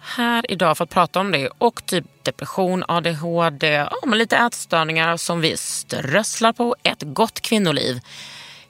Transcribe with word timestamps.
här 0.00 0.50
idag 0.50 0.76
för 0.76 0.84
att 0.84 0.90
prata 0.90 1.20
om 1.20 1.32
det 1.32 1.48
och 1.58 1.86
typ 1.86 2.04
depression, 2.22 2.84
ADHD, 2.88 3.66
ja, 3.66 4.06
men 4.06 4.18
lite 4.18 4.36
ätstörningar 4.36 5.16
som 5.16 5.40
vi 5.40 5.56
strösslar 5.56 6.52
på 6.52 6.76
ett 6.82 7.02
gott 7.02 7.40
kvinnoliv. 7.40 8.00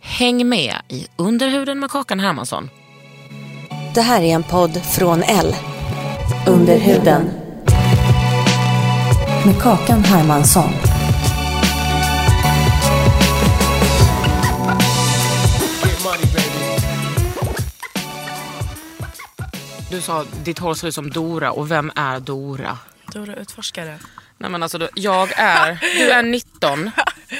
Häng 0.00 0.48
med 0.48 0.74
i 0.88 1.06
Underhuden 1.16 1.80
med 1.80 1.90
Kakan 1.90 2.20
Hermansson. 2.20 2.70
Det 3.94 4.02
här 4.02 4.22
är 4.22 4.34
en 4.34 4.42
podd 4.42 4.82
från 4.84 5.22
L. 5.22 5.54
Underhuden. 6.46 7.30
Med 9.46 9.62
Kakan 9.62 10.04
Hermansson. 10.04 10.87
Du 19.90 20.00
sa 20.00 20.24
ditt 20.44 20.58
hår 20.58 20.74
ser 20.74 20.88
ut 20.88 20.94
som 20.94 21.10
Dora 21.10 21.52
och 21.52 21.70
vem 21.70 21.92
är 21.96 22.20
Dora? 22.20 22.78
Dora 23.12 23.34
Utforskare. 23.36 23.98
Nej 24.38 24.50
men 24.50 24.62
alltså, 24.62 24.88
jag 24.94 25.30
är, 25.36 25.78
du 25.98 26.10
är 26.10 26.22
19 26.22 26.90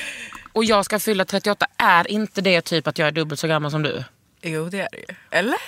och 0.53 0.65
jag 0.65 0.85
ska 0.85 0.99
fylla 0.99 1.25
38. 1.25 1.67
Är 1.77 2.11
inte 2.11 2.41
det 2.41 2.61
typ 2.61 2.87
att 2.87 2.99
jag 2.99 3.09
är 3.09 3.13
dubbelt 3.13 3.41
så 3.41 3.49
gammal 3.49 3.71
som 3.71 3.83
du? 3.83 4.05
Jo, 4.43 4.69
det 4.69 4.81
är 4.81 4.89
det 4.93 4.99
ju. 4.99 5.15
Eller? 5.31 5.59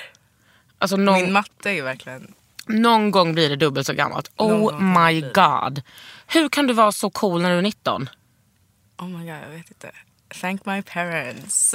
Alltså 0.79 0.97
någon, 0.97 1.23
Min 1.23 1.33
matte 1.33 1.71
är 1.71 1.75
ju 1.75 1.83
verkligen... 1.83 2.35
någon 2.67 3.11
gång 3.11 3.35
blir 3.35 3.49
det 3.49 3.57
dubbelt 3.57 3.87
så 3.87 3.93
gammalt. 3.93 4.31
Oh 4.37 4.81
my 4.83 5.21
god. 5.21 5.83
Hur 6.27 6.49
kan 6.49 6.67
du 6.67 6.75
vara 6.75 6.93
så 6.93 7.11
cool 7.11 7.43
när 7.43 7.51
du 7.51 7.59
är 7.59 7.63
19? 7.63 8.09
Oh 8.99 9.09
my 9.09 9.19
god, 9.19 9.39
jag 9.43 9.51
vet 9.51 9.69
inte. 9.71 9.91
Thank 10.41 10.67
my 10.67 10.83
parents. 10.83 11.75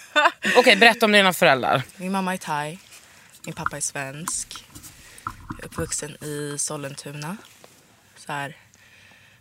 Okej, 0.56 0.76
berätta 0.76 1.06
om 1.06 1.12
dina 1.12 1.32
föräldrar. 1.32 1.82
Min 1.96 2.12
mamma 2.12 2.32
är 2.32 2.36
thai. 2.38 2.78
Min 3.44 3.54
pappa 3.54 3.76
är 3.76 3.80
svensk. 3.80 4.64
Jag 5.24 5.60
är 5.60 5.64
uppvuxen 5.64 6.24
i 6.24 6.56
Sollentuna. 6.58 7.36
Så 8.16 8.32
här, 8.32 8.56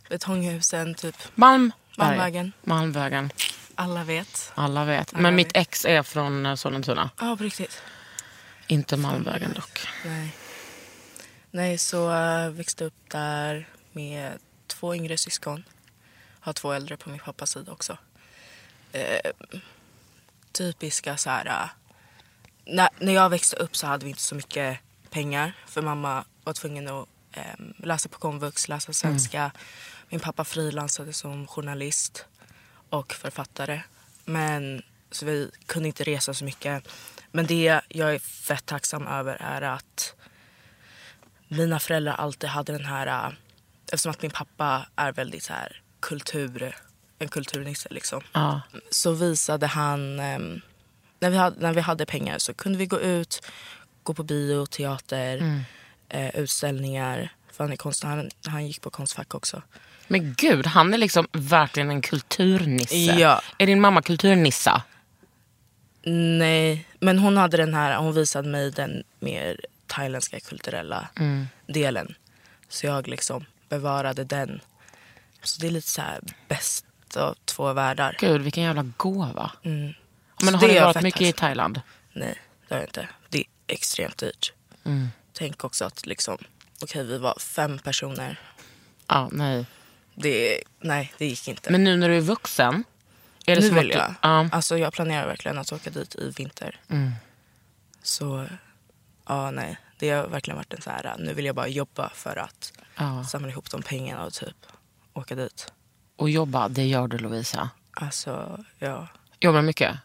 betonghusen, 0.09 0.95
typ. 0.95 1.15
Malm... 1.35 1.71
Malmvägen. 1.97 2.51
Malmvägen. 2.63 3.31
Alla 3.75 4.03
vet. 4.03 4.51
Alla 4.55 4.85
vet. 4.85 5.13
Alla 5.13 5.21
Men 5.21 5.35
mitt 5.35 5.47
vet. 5.47 5.57
ex 5.57 5.85
är 5.85 6.03
från 6.03 6.45
eh, 6.45 6.55
Sollentuna. 6.55 7.09
Ja, 7.19 7.35
på 7.37 7.43
riktigt. 7.43 7.81
Inte 8.67 8.97
Malmvägen 8.97 9.53
dock. 9.53 9.79
Nej. 10.05 10.35
Nej, 11.51 11.77
så 11.77 12.11
uh, 12.11 12.49
växte 12.49 12.85
upp 12.85 13.09
där 13.09 13.67
med 13.91 14.37
två 14.67 14.95
yngre 14.95 15.17
syskon. 15.17 15.63
Har 16.39 16.53
två 16.53 16.71
äldre 16.71 16.97
på 16.97 17.09
min 17.09 17.19
pappas 17.19 17.51
sida 17.51 17.71
också. 17.71 17.97
Eh, 18.91 19.31
typiska 20.51 21.17
så 21.17 21.29
här... 21.29 21.69
när, 22.69 22.89
när 22.99 23.13
jag 23.13 23.29
växte 23.29 23.55
upp 23.55 23.75
så 23.75 23.87
hade 23.87 24.05
vi 24.05 24.09
inte 24.09 24.21
så 24.21 24.35
mycket 24.35 24.79
pengar. 25.09 25.53
För 25.67 25.81
mamma 25.81 26.25
var 26.43 26.53
tvungen 26.53 26.87
att 26.87 27.07
eh, 27.31 27.43
läsa 27.77 28.09
på 28.09 28.19
komvux, 28.19 28.67
läsa 28.67 28.93
svenska. 28.93 29.51
Min 30.09 30.19
pappa 30.19 30.43
frilansade 30.43 31.13
som 31.13 31.47
journalist 31.47 32.25
och 32.89 33.13
författare. 33.13 33.81
Men 34.25 34.81
så 35.11 35.25
vi 35.25 35.51
kunde 35.65 35.87
inte 35.87 36.03
resa 36.03 36.33
så 36.33 36.45
mycket. 36.45 36.87
Men 37.31 37.45
det 37.45 37.81
jag 37.89 38.15
är 38.15 38.19
fett 38.19 38.65
tacksam 38.65 39.07
över 39.07 39.35
är 39.39 39.61
att 39.61 40.13
mina 41.47 41.79
föräldrar 41.79 42.13
alltid 42.13 42.49
hade 42.49 42.71
den 42.71 42.85
här... 42.85 43.07
äh, 43.27 43.33
Eftersom 43.91 44.11
att 44.11 44.21
min 44.21 44.31
pappa 44.31 44.85
är 44.95 45.11
väldigt 45.11 45.43
så 45.43 45.53
här 45.53 45.81
kultur, 45.99 46.75
en 47.19 47.27
kulturnisse 47.27 47.87
liksom. 47.91 48.21
Ja. 48.33 48.61
Så 48.91 49.11
visade 49.11 49.67
han... 49.67 50.19
ehm, 50.19 50.61
när, 51.19 51.29
vi 51.29 51.37
hade, 51.37 51.59
när 51.59 51.73
vi 51.73 51.81
hade 51.81 52.05
pengar 52.05 52.37
så 52.37 52.53
kunde 52.53 52.77
vi 52.77 52.85
gå 52.85 52.99
ut, 52.99 53.41
gå 54.03 54.13
på 54.13 54.23
bio, 54.23 54.65
teater, 54.65 55.63
eh, 56.09 56.35
utställningar. 56.35 57.33
För 57.51 57.63
han 57.63 57.73
är 57.73 57.77
konstnär, 57.77 58.09
han, 58.09 58.29
han 58.45 58.67
gick 58.67 58.81
på 58.81 58.89
Konstfack 58.89 59.35
också. 59.35 59.61
Men 60.07 60.33
gud, 60.33 60.65
han 60.65 60.93
är 60.93 60.97
liksom 60.97 61.27
verkligen 61.31 61.89
en 61.89 62.01
kulturnisse. 62.01 62.95
Ja. 62.95 63.41
Är 63.57 63.67
din 63.67 63.81
mamma 63.81 64.01
kulturnissa? 64.01 64.83
Nej, 66.03 66.87
men 66.99 67.19
hon 67.19 67.37
hade 67.37 67.57
den 67.57 67.73
här, 67.73 67.97
hon 67.97 68.13
visade 68.13 68.49
mig 68.49 68.71
den 68.71 69.03
mer 69.19 69.59
thailändska 69.87 70.39
kulturella 70.39 71.07
delen. 71.67 72.15
Så 72.69 72.85
jag 72.85 73.07
liksom 73.07 73.45
bevarade 73.69 74.23
den. 74.23 74.61
Så 75.43 75.61
det 75.61 75.67
är 75.67 75.71
lite 75.71 75.87
så 75.87 76.01
här 76.01 76.19
bäst 76.47 76.85
av 77.15 77.35
två 77.45 77.73
världar. 77.73 78.17
Gud, 78.19 78.41
vilken 78.41 78.63
jävla 78.63 78.91
gåva. 78.97 79.51
Mm. 79.63 79.93
Men 80.43 80.55
har 80.55 80.67
du 80.67 80.79
varit 80.79 81.01
mycket 81.01 81.21
i. 81.21 81.31
Thailand? 81.33 81.81
Nej, 82.13 82.35
det 82.67 82.73
har 82.75 82.79
jag 82.81 82.87
inte. 82.89 83.07
Det 83.29 83.37
är 83.39 83.45
extremt 83.67 84.17
dyrt. 84.17 84.53
Mm. 84.83 85.07
Tänk 85.33 85.63
också 85.63 85.85
att 85.85 86.05
liksom, 86.05 86.37
okej 86.81 87.03
vi 87.05 87.17
var 87.17 87.39
fem 87.39 87.79
personer. 87.79 88.39
Ja, 89.07 89.29
nej. 89.31 89.65
Det, 90.15 90.63
nej, 90.79 91.13
det 91.17 91.25
gick 91.25 91.47
inte. 91.47 91.71
Men 91.71 91.83
nu 91.83 91.97
när 91.97 92.09
du 92.09 92.17
är 92.17 92.21
vuxen? 92.21 92.83
Är 93.45 93.55
det 93.55 93.61
nu 93.61 93.67
som 93.67 93.77
vill 93.77 93.91
att 93.91 93.93
du, 93.93 93.99
jag. 93.99 94.15
Ja. 94.21 94.49
Alltså 94.51 94.77
jag 94.77 94.93
planerar 94.93 95.27
verkligen 95.27 95.57
att 95.57 95.71
åka 95.71 95.89
dit 95.89 96.15
i 96.15 96.29
vinter. 96.37 96.79
Mm. 96.87 97.11
Så, 98.03 98.45
ja 99.27 99.51
nej. 99.51 99.77
Det 99.99 100.09
har 100.09 100.27
verkligen 100.27 100.57
varit 100.57 100.73
en 100.73 100.81
så 100.81 100.89
här, 100.89 101.15
nu 101.19 101.33
vill 101.33 101.45
jag 101.45 101.55
bara 101.55 101.67
jobba 101.67 102.09
för 102.09 102.35
att 102.35 102.73
Ja. 102.95 103.23
samla 103.23 103.49
ihop 103.49 103.71
de 103.71 103.81
pengarna 103.81 104.25
och 104.25 104.33
typ 104.33 104.55
åka 105.13 105.35
dit. 105.35 105.73
Och 106.15 106.29
jobba, 106.29 106.67
det 106.67 106.85
gör 106.85 107.07
du 107.07 107.17
Lovisa. 107.17 107.69
Alltså, 107.91 108.63
ja. 108.79 109.07
Jobbar 109.39 109.61
mycket? 109.61 109.97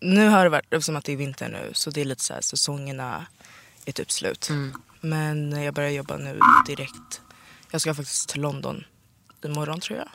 Nu 0.00 0.28
har 0.28 0.44
det 0.44 0.50
varit, 0.50 0.64
eftersom 0.74 0.96
att 0.96 1.04
det 1.04 1.12
är 1.12 1.16
vinter 1.16 1.48
nu, 1.48 1.70
så 1.74 1.90
det 1.90 2.00
är 2.00 2.04
lite 2.04 2.24
så 2.24 2.34
här, 2.34 2.40
säsongerna 2.40 3.26
är 3.86 3.92
typ 3.92 4.10
slut. 4.12 4.48
Mm. 4.50 4.72
Men 5.00 5.62
jag 5.62 5.74
börjar 5.74 5.90
jobba 5.90 6.16
nu 6.16 6.40
direkt. 6.66 7.20
Jag 7.70 7.80
ska 7.80 7.94
faktiskt 7.94 8.28
till 8.28 8.40
London 8.40 8.84
imorgon 9.44 9.80
tror 9.80 9.98
jag. 9.98 10.08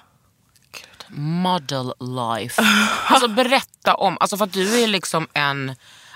Model 1.09 1.93
life. 1.99 2.61
Alltså 3.07 3.27
berätta 3.27 3.95
om, 3.95 4.17
alltså 4.19 4.37
för 4.37 4.45
att 4.45 4.53
du 4.53 4.83
är 4.83 4.87
liksom 4.87 5.27
en, 5.33 5.75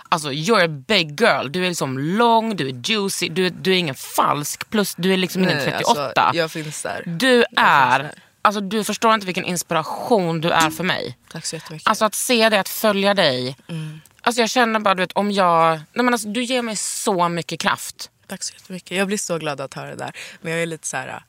alltså 0.10 0.31
you're 0.31 0.66
a 0.66 0.84
big 0.88 1.22
girl. 1.22 1.48
Du 1.52 1.66
är 1.66 1.69
liksom 1.69 1.98
lång, 2.00 2.56
du 2.56 2.69
är 2.69 2.81
juicy, 2.90 3.30
du, 3.30 3.46
är- 3.46 3.50
du 3.62 3.72
är 3.72 3.78
ingen 3.78 3.96
falsk 3.96 4.69
plus 4.69 4.96
du 4.96 5.14
är 5.14 5.18
liksom 5.18 5.44
ingen 5.44 5.64
38. 5.66 6.02
Alltså, 6.02 6.38
jag 6.38 6.52
finns 6.52 6.81
där. 6.84 7.04
Du 7.06 7.31
finns 7.36 7.46
är. 7.58 8.12
Alltså 8.48 8.62
du 8.62 8.84
förstår 8.84 9.14
inte 9.14 9.26
vilken 9.26 9.46
inspiration 9.46 10.42
du 10.42 10.50
är 10.50 10.70
för 10.70 10.84
mig. 10.84 11.18
Tack 11.32 11.46
så 11.46 11.56
jättemycket. 11.56 11.88
Alltså 11.88 12.06
att 12.06 12.16
se 12.16 12.50
dig, 12.50 12.60
att 12.60 12.70
följa 12.70 13.14
dig. 13.14 13.58
Mm. 13.70 14.02
Alltså 14.22 14.42
jag 14.42 14.50
känner 14.50 14.80
bara 14.80 14.96
du 14.96 15.02
vet 15.04 15.12
om 15.12 15.32
jag, 15.32 15.78
nej 15.78 16.06
men 16.06 16.14
alltså, 16.14 16.28
du 16.28 16.44
ger 16.44 16.62
mig 16.62 16.76
så 16.76 17.30
mycket 17.30 17.60
kraft. 17.60 18.10
Tack 18.28 18.44
så 18.44 18.54
jättemycket. 18.54 18.98
Jag 18.98 19.08
blir 19.08 19.18
så 19.18 19.38
glad 19.38 19.62
att 19.62 19.74
höra 19.74 19.90
det 19.90 19.96
där. 19.96 20.12
Men 20.42 20.52
jag 20.52 20.62
är 20.62 20.66
lite 20.66 20.88
så 20.88 20.98
här... 20.98 21.24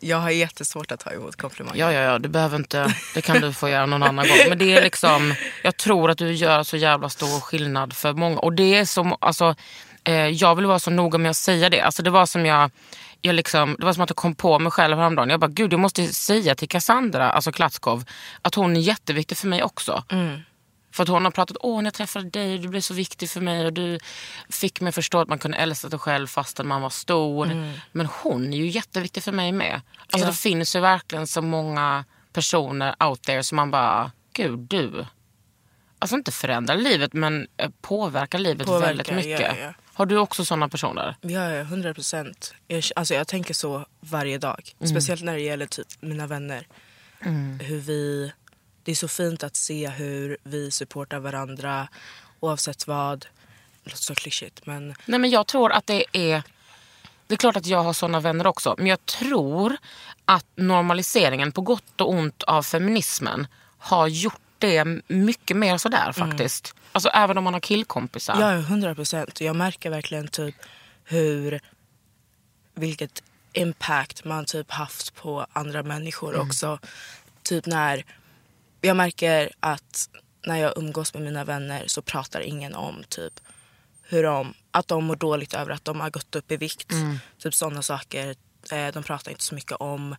Jag 0.00 0.16
har 0.16 0.30
jättesvårt 0.30 0.92
att 0.92 1.00
ta 1.00 1.10
emot 1.10 1.36
komplimanger. 1.36 1.80
Ja, 1.80 1.92
ja, 1.92 2.00
ja, 2.00 2.18
du 2.18 2.28
behöver 2.28 2.56
inte, 2.56 2.94
det 3.14 3.22
kan 3.22 3.40
du 3.40 3.52
få 3.52 3.68
göra 3.68 3.86
någon 3.86 4.02
annan 4.02 4.28
gång. 4.28 4.38
Men 4.48 4.58
det 4.58 4.76
är 4.76 4.82
liksom, 4.82 5.34
jag 5.62 5.76
tror 5.76 6.10
att 6.10 6.18
du 6.18 6.32
gör 6.32 6.62
så 6.62 6.76
jävla 6.76 7.08
stor 7.08 7.40
skillnad 7.40 7.92
för 7.92 8.12
många. 8.12 8.38
Och 8.38 8.52
det 8.52 8.74
är 8.74 8.84
som, 8.84 9.16
alltså, 9.20 9.54
eh, 10.08 10.28
jag 10.28 10.54
vill 10.54 10.66
vara 10.66 10.78
så 10.78 10.90
noga 10.90 11.18
med 11.18 11.30
att 11.30 11.36
säga 11.36 11.68
det. 11.70 11.80
Alltså 11.80 12.02
det 12.02 12.10
var 12.10 12.26
som 12.26 12.46
jag, 12.46 12.70
jag 13.20 13.34
liksom, 13.34 13.76
det 13.78 13.84
var 13.84 13.92
som 13.92 14.02
att 14.02 14.10
jag 14.10 14.16
kom 14.16 14.34
på 14.34 14.58
mig 14.58 14.72
själv 14.72 14.96
häromdagen. 14.98 15.30
Jag 15.30 15.40
bara, 15.40 15.50
gud 15.50 15.72
jag 15.72 15.80
måste 15.80 16.06
säga 16.06 16.54
till 16.54 16.68
Cassandra, 16.68 17.30
alltså 17.30 17.52
Klatskov, 17.52 18.04
att 18.42 18.54
hon 18.54 18.76
är 18.76 18.80
jätteviktig 18.80 19.38
för 19.38 19.48
mig 19.48 19.62
också. 19.62 20.04
För 20.92 21.02
att 21.02 21.08
hon 21.08 21.24
har 21.24 21.30
pratat, 21.32 21.56
åh 21.60 21.76
när 21.76 21.84
jag 21.86 21.94
träffade 21.94 22.30
dig, 22.30 22.58
du 22.58 22.68
blev 22.68 22.80
så 22.80 22.94
viktig 22.94 23.30
för 23.30 23.40
mig 23.40 23.66
och 23.66 23.72
du 23.72 23.98
fick 24.50 24.80
mig 24.80 24.92
förstå 24.92 25.20
att 25.20 25.28
man 25.28 25.38
kunde 25.38 25.56
älska 25.56 25.90
sig 25.90 25.98
själv 25.98 26.26
fastän 26.26 26.66
man 26.68 26.82
var 26.82 26.90
stor. 26.90 27.46
Men 27.92 28.06
hon 28.22 28.52
är 28.52 28.56
ju 28.56 28.66
jätteviktig 28.66 29.22
för 29.22 29.32
mig 29.32 29.52
med. 29.52 29.80
Alltså 29.98 30.18
Ja. 30.18 30.26
det 30.26 30.32
finns 30.36 30.76
ju 30.76 30.80
verkligen 30.80 31.26
så 31.26 31.42
många 31.42 32.04
personer 32.32 32.94
out 33.04 33.22
there 33.22 33.42
som 33.42 33.56
man 33.56 33.70
bara, 33.70 34.10
gud 34.32 34.58
du. 34.58 35.06
Alltså 35.98 36.16
inte 36.16 36.32
förändrar 36.32 36.76
livet 36.76 37.12
men 37.12 37.46
eh, 37.56 37.70
påverkar 37.82 38.38
livet 38.38 38.66
Påverkar, 38.66 38.86
väldigt 38.86 39.10
mycket. 39.14 39.40
ja, 39.40 39.54
ja. 39.62 39.72
Har 39.98 40.06
du 40.06 40.18
också 40.18 40.44
sådana 40.44 40.68
personer? 40.68 41.16
Ja, 41.20 41.50
ja, 41.50 41.60
100 41.60 41.94
procent. 41.94 42.54
Alltså, 42.96 43.14
jag 43.14 43.28
tänker 43.28 43.54
så 43.54 43.86
varje 44.00 44.38
dag. 44.38 44.74
Mm. 44.78 44.88
Speciellt 44.88 45.22
när 45.22 45.34
det 45.34 45.40
gäller 45.40 45.66
typ 45.66 45.86
mina 46.00 46.26
vänner. 46.26 46.66
Hur 47.60 47.78
vi, 47.78 48.32
det 48.82 48.90
är 48.90 48.94
så 48.94 49.08
fint 49.08 49.42
att 49.42 49.56
se 49.56 49.88
hur 49.88 50.36
vi 50.42 50.70
supportar 50.70 51.18
varandra 51.18 51.88
oavsett 52.40 52.86
vad. 52.86 53.20
Det 53.84 53.90
låter 53.90 54.02
så 54.02 54.14
klyschigt 54.14 54.66
men 54.66 54.94
Nej 55.04 55.18
men 55.18 55.30
jag 55.30 55.46
tror 55.46 55.72
att 55.72 55.86
det 55.86 56.04
är 56.12 56.42
det 57.26 57.34
är 57.34 57.36
klart 57.36 57.56
att 57.56 57.66
jag 57.66 57.82
har 57.82 57.92
såna 57.92 58.20
vänner 58.20 58.46
också. 58.46 58.74
Men 58.78 58.86
jag 58.86 59.06
tror 59.06 59.76
att 60.24 60.46
normaliseringen 60.54 61.52
på 61.52 61.60
gott 61.60 62.00
och 62.00 62.10
ont 62.10 62.42
av 62.42 62.62
feminismen 62.62 63.46
har 63.78 64.06
gjort 64.06 64.40
det 64.58 64.84
mycket 65.08 65.56
mer 65.56 65.78
sådär 65.78 66.12
faktiskt. 66.12 66.74
Alltså 66.92 67.08
även 67.08 67.38
om 67.38 67.44
man 67.44 67.52
har 67.52 67.60
killkompisar. 67.60 68.40
Ja, 68.40 68.52
100 68.52 68.94
procent. 68.94 69.40
Jag 69.40 69.56
märker 69.56 69.90
verkligen 69.90 70.28
typ 70.28 70.54
hur 71.04 71.60
vilket 72.74 73.22
impact 73.52 74.24
man 74.24 74.44
typ 74.44 74.70
haft 74.70 75.14
på 75.14 75.46
andra 75.52 75.82
människor 75.82 76.36
också. 76.40 76.78
Typ 77.42 77.66
när 77.66 78.04
jag 78.80 78.96
märker 78.96 79.50
att 79.60 80.08
när 80.46 80.56
jag 80.56 80.72
umgås 80.78 81.14
med 81.14 81.22
mina 81.22 81.44
vänner 81.44 81.84
så 81.86 82.02
pratar 82.02 82.40
ingen 82.40 82.74
om 82.74 83.02
typ 83.08 83.40
hur 84.02 84.22
de, 84.22 84.54
att 84.70 84.88
de 84.88 85.04
mår 85.04 85.16
dåligt 85.16 85.54
över 85.54 85.72
att 85.72 85.84
de 85.84 86.00
har 86.00 86.10
gått 86.10 86.36
upp 86.36 86.52
i 86.52 86.56
vikt. 86.56 86.88
Typ 87.38 87.54
sådana 87.54 87.82
saker. 87.82 88.34
Eh, 88.72 88.88
De 88.92 89.02
pratar 89.02 89.30
inte 89.30 89.44
så 89.44 89.54
mycket 89.54 89.72
om 89.72 90.16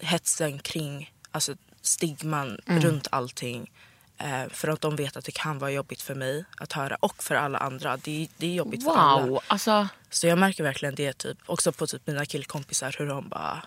hetsen 0.00 0.58
kring, 0.58 1.12
alltså 1.30 1.54
stigman 1.82 2.60
runt 2.66 3.08
allting. 3.10 3.70
Eh, 4.18 4.48
för 4.48 4.68
att 4.68 4.80
de 4.80 4.96
vet 4.96 5.16
att 5.16 5.24
det 5.24 5.32
kan 5.32 5.58
vara 5.58 5.70
jobbigt 5.70 6.02
för 6.02 6.14
mig 6.14 6.44
att 6.56 6.72
höra 6.72 6.96
och 7.00 7.22
för 7.22 7.34
alla 7.34 7.58
andra. 7.58 7.96
Det, 7.96 8.28
det 8.36 8.46
är 8.46 8.54
jobbigt 8.54 8.84
för 8.84 8.96
alla. 8.96 9.26
Wow, 9.26 9.40
alltså 9.46 9.88
Så 10.10 10.26
jag 10.26 10.38
märker 10.38 10.64
verkligen 10.64 10.94
det 10.94 11.12
typ, 11.12 11.38
också 11.46 11.72
på 11.72 11.86
typ 11.86 12.06
mina 12.06 12.26
killkompisar 12.26 12.94
hur 12.98 13.06
de 13.06 13.28
bara, 13.28 13.62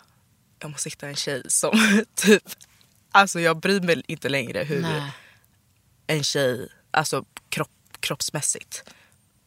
jag 0.59 0.71
måste 0.71 0.89
hitta 0.89 1.07
en 1.07 1.15
tjej 1.15 1.43
som 1.47 2.03
typ, 2.15 2.43
alltså 3.11 3.39
jag 3.39 3.57
bryr 3.57 3.81
mig 3.81 4.03
inte 4.07 4.29
längre 4.29 4.63
hur 4.63 4.81
nej. 4.81 5.11
en 6.07 6.23
tjej, 6.23 6.69
alltså 6.91 7.25
kropp, 7.49 7.69
kroppsmässigt. 7.99 8.83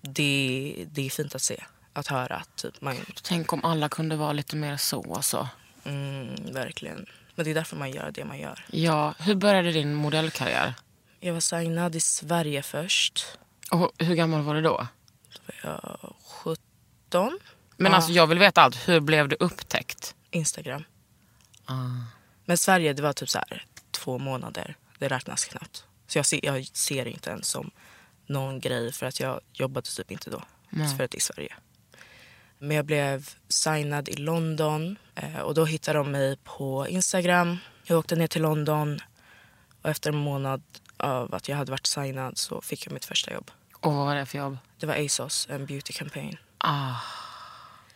Det, 0.01 0.87
det 0.91 1.07
är 1.07 1.11
fint 1.11 1.35
att 1.35 1.43
se, 1.43 1.65
att 1.93 2.07
höra 2.07 2.43
typ 2.57 2.81
man, 2.81 2.97
Tänk 3.23 3.53
om 3.53 3.65
alla 3.65 3.89
kunde 3.89 4.17
vara 4.17 4.33
lite 4.33 4.57
mer 4.57 4.77
så. 4.77 5.15
Alltså. 5.15 5.49
mm, 5.85 6.53
verkligen. 6.53 7.07
Men 7.35 7.45
det 7.45 7.51
är 7.51 7.55
därför 7.55 7.77
man 7.77 7.91
gör 7.91 8.11
det 8.11 8.25
man 8.25 8.39
gör. 8.39 8.65
Ja, 8.71 9.15
hur 9.19 9.35
började 9.35 9.73
din 9.73 9.95
modellkarriär? 9.95 10.75
Jag 11.21 11.33
var 11.33 11.41
signad 11.41 11.95
i 11.97 12.01
Sverige 12.01 12.63
först. 12.63 13.27
Och 13.71 13.93
hur 13.99 14.15
gammal 14.15 14.43
var 14.43 14.55
du 14.55 14.63
då? 14.63 14.87
Då 15.33 15.41
var 15.47 15.81
jag 16.03 16.15
17. 16.27 17.39
Men 17.77 17.93
Ja. 17.93 17.97
alltså 17.97 18.13
jag 18.13 18.27
vill 18.27 18.39
veta 18.39 18.63
allt. 18.63 18.89
Hur 18.89 19.01
blev 19.01 19.29
du 19.29 19.37
upptäckt? 19.41 20.15
Instagram. 20.31 20.85
Ah. 21.65 21.75
Men 22.45 22.59
Sverige 22.59 22.93
det 22.93 23.03
var 23.03 23.13
typ 23.13 23.29
så 23.31 23.39
här 23.39 23.65
två 23.91 24.19
månader. 24.19 24.77
Det 24.99 25.09
räknas 25.09 25.45
knappt. 25.45 25.85
Så 26.07 26.19
jag 26.19 26.27
ser, 26.27 26.41
jag 26.45 26.67
ser 26.73 27.07
inte 27.09 27.31
ens 27.31 27.49
som 27.49 27.71
någon 28.27 28.61
grej 28.61 28.93
för 28.93 29.07
att 29.07 29.21
jag 29.21 29.41
jobbade 29.53 29.87
typ 29.87 30.11
inte 30.11 30.31
då. 30.31 30.43
Nej. 30.71 30.97
För 30.97 31.05
att 31.05 31.11
det 31.11 31.19
är 31.19 31.21
Sverige. 31.21 31.55
Men 32.65 32.77
jag 32.77 32.87
blev 32.87 33.29
signad 33.49 34.09
i 34.09 34.17
London 34.17 34.97
eh, 35.15 35.39
och 35.39 35.55
då 35.55 35.65
hittade 35.65 35.99
de 35.99 36.11
mig 36.11 36.37
på 36.45 36.89
Instagram. 36.89 37.59
Jag 37.85 37.99
åkte 37.99 38.17
ner 38.17 38.27
till 38.27 38.43
London 38.43 39.01
och 39.83 39.91
efter 39.91 40.11
en 40.11 40.17
månad 40.17 40.63
av 40.97 41.35
att 41.35 41.49
jag 41.49 41.57
hade 41.57 41.71
varit 41.71 41.87
signad 41.87 42.39
så 42.39 42.61
fick 42.61 42.87
jag 42.87 42.93
mitt 42.93 43.05
första 43.05 43.33
jobb. 43.33 43.51
Och 43.81 43.93
vad 43.95 44.07
var 44.07 44.15
det 44.15 44.27
för 44.27 44.39
jobb? 44.39 44.59
Det 44.79 44.87
var 44.87 45.05
ASOS, 45.05 45.47
en 45.51 45.67
beauty 45.67 45.93
campaign. 45.93 46.37
Ah. 46.59 46.95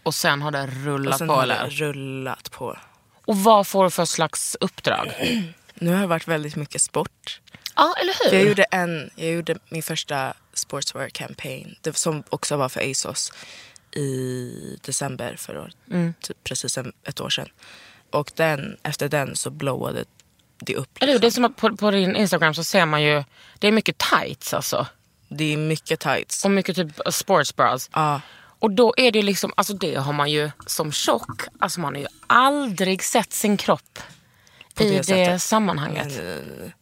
Och 0.03 0.15
sen 0.15 0.43
har 0.43 0.51
det 0.51 0.63
Och 0.63 0.69
rullat 0.85 1.19
sen 1.19 1.29
på 1.29 1.35
har 1.35 1.43
eller? 1.43 1.65
det 1.65 1.71
rullat 1.71 2.51
på. 2.51 2.79
Och 3.25 3.37
vad 3.37 3.67
får 3.67 3.85
du 3.85 3.91
för 3.91 4.05
slags 4.05 4.57
uppdrag? 4.61 5.13
Nu 5.75 5.93
har 5.95 6.01
det 6.01 6.07
varit 6.07 6.29
väldigt 6.29 6.57
mycket 6.57 6.83
sport. 6.83 7.41
Ja, 7.77 7.95
eller 8.03 8.25
hur? 8.25 8.31
För 8.31 8.37
jag, 8.37 8.49
gjorde 8.49 8.63
en, 8.63 9.11
jag 9.17 9.31
gjorde 9.33 9.59
min 9.69 9.83
första 9.83 10.35
sportswear 10.55 11.09
campaign 11.09 11.77
som 11.93 12.23
också 12.29 12.57
var 12.57 12.69
för 12.69 12.91
ASOS 12.91 13.33
i 13.93 14.79
december 14.85 15.37
förra 15.39 15.61
året. 15.63 15.77
Mm. 15.91 16.15
Typ 16.21 16.45
precis 16.45 16.79
ett 17.05 17.21
år 17.21 17.31
sedan. 17.31 17.49
Och 18.11 18.31
den, 18.35 18.77
efter 18.83 19.09
den 19.09 19.37
så 19.37 19.51
blowade 19.51 20.05
det 20.61 20.77
upp. 20.77 20.91
Liksom. 21.01 21.21
Det 21.21 21.27
är 21.27 21.31
som 21.31 21.45
att 21.45 21.57
på, 21.57 21.77
på 21.77 21.91
din 21.91 22.17
Instagram 22.17 22.55
så 22.55 22.65
ser 22.65 22.87
man 22.87 23.03
ju, 23.03 23.25
det 23.59 23.69
är 23.69 23.73
mycket 23.73 23.99
tights 23.99 24.55
alltså. 24.55 24.87
Det 25.29 25.53
är 25.53 25.57
mycket 25.57 26.01
tights. 26.01 26.45
Och 26.45 26.51
mycket 26.51 26.77
typ 26.77 27.01
sportsbras. 27.11 27.91
Ja, 27.93 28.21
Och 28.59 28.71
då 28.71 28.95
är 28.97 29.13
det 29.13 29.19
ju 29.19 29.23
liksom, 29.23 29.53
alltså 29.57 29.75
det 29.75 29.95
har 29.95 30.13
man 30.13 30.31
ju 30.31 30.51
som 30.67 30.93
tjock, 30.93 31.43
alltså 31.61 31.81
man 31.81 31.95
har 31.95 32.01
ju 32.03 32.07
aldrig 32.27 33.03
sett 33.05 33.33
sin 33.33 33.57
kropp 33.57 33.99
På 34.75 34.83
i 34.83 34.91
det 34.91 35.03
det, 35.15 35.39
sammanhanget. 35.39 36.07
nej. 36.25 36.73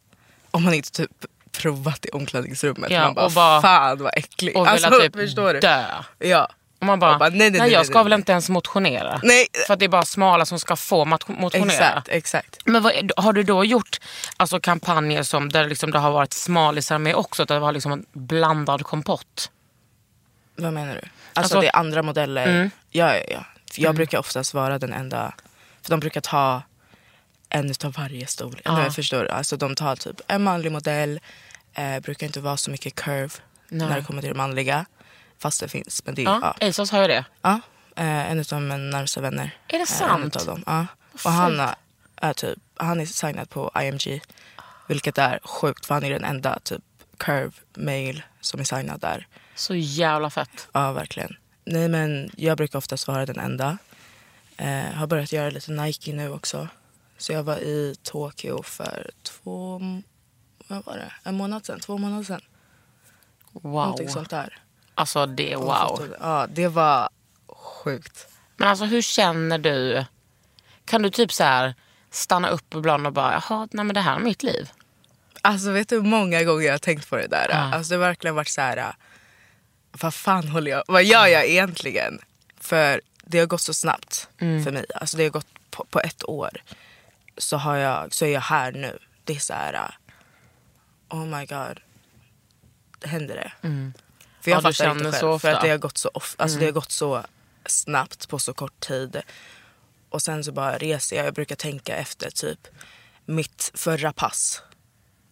Om 0.50 0.62
man 0.64 0.74
inte 0.74 0.90
typ 0.90 1.24
provat 1.52 2.06
i 2.06 2.08
omklädningsrummet. 2.10 2.90
Ja, 2.90 3.00
man 3.04 3.14
bara, 3.14 3.26
och 3.26 3.32
bara- 3.32 3.62
fan 3.62 3.98
vad 3.98 4.12
äckligt. 4.16 4.56
Och 4.56 4.68
alltså, 4.68 4.90
typ 5.00 5.14
förstår 5.16 5.54
du? 5.54 5.60
dö. 5.60 5.84
Ja. 6.18 6.48
Och 6.78 6.86
man 6.86 6.98
bara, 6.98 7.12
Och 7.12 7.18
bara, 7.18 7.28
nej, 7.28 7.38
nej, 7.38 7.50
nej, 7.50 7.60
nej, 7.60 7.72
jag 7.72 7.86
ska 7.86 8.02
väl 8.02 8.12
inte 8.12 8.32
ens 8.32 8.48
motionera. 8.48 9.20
Nej, 9.22 9.46
För 9.66 9.74
att 9.74 9.78
det 9.80 9.84
är 9.84 9.88
bara 9.88 10.04
smala 10.04 10.46
som 10.46 10.58
ska 10.58 10.76
få 10.76 11.04
motionera. 11.04 11.72
exakt, 11.72 12.08
exakt. 12.08 12.56
Men 12.64 12.82
vad, 12.82 13.12
har 13.16 13.32
du 13.32 13.42
då 13.42 13.64
gjort 13.64 13.98
alltså, 14.36 14.60
kampanjer 14.60 15.22
som, 15.22 15.48
där 15.48 15.68
liksom 15.68 15.90
det 15.90 15.98
har 15.98 16.10
varit 16.10 16.32
smalisar 16.32 16.98
med 16.98 17.14
också? 17.14 17.44
Där 17.44 17.54
det 17.54 17.60
var 17.60 17.72
liksom 17.72 17.92
en 17.92 18.06
blandad 18.12 18.82
kompott? 18.82 19.50
Vad 20.56 20.72
menar 20.72 20.94
du? 20.94 21.00
Alltså, 21.00 21.10
Alltså- 21.34 21.60
det 21.60 21.66
är 21.66 21.76
andra 21.76 22.02
modeller? 22.02 22.46
Mm. 22.46 22.70
Ja, 22.90 23.16
ja, 23.16 23.22
ja. 23.30 23.44
Jag 23.76 23.94
brukar 23.94 24.18
oftast 24.18 24.54
vara 24.54 24.78
den 24.78 24.92
enda. 24.92 25.34
För 25.82 25.90
de 25.90 26.00
brukar 26.00 26.20
ta 26.20 26.62
en 27.48 27.70
utav 27.70 27.92
varje 27.92 28.26
storlek. 28.26 28.62
Ja. 28.64 28.82
Jag 28.82 28.94
förstår. 28.94 29.24
Alltså, 29.26 29.56
de 29.56 29.74
tar 29.74 29.96
typ 29.96 30.20
en 30.26 30.42
manlig 30.44 30.72
modell. 30.72 31.20
Eh, 31.74 32.00
brukar 32.00 32.26
inte 32.26 32.40
vara 32.40 32.56
så 32.56 32.70
mycket 32.70 32.94
curve 32.94 33.30
Nej. 33.68 33.88
när 33.88 33.96
det 33.96 34.04
kommer 34.04 34.22
till 34.22 34.30
det 34.30 34.36
manliga. 34.36 34.86
Fast 35.38 35.60
det 35.60 35.68
finns. 35.68 36.04
Men 36.04 36.14
det, 36.14 36.22
Ja, 36.22 36.54
ja. 36.60 36.68
Asos 36.68 36.90
har 36.90 37.02
ju 37.02 37.08
det. 37.08 37.24
Ja. 37.42 37.60
Eh, 37.96 38.30
en 38.30 38.38
utav 38.40 38.62
mina 38.62 38.76
närmsta 38.76 39.20
vänner. 39.20 39.50
Är 39.68 39.72
det 39.72 39.78
Eh, 39.78 39.84
sant? 39.86 40.20
En 40.20 40.26
utav 40.26 40.46
dem. 40.46 40.62
Ja. 40.66 40.86
Och 41.24 41.30
han 41.30 41.60
är, 41.60 41.74
är 42.16 42.32
typ, 42.32 42.58
han 42.76 43.00
är 43.00 43.06
signad 43.06 43.50
på 43.50 43.70
IMG. 43.82 44.20
Vilket 44.88 45.18
är 45.18 45.38
sjukt 45.44 45.86
för 45.86 45.94
han 45.94 46.04
är 46.04 46.10
den 46.10 46.24
enda 46.24 46.58
typ 46.58 46.82
curve 47.16 47.52
male 47.76 48.22
som 48.40 48.60
är 48.60 48.64
signad 48.64 49.00
där. 49.00 49.26
Så 49.54 49.74
jävla 49.74 50.30
fett. 50.30 50.68
Ja, 50.72 50.92
verkligen. 50.92 51.36
Nej, 51.64 51.88
men 51.88 52.30
jag 52.36 52.56
brukar 52.56 52.78
oftast 52.78 53.08
vara 53.08 53.26
den 53.26 53.38
enda. 53.38 53.78
Eh, 54.56 54.92
har 54.94 55.06
börjat 55.06 55.32
göra 55.32 55.50
lite 55.50 55.72
Nike 55.72 56.12
nu 56.12 56.32
också. 56.32 56.68
Så 57.18 57.32
jag 57.32 57.42
var 57.42 57.56
i 57.56 57.96
Tokyo 58.02 58.62
för 58.62 59.10
två... 59.22 59.80
Vad 60.68 60.84
var 60.84 60.96
det? 60.96 61.12
En 61.22 61.34
månad 61.34 61.66
sedan? 61.66 61.80
Två 61.80 61.98
månader 61.98 62.24
sedan? 62.24 62.40
Wow. 63.52 63.72
Någonting 63.72 64.08
sånt 64.08 64.30
där. 64.30 64.58
Alltså 64.98 65.26
det 65.26 65.52
är 65.52 65.56
wow. 65.56 66.14
Ja, 66.20 66.46
det 66.50 66.68
var 66.68 67.08
sjukt. 67.48 68.28
Men 68.56 68.68
alltså 68.68 68.84
hur 68.84 69.02
känner 69.02 69.58
du? 69.58 70.04
Kan 70.84 71.02
du 71.02 71.10
typ 71.10 71.32
så 71.32 71.44
här 71.44 71.74
stanna 72.10 72.48
upp 72.48 72.74
ibland 72.74 73.06
och 73.06 73.12
bara, 73.12 73.32
jaha, 73.32 73.68
nej 73.70 73.84
men 73.84 73.94
det 73.94 74.00
här 74.00 74.16
är 74.16 74.20
mitt 74.20 74.42
liv. 74.42 74.70
Alltså 75.42 75.70
vet 75.70 75.88
du 75.88 75.96
hur 75.96 76.02
många 76.02 76.44
gånger 76.44 76.66
jag 76.66 76.72
har 76.72 76.78
tänkt 76.78 77.10
på 77.10 77.16
det 77.16 77.26
där? 77.26 77.46
Ja. 77.50 77.56
Alltså 77.74 77.90
det 77.90 77.96
har 78.00 78.06
verkligen 78.08 78.34
varit 78.36 78.48
så 78.48 78.60
här. 78.60 78.94
Vad 80.00 80.14
fan 80.14 80.48
håller 80.48 80.70
jag... 80.70 80.84
Vad 80.88 81.04
gör 81.04 81.26
jag 81.26 81.46
egentligen? 81.46 82.18
För 82.60 83.00
det 83.24 83.38
har 83.38 83.46
gått 83.46 83.60
så 83.60 83.74
snabbt 83.74 84.28
Mm. 84.38 84.64
för 84.64 84.72
mig. 84.72 84.84
Alltså 84.94 85.16
det 85.16 85.22
har 85.22 85.30
gått 85.30 85.46
på, 85.70 85.84
på 85.90 86.00
ett 86.00 86.28
år. 86.28 86.50
Så, 87.38 87.56
har 87.56 87.76
jag, 87.76 88.14
så 88.14 88.24
är 88.24 88.32
jag 88.32 88.40
här 88.40 88.72
nu. 88.72 88.98
Det 89.24 89.36
är 89.36 89.40
så 89.40 89.52
här. 89.54 89.96
Oh 91.08 91.24
my 91.26 91.46
god. 91.46 91.80
Händer 93.04 93.34
det? 93.34 93.52
Mm. 93.68 93.92
Ja, 94.50 94.56
jag 94.56 94.64
du 94.64 94.72
fattar 94.74 94.90
inte 94.90 95.04
själv. 95.04 95.12
så 95.20 95.38
För. 95.38 95.48
Mm. 95.48 95.56
att 95.58 95.62
det 95.64 95.70
har, 95.70 95.78
gått 95.78 95.98
så 95.98 96.10
of, 96.14 96.34
alltså 96.38 96.58
det 96.58 96.64
har 96.64 96.72
gått 96.72 96.92
så 96.92 97.24
snabbt 97.66 98.28
på 98.28 98.38
så 98.38 98.54
kort 98.54 98.80
tid. 98.80 99.20
Och 100.10 100.22
sen 100.22 100.44
så 100.44 100.52
bara 100.52 100.78
reser 100.78 101.16
jag. 101.16 101.26
Jag 101.26 101.34
brukar 101.34 101.56
tänka 101.56 101.96
efter 101.96 102.30
typ 102.30 102.68
mitt 103.24 103.70
förra 103.74 104.12
pass 104.12 104.62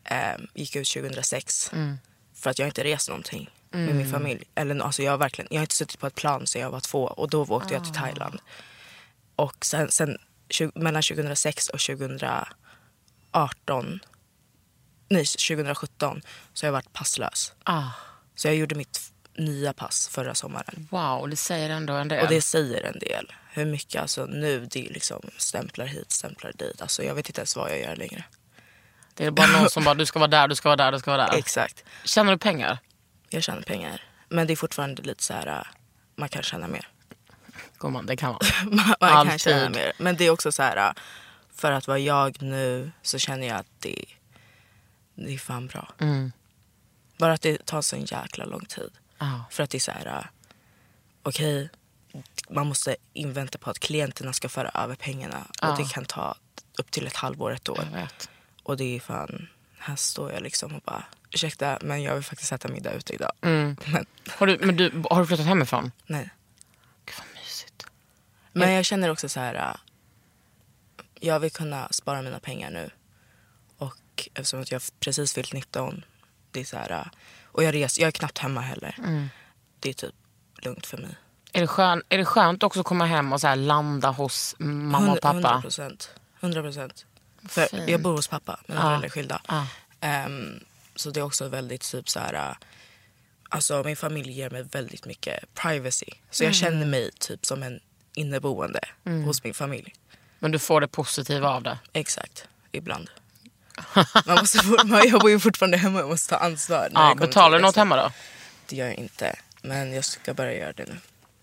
eh, 0.05 0.35
gick 0.55 0.77
ut 0.77 0.89
2006. 0.89 1.73
Mm. 1.73 1.97
För 2.35 2.51
att 2.51 2.59
jag 2.59 2.69
inte 2.69 2.85
rest 2.85 3.09
någonting 3.09 3.51
med 3.71 3.95
min 3.97 4.11
familj. 4.13 4.45
Eller, 4.55 4.81
alltså 4.81 5.03
jag, 5.03 5.11
har 5.13 5.19
verkligen, 5.19 5.49
jag 5.51 5.59
har 5.59 5.63
inte 5.63 5.75
suttit 5.75 5.99
på 6.01 6.07
ett 6.07 6.15
plan 6.15 6.47
sedan 6.47 6.63
jag 6.63 6.71
var 6.71 6.81
två 6.81 7.05
och 7.05 7.31
då 7.31 7.43
åkte 7.43 7.75
jag 7.75 7.83
Ah. 7.83 7.85
till 7.85 7.95
Thailand. 7.95 8.41
Och 9.37 9.65
sen, 9.65 9.91
sen 9.91 10.19
tju- 10.49 10.73
mellan 10.75 11.03
2006 11.03 11.69
och 11.69 11.81
2018, 11.81 14.01
nej 15.09 15.25
2017 15.27 16.23
så 16.53 16.65
har 16.65 16.69
jag 16.69 16.73
varit 16.73 16.93
passlös. 16.93 17.53
Ah, 17.65 17.91
Så 18.35 18.49
jag 18.49 18.57
gjorde 18.57 18.75
mitt 18.75 19.13
nya 19.37 19.73
pass 19.73 20.09
förra 20.09 20.35
sommaren. 20.35 20.89
wow, 20.91 21.29
det 21.29 21.37
säger 21.37 21.71
ändå 21.71 21.93
en 21.93 22.09
del. 22.09 22.23
Och 22.23 22.29
det 22.29 22.41
säger 22.43 22.83
en 22.83 22.99
del. 22.99 23.33
Hur 23.51 23.65
mycket 23.65 24.03
alltså 24.03 24.27
nu 24.27 24.67
det 24.71 24.81
liksom 24.81 25.31
stämplar 25.37 25.87
hit, 25.87 26.13
stämplar 26.13 26.53
dit. 26.53 26.83
Alltså 26.83 27.03
jag 27.03 27.15
vet 27.15 27.29
inte 27.29 27.41
ens 27.41 27.57
vad 27.57 27.71
jag 27.71 27.81
gör 27.81 27.97
längre. 27.97 28.25
Det 29.15 29.25
är 29.25 29.31
bara 29.31 29.47
någon 29.47 29.71
som 29.71 29.85
bara, 29.85 29.95
du 29.95 30.07
ska 30.07 30.19
vara 30.19 30.29
där, 30.29 30.49
du 30.49 30.55
ska 30.55 30.69
vara 30.69 30.77
där, 30.77 30.93
du 30.93 30.99
ska 30.99 31.11
vara 31.11 31.27
där. 31.27 31.39
Exakt. 31.39 31.85
Tjänar 32.05 32.33
du 32.33 32.39
pengar? 32.39 32.79
Jag 33.29 33.43
tjänar 33.43 33.63
pengar. 33.63 34.03
Men 34.29 34.47
det 34.47 34.53
är 34.53 34.57
fortfarande 34.57 35.03
lite 35.03 35.23
så 35.23 35.33
här, 35.33 35.47
äh, 35.47 35.63
man 36.17 36.29
kan 36.29 36.43
tjäna 36.43 36.69
mer. 36.69 36.89
Gumman, 37.79 38.07
det 38.07 38.17
kan 38.17 38.31
man. 38.31 38.41
man 38.77 38.95
man 39.01 39.11
kan 39.11 39.19
Alltid. 39.19 39.41
tjäna 39.41 39.69
mer. 39.71 39.93
Men 39.99 40.17
det 40.17 40.25
är 40.25 40.31
också 40.31 40.53
så 40.53 40.63
här, 40.63 40.77
äh, 40.77 40.93
för 41.55 41.73
att 41.73 41.87
vara 41.87 41.99
jag 41.99 42.43
nu 42.43 42.93
så 43.03 43.19
känner 43.19 43.47
jag 43.47 43.57
att 43.57 43.81
det, 43.81 44.05
det 45.15 45.35
är 45.35 45.39
fan 45.39 45.67
bra. 45.67 45.93
Mm. 45.99 46.33
Bara 47.19 47.33
att 47.33 47.43
det 47.43 47.67
tar 47.67 47.83
så 47.83 47.97
en 47.97 48.05
jäkla 48.05 48.45
lång 48.45 48.65
tid. 48.65 48.91
Ah. 49.19 49.39
För 49.51 49.63
att 49.63 49.71
det 49.71 49.79
är 49.79 49.81
så 49.81 49.91
här, 49.91 50.07
äh, 50.07 50.25
okej, 51.23 51.71
man 52.49 52.67
måste 52.67 52.97
invänta 53.13 53.59
på 53.59 53.71
att 53.71 53.79
klienterna 53.79 54.33
ska 54.33 54.49
föra 54.49 54.69
över 54.69 54.95
pengarna. 54.95 55.47
Ja. 55.63 55.71
Och 55.73 55.79
det 55.79 55.93
kan 55.93 56.05
ta 56.05 56.37
upp 56.79 56.91
till 56.91 57.07
ett 57.07 57.17
halvår, 57.17 57.53
ett 57.53 57.69
år. 57.69 57.89
Och 58.63 58.77
det 58.77 58.97
är 58.97 59.01
fan, 59.01 59.49
här 59.79 59.97
står 59.97 60.33
jag 60.33 60.43
liksom 60.43 60.75
och 60.75 60.83
bara, 60.83 61.05
ursäkta 61.31 61.79
men 61.83 62.03
jag 62.03 62.15
vill 62.15 62.25
faktiskt 62.25 62.53
äta 62.53 62.69
middag 62.69 62.93
ute 62.93 63.13
idag. 63.15 63.33
Mm. 63.43 63.77
Men 63.87 64.07
Har, 64.29 64.47
du, 64.47 64.59
men 64.59 64.77
du, 64.77 65.03
har 65.11 65.21
du 65.21 65.27
flyttat 65.27 65.47
hemifrån? 65.47 65.93
nej. 66.07 66.31
Gud 67.07 67.15
vad 67.19 67.27
mysigt. 67.43 67.87
Men 68.53 68.73
jag 68.73 68.85
känner 68.85 69.09
också 69.11 69.29
så 69.29 69.41
här, 69.41 69.55
äh, 69.55 69.77
jag 71.21 71.41
vill 71.41 71.51
kunna 71.51 71.89
spara 71.91 72.23
mina 72.23 72.41
pengar 72.41 72.71
nu. 72.71 72.91
Och 73.79 74.29
eftersom 74.35 74.61
att 74.61 74.71
jag 74.71 74.83
precis 75.01 75.33
fyllt 75.35 75.53
19, 75.53 76.05
det 76.55 76.61
är 76.61 76.65
så 76.65 76.77
här, 76.77 76.91
äh, 76.93 77.07
och 77.45 77.65
jag 77.65 77.75
reser, 77.75 78.03
jag 78.03 78.07
är 78.09 78.13
knappt 78.13 78.39
hemma 78.39 78.61
heller. 78.61 78.95
Mm. 78.99 79.29
Det 79.81 79.89
är 79.89 79.93
typ 79.95 80.15
lugnt 80.63 80.87
för 80.87 80.99
mig. 80.99 81.17
Är 81.53 81.61
det, 81.61 81.67
skön, 81.67 82.03
är 82.09 82.19
det 82.19 82.25
skönt 82.25 82.63
också 82.63 82.81
att 82.81 82.87
komma 82.87 83.07
hem 83.07 83.33
och 83.33 83.41
så 83.41 83.47
här 83.47 83.57
landa 83.57 84.11
hos 84.11 84.55
mamma 84.59 85.13
och 85.13 85.21
pappa? 85.21 85.37
100 85.39 85.61
procent. 85.61 86.11
100 86.41 86.63
procent. 86.63 87.07
Jag 87.87 88.01
bor 88.03 88.13
hos 88.13 88.29
pappa, 88.29 88.61
mina 88.67 88.81
Ja. 88.81 88.85
föräldrar 88.87 89.07
är 89.07 89.11
skilda. 89.11 89.43
Ja. 89.49 89.67
Ehm, 90.01 90.65
så 90.97 91.11
det 91.11 91.21
är 91.21 91.25
också 91.25 91.49
väldigt 91.49 91.81
typ 91.91 92.09
så 92.09 92.21
här... 92.21 92.35
äh, 92.51 92.57
Alltså 93.49 93.83
min 93.85 93.97
familj 93.97 94.33
ger 94.33 94.51
mig 94.51 94.63
väldigt 94.63 95.07
mycket 95.07 95.55
privacy. 95.55 96.07
Så 96.31 96.43
Mm. 96.43 96.49
jag 96.51 96.55
känner 96.57 96.87
mig 96.87 97.11
typ 97.19 97.47
som 97.47 97.63
en 97.63 97.81
inneboende 98.15 98.81
hos 99.25 99.45
min 99.45 99.55
familj. 99.55 99.95
Men 100.39 100.51
du 100.53 100.59
får 100.59 100.81
det 100.81 100.89
positiva 100.89 101.49
av 101.49 101.63
det? 101.63 101.79
Exakt, 101.93 102.49
ibland. 102.73 103.11
Man 104.27 104.39
måste, 104.39 104.67
man, 104.85 105.09
jag 105.09 105.21
bor 105.21 105.31
ju 105.31 105.41
fortfarande 105.41 105.77
hemma 105.77 106.03
och 106.03 106.09
måste 106.09 106.29
ta 106.29 106.37
ansvar. 106.45 106.89
När 106.91 107.09
Ja, 107.09 107.15
betalar 107.15 107.59
du 107.59 107.63
något 107.63 107.77
hemma 107.77 107.97
då? 107.97 108.11
Det 108.67 108.77
gör 108.77 108.87
jag 108.87 108.95
inte. 108.95 109.37
Men 109.63 109.93
jag 109.93 110.05
ska 110.05 110.35
börja 110.35 110.59
göra 110.59 110.73
det 110.73 110.85
nu. 110.89 110.97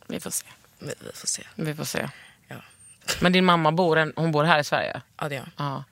Vi 0.07 0.19
får 0.19 0.29
se. 0.31 0.45
Vi, 0.79 0.93
vi 0.99 1.11
får 1.13 1.27
se. 1.27 1.43
Vi 1.55 1.75
får 1.75 1.83
se. 1.83 2.09
Ja, 2.47 2.55
Men 3.19 3.31
din 3.31 3.45
mamma 3.45 3.71
bor, 3.71 3.97
en, 3.97 4.13
hon 4.15 4.31
bor 4.31 4.43
här 4.43 4.59
i 4.59 4.63
Sverige? 4.63 5.01
ja 5.17 5.29
det 5.29 5.35
gör. 5.35 5.49
Ja. 5.57 5.83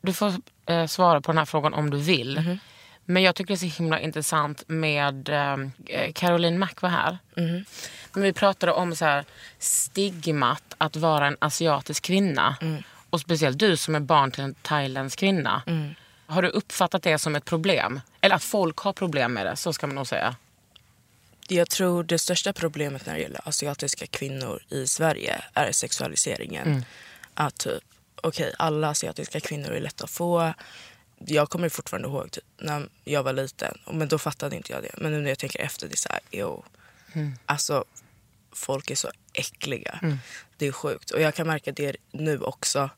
Du 0.00 0.12
får 0.12 0.34
eh, 0.66 0.86
svara 0.86 1.20
på 1.20 1.32
den 1.32 1.38
här 1.38 1.44
frågan 1.44 1.74
om 1.74 1.90
du 1.90 1.96
vill. 1.98 2.38
Mhm. 2.40 2.58
Men 3.04 3.22
jag 3.22 3.34
tycker 3.34 3.48
det 3.48 3.54
är 3.66 3.70
så 3.70 3.76
himla 3.82 4.00
intressant 4.00 4.62
med 4.66 5.28
eh, 5.28 5.56
Caroline 6.14 6.58
Mack 6.58 6.82
var 6.82 6.88
här. 6.90 7.18
Mhm. 7.36 7.64
Men 8.12 8.22
vi 8.22 8.32
pratade 8.32 8.72
om 8.72 8.96
så 8.96 9.04
här, 9.04 9.24
stigmat 9.58 10.62
att 10.78 10.96
vara 10.96 11.26
en 11.26 11.36
asiatisk 11.40 12.02
kvinna. 12.04 12.56
Mm. 12.60 12.82
Och 13.10 13.20
speciellt 13.20 13.58
du 13.58 13.76
som 13.76 13.94
är 13.94 14.00
barn 14.00 14.30
till 14.30 14.44
en 14.44 14.54
thailändsk 14.54 15.18
kvinna. 15.18 15.62
Mm. 15.66 15.94
Har 16.26 16.42
du 16.42 16.48
uppfattat 16.48 17.02
det 17.02 17.18
som 17.18 17.36
ett 17.36 17.44
problem? 17.44 18.00
Eller 18.20 18.34
att 18.34 18.44
folk 18.44 18.78
har 18.78 18.92
problem 18.92 19.32
med 19.32 19.46
det, 19.46 19.56
så 19.56 19.72
ska 19.72 19.86
man 19.86 19.96
nog 19.96 20.06
säga. 20.06 20.36
Jag 21.48 21.70
tror 21.70 22.02
det 22.02 22.18
största 22.18 22.52
problemet 22.52 23.06
när 23.06 23.14
det 23.14 23.20
gäller 23.20 23.48
asiatiska 23.48 24.06
kvinnor 24.06 24.62
i 24.68 24.86
Sverige 24.86 25.44
är 25.54 25.72
sexualiseringen. 25.72 26.84
Att 27.34 27.58
typ, 27.58 27.82
okej, 28.22 28.54
alla 28.58 28.88
asiatiska 28.88 29.40
kvinnor 29.40 29.70
är 29.70 29.80
lätta 29.80 30.04
att 30.04 30.10
få. 30.10 30.52
Jag 31.18 31.50
kommer 31.50 31.68
fortfarande 31.68 32.08
ihåg 32.08 32.30
typ, 32.30 32.44
när 32.58 32.88
jag 33.04 33.22
var 33.22 33.32
liten, 33.32 33.78
men 33.90 34.08
då 34.08 34.18
fattade 34.18 34.56
inte 34.56 34.72
jag 34.72 34.82
det. 34.82 34.90
Men 34.96 35.12
nu 35.12 35.20
när 35.20 35.28
jag 35.28 35.38
tänker 35.38 35.60
efter, 35.60 35.88
det 35.88 35.94
är 35.94 35.96
så 35.96 36.08
här, 36.08 36.20
jo. 36.30 36.64
Alltså, 37.46 37.84
folk 38.58 38.90
är 38.90 38.94
så 38.94 39.10
äckliga. 39.32 39.98
Det 40.56 40.66
är 40.66 40.72
sjukt. 40.72 41.10
Och 41.10 41.20
jag 41.20 41.34
kan 41.34 41.46
märka 41.46 41.72
det 41.72 41.96
nu 42.12 42.40
också. 42.40 42.90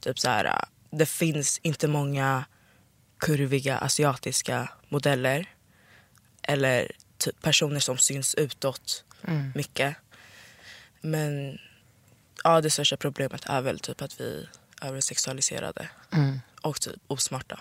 Typ 0.00 0.18
så 0.18 0.28
här, 0.28 0.64
det 0.90 1.06
finns 1.06 1.58
inte 1.62 1.88
många 1.88 2.44
kurviga 3.18 3.78
asiatiska 3.78 4.68
modeller 4.88 5.46
eller 6.42 6.90
typ 7.18 7.42
personer 7.42 7.80
som 7.80 7.98
syns 7.98 8.34
utåt 8.34 9.04
mycket. 9.54 9.96
Men 11.00 11.58
ja, 12.44 12.60
det 12.60 12.70
största 12.70 12.96
problemet 12.96 13.42
är 13.46 13.60
väl 13.60 13.78
typ 13.80 14.02
att 14.02 14.20
vi 14.20 14.48
är 14.80 14.88
översexualiserade 14.88 15.88
och 16.62 16.80
typ 16.80 17.00
osmarta. 17.06 17.60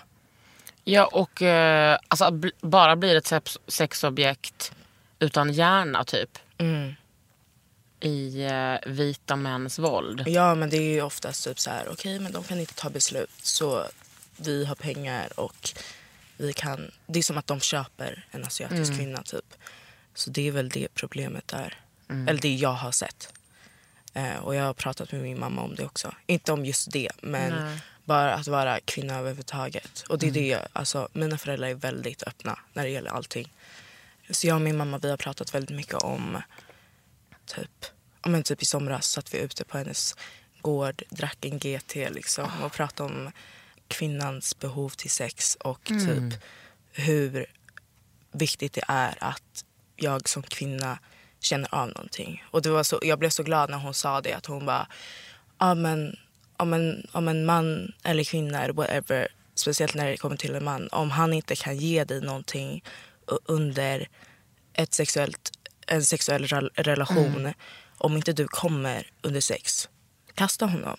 Ja, 0.84 1.06
och 1.06 1.42
eh, 1.42 2.00
alltså, 2.08 2.32
bara 2.62 2.96
blir 2.96 3.16
ett 3.16 3.28
sex- 3.28 3.58
sexobjekt 3.68 4.72
utan 5.20 5.54
hjärna 5.54 6.04
typ. 6.04 6.40
Mm. 6.58 6.96
I 8.00 8.44
eh, 8.44 8.92
vita 8.92 9.36
mäns 9.36 9.80
våld. 9.80 10.24
Ja, 10.28 10.56
men 10.56 10.70
det 10.70 10.78
är 10.78 10.94
ju 10.94 11.02
oftast 11.02 11.44
typ 11.44 11.60
så 11.60 11.70
här, 11.70 11.90
okej, 11.92 12.20
men 12.20 12.32
de 12.32 12.44
kan 12.44 12.60
inte 12.60 12.74
ta 12.74 12.90
beslut 12.90 13.30
så 13.42 13.86
vi 14.38 14.66
har 14.66 14.76
pengar 14.76 15.40
och 15.40 15.70
vi 16.38 16.54
kan. 16.54 16.92
Det 17.08 17.20
är 17.20 17.24
som 17.24 17.38
att 17.38 17.48
de 17.48 17.60
köper 17.60 18.26
en 18.32 18.46
asiatisk 18.46 18.96
kvinna 18.98 19.24
typ. 19.24 19.54
Så 20.14 20.30
det 20.30 20.48
är 20.48 20.52
väl 20.52 20.70
det 20.70 20.88
problemet 20.94 21.54
är. 21.54 21.78
Eller 22.10 22.42
det 22.42 22.56
jag 22.56 22.74
har 22.74 22.92
sett. 22.92 23.34
Eh, 24.14 24.38
och 24.38 24.56
jag 24.56 24.64
har 24.64 24.74
pratat 24.74 25.12
med 25.12 25.22
min 25.22 25.40
mamma 25.40 25.62
om 25.62 25.76
det 25.76 25.86
också. 25.86 26.16
Inte 26.26 26.52
om 26.52 26.66
just 26.66 26.92
det, 26.92 27.10
men 27.22 27.54
Nej. 27.54 27.80
bara 28.06 28.34
att 28.34 28.48
vara 28.48 28.80
kvinna 28.80 29.18
överhuvudtaget. 29.18 30.04
Och 30.10 30.20
det 30.20 30.28
är 30.28 30.32
det, 30.32 30.68
alltså 30.74 31.08
mina 31.14 31.38
föräldrar 31.38 31.68
är 31.68 31.74
väldigt 31.74 32.24
öppna 32.24 32.60
när 32.74 32.84
det 32.84 32.90
gäller 32.90 33.12
allting. 33.12 33.54
Så 34.30 34.48
jag 34.48 34.56
och 34.56 34.62
min 34.62 34.78
mamma 34.78 34.98
vi 34.98 35.10
har 35.10 35.18
pratat 35.18 35.56
väldigt 35.56 35.76
mycket 35.76 35.94
om 35.94 36.42
typ, 37.56 37.86
ja, 38.24 38.30
men 38.30 38.44
typ 38.44 38.62
i 38.62 38.66
somras 38.66 39.12
satt 39.12 39.34
vi 39.34 39.38
ute 39.38 39.64
på 39.66 39.78
hennes 39.78 40.16
gård, 40.62 41.04
drack 41.10 41.46
en 41.46 41.60
GT 41.60 41.96
liksom 41.96 42.50
och 42.64 42.72
pratade 42.72 43.14
om 43.14 43.32
kvinnans 43.88 44.60
behov 44.60 44.90
till 44.90 45.10
sex 45.10 45.58
och 45.60 45.84
typ 45.84 46.42
hur 46.92 47.46
viktigt 48.32 48.74
det 48.74 48.84
är 48.88 49.18
att 49.20 49.66
jag 49.96 50.30
som 50.30 50.44
kvinna 50.44 51.00
känner 51.40 51.76
av 51.76 51.88
någonting. 51.88 52.44
Och 52.52 52.62
det 52.62 52.70
var 52.70 52.84
så, 52.84 53.00
jag 53.02 53.20
blev 53.20 53.30
så 53.30 53.44
glad 53.44 53.70
när 53.70 53.78
hon 53.78 53.94
sa 53.94 54.22
det, 54.22 54.34
att 54.34 54.46
hon 54.46 54.66
bara, 54.66 54.88
ja 55.58 55.74
men 55.74 56.16
om 56.58 56.74
en, 56.74 57.08
om 57.12 57.28
en 57.28 57.46
man 57.46 57.94
eller 58.04 58.24
kvinna 58.24 58.64
eller 58.64 58.74
whatever, 58.74 59.28
speciellt 59.56 59.96
när 59.96 60.10
det 60.10 60.18
kommer 60.18 60.38
till 60.38 60.56
en 60.56 60.64
man, 60.64 60.90
om 60.92 61.12
han 61.12 61.34
inte 61.34 61.56
kan 61.56 61.78
ge 61.78 62.04
dig 62.04 62.22
någonting 62.22 62.84
under 63.46 64.08
ett 64.74 64.94
sexuellt, 64.94 65.52
en 65.90 66.06
sexuell 66.06 66.48
rel- 66.48 66.70
relation, 66.76 67.54
om 67.98 68.16
inte 68.16 68.34
du 68.34 68.48
kommer 68.48 69.08
under 69.22 69.42
sex, 69.42 69.90
kasta 70.36 70.66
honom. 70.66 70.98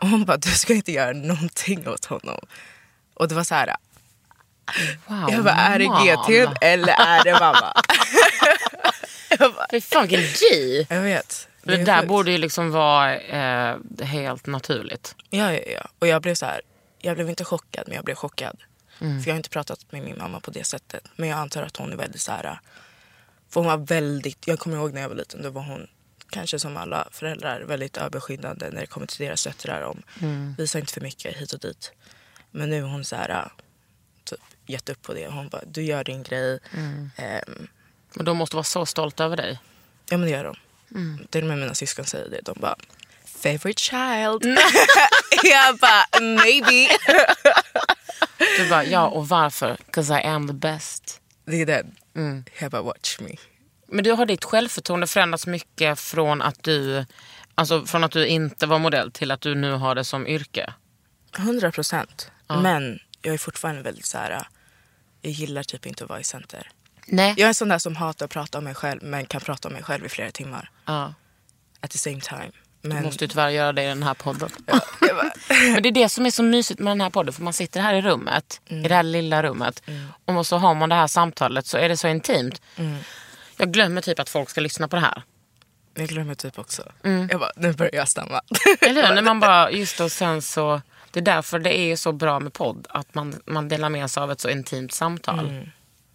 Och 0.00 0.08
hon 0.08 0.24
bara, 0.24 0.36
du 0.36 0.50
ska 0.50 0.74
inte 0.74 0.92
göra 0.92 1.12
någonting 1.12 1.88
åt 1.88 2.04
honom. 2.04 2.40
Och 3.14 3.28
det 3.28 3.34
var 3.34 3.44
så 3.44 3.54
här, 3.54 3.76
Wow, 5.06 5.30
jag 5.30 5.44
bara, 5.44 5.54
är 5.54 5.78
det. 5.78 5.84
GT 5.84 6.56
eller 6.60 6.92
är 6.92 7.24
det 7.24 7.32
mamma? 7.40 7.74
Fy 9.70 9.80
fan 9.80 10.06
vilken 10.06 10.20
G! 10.20 10.86
jag 10.88 11.00
vet. 11.02 11.48
Det, 11.62 11.74
är 11.74 11.84
där 11.84 11.96
sjukt. 11.98 12.08
borde 12.08 12.30
ju 12.30 12.38
liksom 12.38 12.70
vara 12.70 13.18
eh, 13.18 13.76
helt 14.02 14.46
naturligt. 14.46 15.14
Ja, 15.30 15.52
ja, 15.52 15.60
ja. 15.74 15.88
Och 15.98 16.06
jag 16.06 16.22
blev 16.22 16.34
så 16.34 16.46
här, 16.46 16.60
jag 16.98 17.16
blev 17.16 17.28
inte 17.30 17.44
chockad 17.44 17.84
men 17.86 17.94
jag 17.96 18.04
blev 18.04 18.14
chockad. 18.14 18.56
För 18.98 19.22
jag 19.26 19.32
har 19.32 19.36
inte 19.36 19.48
pratat 19.50 19.92
med 19.92 20.02
min 20.02 20.18
mamma 20.18 20.40
på 20.40 20.50
det 20.50 20.64
sättet. 20.64 21.04
Men 21.16 21.28
jag 21.28 21.38
antar 21.38 21.62
att 21.62 21.76
hon 21.76 21.92
är 21.92 21.96
väldigt 21.96 22.20
så 22.20 22.32
här, 22.32 22.60
för 23.50 23.60
hon 23.60 23.66
var 23.66 23.76
väldigt, 23.76 24.46
jag 24.46 24.58
kommer 24.58 24.76
ihåg 24.76 24.92
när 24.92 25.00
jag 25.00 25.08
var 25.08 25.16
liten, 25.16 25.42
då 25.42 25.50
var 25.50 25.62
hon 25.62 25.86
kanske 26.30 26.58
som 26.58 26.76
alla 26.76 27.08
föräldrar 27.12 27.60
väldigt 27.60 27.96
överskyddande 27.96 28.70
när 28.70 28.80
det 28.80 28.86
kommer 28.86 29.06
till 29.06 29.26
deras 29.26 29.44
döttrar. 29.44 29.82
Om, 29.82 30.02
Visa 30.58 30.78
inte 30.78 30.92
för 30.92 31.00
mycket 31.00 31.36
hit 31.36 31.52
och 31.52 31.60
dit. 31.60 31.92
Men 32.50 32.70
nu 32.70 32.76
är 32.78 32.82
hon 32.82 33.04
så 33.04 33.16
här, 33.16 33.52
typ 34.24 34.40
gett 34.66 34.88
upp 34.88 35.02
på 35.02 35.14
det. 35.14 35.26
Hon 35.28 35.48
bara, 35.48 35.62
du 35.66 35.82
gör 35.82 36.04
din 36.04 36.22
grej. 36.22 36.58
Ehm, 37.16 37.68
Men 38.14 38.24
de 38.24 38.36
måste 38.36 38.56
vara 38.56 38.64
så 38.64 38.86
stolta 38.86 39.24
över 39.24 39.36
dig. 39.36 39.58
Ja 40.10 40.16
men 40.16 40.20
det 40.28 40.30
gör 40.36 40.44
de. 40.44 40.56
Till 41.30 41.42
och 41.42 41.48
med 41.48 41.58
mina 41.58 41.74
syskon 41.74 42.04
säger 42.04 42.28
det. 42.30 42.40
De 42.44 42.58
bara 42.60 42.76
favorite 43.24 43.80
child. 43.82 44.58
jag 45.44 45.78
bara 45.78 46.20
maybe. 46.20 46.88
Du 48.58 48.68
bara, 48.68 48.84
ja 48.84 49.06
och 49.08 49.28
varför? 49.28 49.76
'Cause 49.92 50.20
I 50.20 50.24
am 50.26 50.48
the 50.48 50.54
best. 50.54 51.19
Det 51.50 51.62
är 51.62 51.66
den. 51.66 52.44
Jag 52.60 52.70
bara 52.70 52.82
watch 52.82 53.20
me. 53.20 53.30
Men 53.86 54.04
du 54.04 54.12
har 54.12 54.26
ditt 54.26 54.44
självförtroende 54.44 55.06
förändrats 55.06 55.46
mycket 55.46 56.00
från 56.00 56.42
att 56.42 56.62
du 56.62 57.04
Alltså 57.60 57.86
från 57.86 58.04
att 58.04 58.12
du 58.12 58.26
inte 58.26 58.66
var 58.66 58.78
modell 58.78 59.12
till 59.12 59.30
att 59.30 59.40
du 59.40 59.54
nu 59.54 59.72
har 59.72 59.94
det 59.94 60.04
som 60.04 60.26
yrke? 60.26 60.74
100 61.38 61.72
procent. 61.72 62.30
Men 62.48 62.98
jag 63.22 63.34
är 63.34 63.38
fortfarande 63.38 63.82
väldigt 63.82 64.06
så 64.06 64.18
här. 64.18 64.46
Jag 65.20 65.32
gillar 65.32 65.62
typ 65.62 65.86
inte 65.86 66.04
att 66.04 66.10
vara 66.10 66.20
i 66.20 66.24
center. 66.24 66.70
Nej. 67.06 67.34
Jag 67.36 67.44
är 67.44 67.48
en 67.48 67.54
sån 67.54 67.68
där 67.68 67.78
som 67.78 67.96
hatar 67.96 68.24
att 68.24 68.30
prata 68.30 68.58
om 68.58 68.64
mig 68.64 68.74
själv 68.74 69.02
men 69.02 69.26
kan 69.26 69.40
prata 69.40 69.68
om 69.68 69.74
mig 69.74 69.82
själv 69.82 70.06
i 70.06 70.08
flera 70.08 70.30
timmar. 70.30 70.70
Ja. 70.84 71.14
At 71.80 71.90
the 71.90 71.98
same 71.98 72.20
time. 72.20 72.52
Du 72.82 72.88
Men, 72.88 73.02
måste 73.02 73.24
ju 73.24 73.28
tyvärr 73.28 73.48
göra 73.48 73.72
det 73.72 73.82
i 73.82 73.86
den 73.86 74.02
här 74.02 74.14
podden. 74.14 74.50
bara, 74.66 74.80
Men 75.72 75.82
det 75.82 75.88
är 75.88 75.92
det 75.92 76.08
som 76.08 76.26
är 76.26 76.30
så 76.30 76.42
mysigt 76.42 76.80
med 76.80 76.90
den 76.90 77.00
här 77.00 77.10
podden. 77.10 77.32
För 77.32 77.42
man 77.42 77.52
sitter 77.52 77.80
här 77.80 77.94
i 77.94 78.02
rummet, 78.02 78.60
i 78.68 78.74
det 78.74 78.94
här 78.94 79.02
lilla 79.02 79.42
rummet. 79.42 79.82
Och 80.24 80.46
så 80.46 80.56
har 80.56 80.74
man 80.74 80.88
det 80.88 80.94
här 80.94 81.06
samtalet 81.06 81.66
så 81.66 81.78
är 81.78 81.88
det 81.88 81.96
så 81.96 82.08
intimt. 82.08 82.62
Jag 83.56 83.72
glömmer 83.72 84.00
typ 84.00 84.18
att 84.18 84.28
folk 84.28 84.50
ska 84.50 84.60
lyssna 84.60 84.88
på 84.88 84.96
det 84.96 85.02
här. 85.02 85.22
jag 85.94 86.08
glömmer 86.08 86.34
typ 86.34 86.58
också. 86.58 86.82
Mm. 87.04 87.28
Jag 87.30 87.40
bara, 87.40 87.50
nu 87.56 87.72
börjar 87.72 87.94
jag 87.94 88.08
stamma. 88.08 88.40
Eller 88.80 89.06
hur? 89.08 89.14
När 89.14 89.22
man 89.22 89.40
bara, 89.40 89.70
just 89.70 90.00
och 90.00 90.12
sen 90.12 90.42
så... 90.42 90.80
Det 91.12 91.20
är 91.20 91.24
därför 91.24 91.58
det 91.58 91.78
är 91.78 91.96
så 91.96 92.12
bra 92.12 92.40
med 92.40 92.52
podd. 92.52 92.86
Att 92.90 93.14
man, 93.14 93.40
man 93.46 93.68
delar 93.68 93.88
med 93.88 94.10
sig 94.10 94.22
av 94.22 94.32
ett 94.32 94.40
så 94.40 94.48
intimt 94.48 94.92
samtal. 94.92 95.66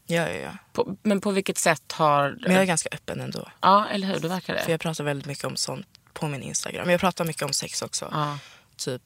ja, 0.07 0.15
ja, 0.15 0.29
ja. 0.29 0.51
På, 0.73 0.97
men 1.03 1.21
på 1.21 1.31
vilket 1.31 1.57
sätt 1.57 1.91
har... 1.91 2.37
Men 2.41 2.51
jag 2.53 2.61
är 2.61 2.65
ganska 2.65 2.89
öppen 2.91 3.21
ändå. 3.21 3.47
Ja, 3.61 3.85
eller 3.91 4.07
hur? 4.07 4.19
Det 4.19 4.27
verkar 4.27 4.57
För 4.57 4.65
det. 4.65 4.71
jag 4.71 4.79
pratar 4.79 5.03
väldigt 5.03 5.27
mycket 5.27 5.43
om 5.43 5.55
sånt 5.55 5.87
på 6.15 6.27
min 6.27 6.43
Instagram. 6.43 6.89
Jag 6.89 6.99
pratar 6.99 7.25
mycket 7.25 7.43
om 7.43 7.53
sex 7.53 7.81
också. 7.81 8.09
Ja. 8.11 8.39
Typ 8.77 9.01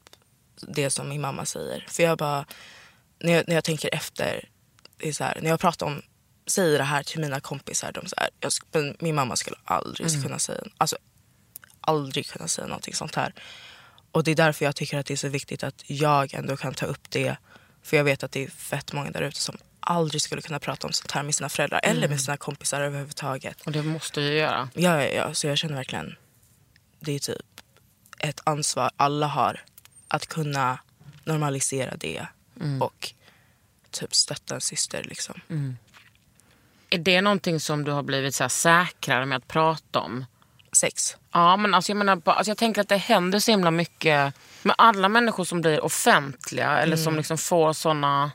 det 0.61 0.89
som 0.89 1.09
min 1.09 1.21
mamma 1.21 1.45
säger. 1.45 1.85
För 1.89 2.03
jag 2.03 2.17
bara, 2.17 2.45
när 3.19 3.33
jag, 3.33 3.47
när 3.47 3.55
jag 3.55 3.63
tänker 3.63 3.95
efter, 3.95 4.49
det 4.97 5.13
så 5.13 5.23
här, 5.23 5.39
när 5.41 5.49
jag 5.49 5.59
pratar 5.59 5.85
om, 5.85 6.01
säger 6.47 6.77
det 6.77 6.83
här 6.83 7.03
till 7.03 7.19
mina 7.19 7.39
kompisar, 7.39 7.91
de 7.91 8.07
så 8.07 8.15
här, 8.17 8.29
jag, 8.39 8.95
min 8.99 9.15
mamma 9.15 9.35
skulle 9.35 9.57
aldrig 9.63 10.23
kunna 10.23 10.39
säga, 10.39 10.63
alltså 10.77 10.97
aldrig 11.81 12.27
kunna 12.27 12.47
säga 12.47 12.67
någonting 12.67 12.93
sånt 12.93 13.15
här. 13.15 13.33
Och 14.11 14.23
det 14.23 14.31
är 14.31 14.35
därför 14.35 14.65
jag 14.65 14.75
tycker 14.75 14.97
att 14.97 15.05
det 15.05 15.13
är 15.13 15.17
så 15.17 15.27
viktigt 15.27 15.63
att 15.63 15.83
jag 15.87 16.33
ändå 16.33 16.57
kan 16.57 16.73
ta 16.73 16.85
upp 16.85 17.09
det. 17.09 17.35
För 17.83 17.97
jag 17.97 18.03
vet 18.03 18.23
att 18.23 18.31
det 18.31 18.43
är 18.43 18.49
fett 18.49 18.93
många 18.93 19.11
där 19.11 19.21
ute 19.21 19.41
som 19.41 19.57
aldrig 19.79 20.21
skulle 20.21 20.41
kunna 20.41 20.59
prata 20.59 20.87
om 20.87 20.93
sånt 20.93 21.11
här 21.11 21.23
med 21.23 21.35
sina 21.35 21.49
föräldrar 21.49 21.79
eller 21.83 22.07
med 22.07 22.21
sina 22.21 22.37
kompisar 22.37 22.81
överhuvudtaget. 22.81 23.61
Och 23.61 23.71
det 23.71 23.83
måste 23.83 24.19
vi 24.19 24.37
göra. 24.37 24.69
Ja, 24.73 25.03
ja, 25.03 25.09
ja. 25.09 25.33
Så 25.33 25.47
jag 25.47 25.57
känner 25.57 25.75
verkligen, 25.75 26.15
det 26.99 27.15
är 27.15 27.19
typ 27.19 27.61
ett 28.19 28.41
ansvar 28.43 28.91
alla 28.97 29.27
har 29.27 29.63
att 30.07 30.27
kunna 30.27 30.79
normalisera 31.23 31.95
det 31.95 32.27
och 32.81 33.13
typ 33.91 34.15
stötta 34.15 34.55
en 34.55 34.61
syster 34.61 35.03
liksom. 35.03 35.41
Är 36.89 36.97
det 36.97 37.21
någonting 37.21 37.59
som 37.59 37.83
du 37.83 37.91
har 37.91 38.03
blivit 38.03 38.35
så 38.35 38.43
här 38.43 38.49
säkrare 38.49 39.25
med 39.25 39.37
att 39.37 39.47
prata 39.47 39.99
om? 39.99 40.25
Sex. 40.71 41.17
Ja, 41.31 41.57
men 41.57 41.73
alltså 41.73 41.91
jag, 41.91 41.97
menar, 41.97 42.21
alltså 42.25 42.51
jag 42.51 42.57
tänker 42.57 42.81
att 42.81 42.89
det 42.89 42.97
händer 42.97 43.39
så 43.39 43.51
himla 43.51 43.71
mycket 43.71 44.33
med 44.63 44.75
alla 44.77 45.09
människor 45.09 45.43
som 45.43 45.61
blir 45.61 45.85
offentliga 45.85 46.79
eller 46.79 46.97
som 46.97 47.15
liksom 47.15 47.37
får 47.37 47.73
såna... 47.73 48.31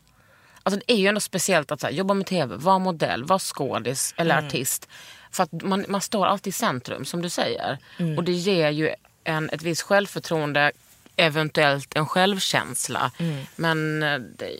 Alltså 0.62 0.80
det 0.86 0.92
är 0.92 0.96
ju 0.96 1.06
ändå 1.06 1.20
speciellt 1.20 1.72
att 1.72 1.80
så 1.80 1.86
här, 1.86 1.94
jobba 1.94 2.14
med 2.14 2.26
tv, 2.26 2.56
vara 2.56 2.78
modell, 2.78 3.24
vara 3.24 3.38
skådis 3.38 4.14
eller 4.16 4.46
artist. 4.46 4.88
För 5.34 5.42
att 5.42 5.62
man, 5.62 5.84
man 5.88 6.00
står 6.00 6.26
alltid 6.26 6.50
i 6.50 6.52
centrum 6.52 7.04
som 7.04 7.22
du 7.22 7.28
säger. 7.28 7.78
Och 8.16 8.24
det 8.24 8.32
ger 8.32 8.70
ju 8.70 8.94
en, 9.24 9.50
ett 9.50 9.62
visst 9.62 9.82
självförtroende, 9.82 10.72
eventuellt 11.16 11.96
en 11.96 12.06
självkänsla. 12.06 13.12
Men 13.56 14.02
eh, 14.02 14.18
det, 14.18 14.56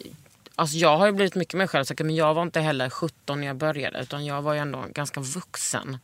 alltså 0.55 0.77
jag 0.77 0.97
har 0.99 1.07
ju 1.07 1.13
blivit 1.13 1.35
mycket 1.35 1.55
mer 1.55 1.67
självsäker 1.67 2.05
men 2.05 2.15
jag 2.15 2.35
var 2.35 2.43
inte 2.43 2.61
heller 2.61 2.91
17 2.91 3.41
när 3.41 3.47
jag 3.47 3.57
började 3.57 4.01
utan 4.01 4.25
jag 4.25 4.43
var 4.43 4.55
ju 4.55 4.61
ändå 4.61 4.85
ganska 4.93 5.21
vuxen. 5.21 5.99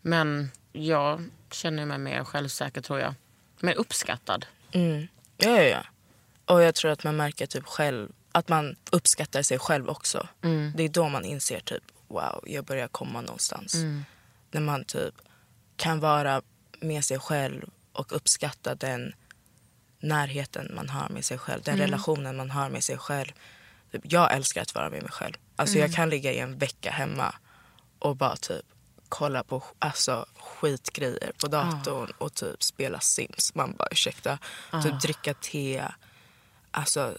Men 0.00 0.50
jag 0.72 1.28
känner 1.50 1.86
mig 1.86 1.98
mer 1.98 2.24
självsäker 2.24 2.80
tror 2.80 3.00
jag. 3.00 3.14
Mer 3.60 3.74
uppskattad. 3.74 4.46
Mm. 4.72 5.08
Ja, 5.36 5.50
ja, 5.50 5.62
ja. 5.62 5.84
Och 6.54 6.62
jag 6.62 6.74
tror 6.74 6.90
att 6.90 7.04
man 7.04 7.16
märker 7.16 7.46
typ 7.46 7.66
själv 7.66 8.08
att 8.32 8.48
man 8.48 8.76
uppskattar 8.90 9.42
sig 9.42 9.58
själv 9.58 9.88
också. 9.88 10.28
Det 10.76 10.82
är 10.84 10.88
då 10.88 11.08
man 11.08 11.24
inser 11.24 11.60
typ 11.60 11.82
wow, 12.10 12.44
jag 12.46 12.64
börjar 12.64 12.88
komma 12.88 13.20
någonstans. 13.20 13.74
När 14.50 14.60
man 14.60 14.84
typ 14.84 15.14
kan 15.76 16.00
vara 16.00 16.42
med 16.80 17.04
sig 17.04 17.18
själv 17.18 17.70
och 17.92 18.16
uppskatta 18.16 18.74
den 18.74 19.14
närheten 20.00 20.70
man 20.74 20.88
har 20.88 21.08
med 21.08 21.24
sig 21.24 21.38
själv. 21.38 21.62
Den 21.62 21.76
relationen 21.76 22.36
man 22.36 22.50
har 22.50 22.70
med 22.70 22.84
sig 22.84 22.98
själv. 22.98 23.32
Typ, 23.92 24.02
jag 24.04 24.34
älskar 24.34 24.62
att 24.62 24.74
vara 24.74 24.90
med 24.90 25.02
mig 25.02 25.12
själv. 25.12 25.34
Alltså 25.56 25.78
jag 25.78 25.92
kan 25.92 26.10
ligga 26.10 26.32
i 26.32 26.38
en 26.38 26.58
vecka 26.58 26.90
hemma 26.90 27.34
och 27.98 28.16
bara 28.16 28.36
typ 28.36 28.64
kolla 29.08 29.44
på 29.44 29.62
alltså, 29.78 30.26
skitgrejer 30.36 31.32
på 31.40 31.46
datorn 31.46 32.12
och 32.18 32.34
typ 32.34 32.62
spela 32.62 33.00
Sims. 33.00 33.54
Man 33.54 33.76
bara 33.76 33.88
ursäkta. 33.90 34.38
Typ 34.82 35.00
dricka 35.02 35.34
te. 35.34 35.84
Alltså 36.70 37.18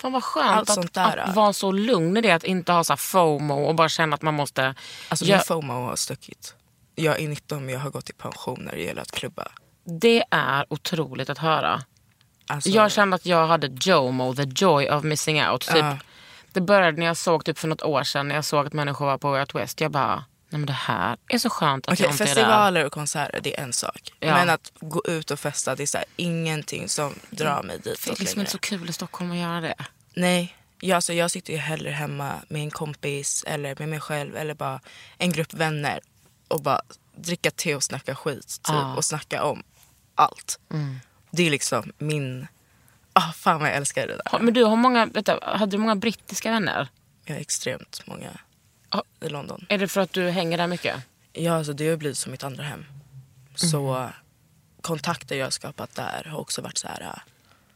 Fan 0.00 0.12
vad 0.12 0.24
skönt 0.24 0.70
Allt 0.70 0.78
att, 0.78 0.92
där. 0.94 1.16
att 1.16 1.34
vara 1.36 1.52
så 1.52 1.72
lugn 1.72 2.16
i 2.16 2.20
det. 2.20 2.30
Att 2.32 2.44
inte 2.44 2.72
ha 2.72 2.84
så 2.84 2.96
FOMO 2.96 3.54
och 3.64 3.74
bara 3.74 3.88
känna 3.88 4.14
att 4.14 4.22
man 4.22 4.34
måste... 4.34 4.74
Alltså 5.08 5.24
Ja. 5.24 5.36
min 5.36 5.44
FOMO 5.44 5.72
har 5.72 5.96
stuckit. 5.96 6.54
Jag 6.94 7.20
är 7.20 7.28
19 7.28 7.64
men 7.66 7.74
jag 7.74 7.80
har 7.80 7.90
gått 7.90 8.10
i 8.10 8.12
pension 8.12 8.60
när 8.64 8.72
det 8.72 8.82
gäller 8.82 9.02
att 9.02 9.12
klubba. 9.12 9.48
Det 10.00 10.24
är 10.30 10.66
otroligt 10.68 11.30
att 11.30 11.38
höra. 11.38 11.80
Alltså, 12.46 12.70
Jag 12.70 12.90
kände 12.92 13.14
att 13.16 13.26
jag 13.26 13.46
hade 13.46 13.66
JOMO, 13.80 14.34
the 14.34 14.42
joy 14.56 14.88
of 14.90 15.04
missing 15.04 15.42
out. 15.48 15.60
Typ, 15.60 15.76
Ja. 15.76 15.96
Det 16.52 16.60
började 16.60 16.98
när 16.98 17.06
jag 17.06 17.16
såg 17.16 17.44
typ 17.44 17.58
för 17.58 17.68
något 17.68 17.82
år 17.82 18.02
sedan 18.02 18.28
när 18.28 18.34
jag 18.34 18.44
såg 18.44 18.66
att 18.66 18.72
människor 18.72 19.06
var 19.06 19.18
på 19.18 19.30
Way 19.30 19.40
Out 19.40 19.54
West. 19.54 19.80
Jag 19.80 19.90
bara, 19.90 20.24
nej 20.50 20.58
men 20.58 20.66
det 20.66 20.72
här 20.72 21.16
är 21.28 21.38
så 21.38 21.50
skönt 21.50 21.86
att 21.86 21.92
Okej, 21.92 22.04
jag 22.06 22.12
inte 22.14 22.24
festivaler 22.26 22.84
och 22.86 22.92
konserter 22.92 23.40
det 23.42 23.58
är 23.58 23.62
en 23.62 23.72
sak. 23.72 24.12
Ja. 24.20 24.34
Men 24.34 24.50
att 24.50 24.72
gå 24.80 25.02
ut 25.06 25.30
och 25.30 25.40
festa 25.40 25.74
det 25.74 25.82
är 25.82 25.86
så 25.86 25.98
här, 25.98 26.06
ingenting 26.16 26.88
som 26.88 27.14
drar 27.30 27.62
mig 27.62 27.76
dit 27.78 27.84
Det 27.84 27.90
är 27.90 28.10
liksom 28.10 28.24
längre. 28.24 28.40
inte 28.40 28.50
så 28.52 28.58
kul 28.58 28.90
i 28.90 28.92
Stockholm 28.92 29.30
att 29.30 29.36
göra 29.38 29.60
det. 29.60 29.74
Nej, 30.14 30.56
jag, 30.80 30.96
alltså, 30.96 31.12
jag 31.12 31.30
sitter 31.30 31.52
ju 31.52 31.58
hellre 31.58 31.90
hemma 31.90 32.34
med 32.48 32.62
en 32.62 32.70
kompis 32.70 33.44
eller 33.46 33.76
med 33.78 33.88
mig 33.88 34.00
själv 34.00 34.36
eller 34.36 34.54
bara 34.54 34.80
en 35.18 35.32
grupp 35.32 35.54
vänner 35.54 36.00
och 36.48 36.62
bara 36.62 36.80
dricka 37.16 37.50
te 37.50 37.74
och 37.74 37.82
snacka 37.82 38.14
skit 38.14 38.46
typ, 38.48 38.60
Ja. 38.74 38.94
och 38.96 39.04
snacka 39.04 39.42
om 39.44 39.62
allt. 40.14 40.58
Det 41.30 41.46
är 41.46 41.50
liksom 41.50 41.92
min... 41.98 42.46
Ah, 43.12 43.32
fan 43.32 43.60
vad 43.60 43.68
jag 43.68 43.76
älskar 43.76 44.06
det 44.06 44.16
där. 44.24 44.38
Men 44.38 44.54
du, 44.54 44.64
har 44.64 44.76
många, 44.76 45.06
vänta, 45.06 45.38
hade 45.42 45.70
du 45.70 45.78
många 45.78 45.96
brittiska 45.96 46.50
vänner? 46.50 46.88
Jag 47.24 47.34
har 47.34 47.40
extremt 47.40 48.02
många 48.06 48.30
Ja. 48.90 49.02
i 49.20 49.28
London. 49.28 49.66
Är 49.68 49.78
det 49.78 49.88
för 49.88 50.00
att 50.00 50.12
du 50.12 50.30
hänger 50.30 50.58
där 50.58 50.66
mycket? 50.66 50.96
Ja, 51.32 51.52
alltså, 51.56 51.72
det 51.72 51.88
har 51.88 51.96
blivit 51.96 52.18
som 52.18 52.32
mitt 52.32 52.44
andra 52.44 52.62
hem. 52.64 52.84
Så 53.54 54.10
kontakter 54.80 55.36
jag 55.36 55.46
har 55.46 55.50
skapat 55.50 55.94
där 55.94 56.24
har 56.30 56.38
också 56.38 56.62
varit 56.62 56.78
så 56.78 56.88
här... 56.88 57.00
äh, 57.00 57.18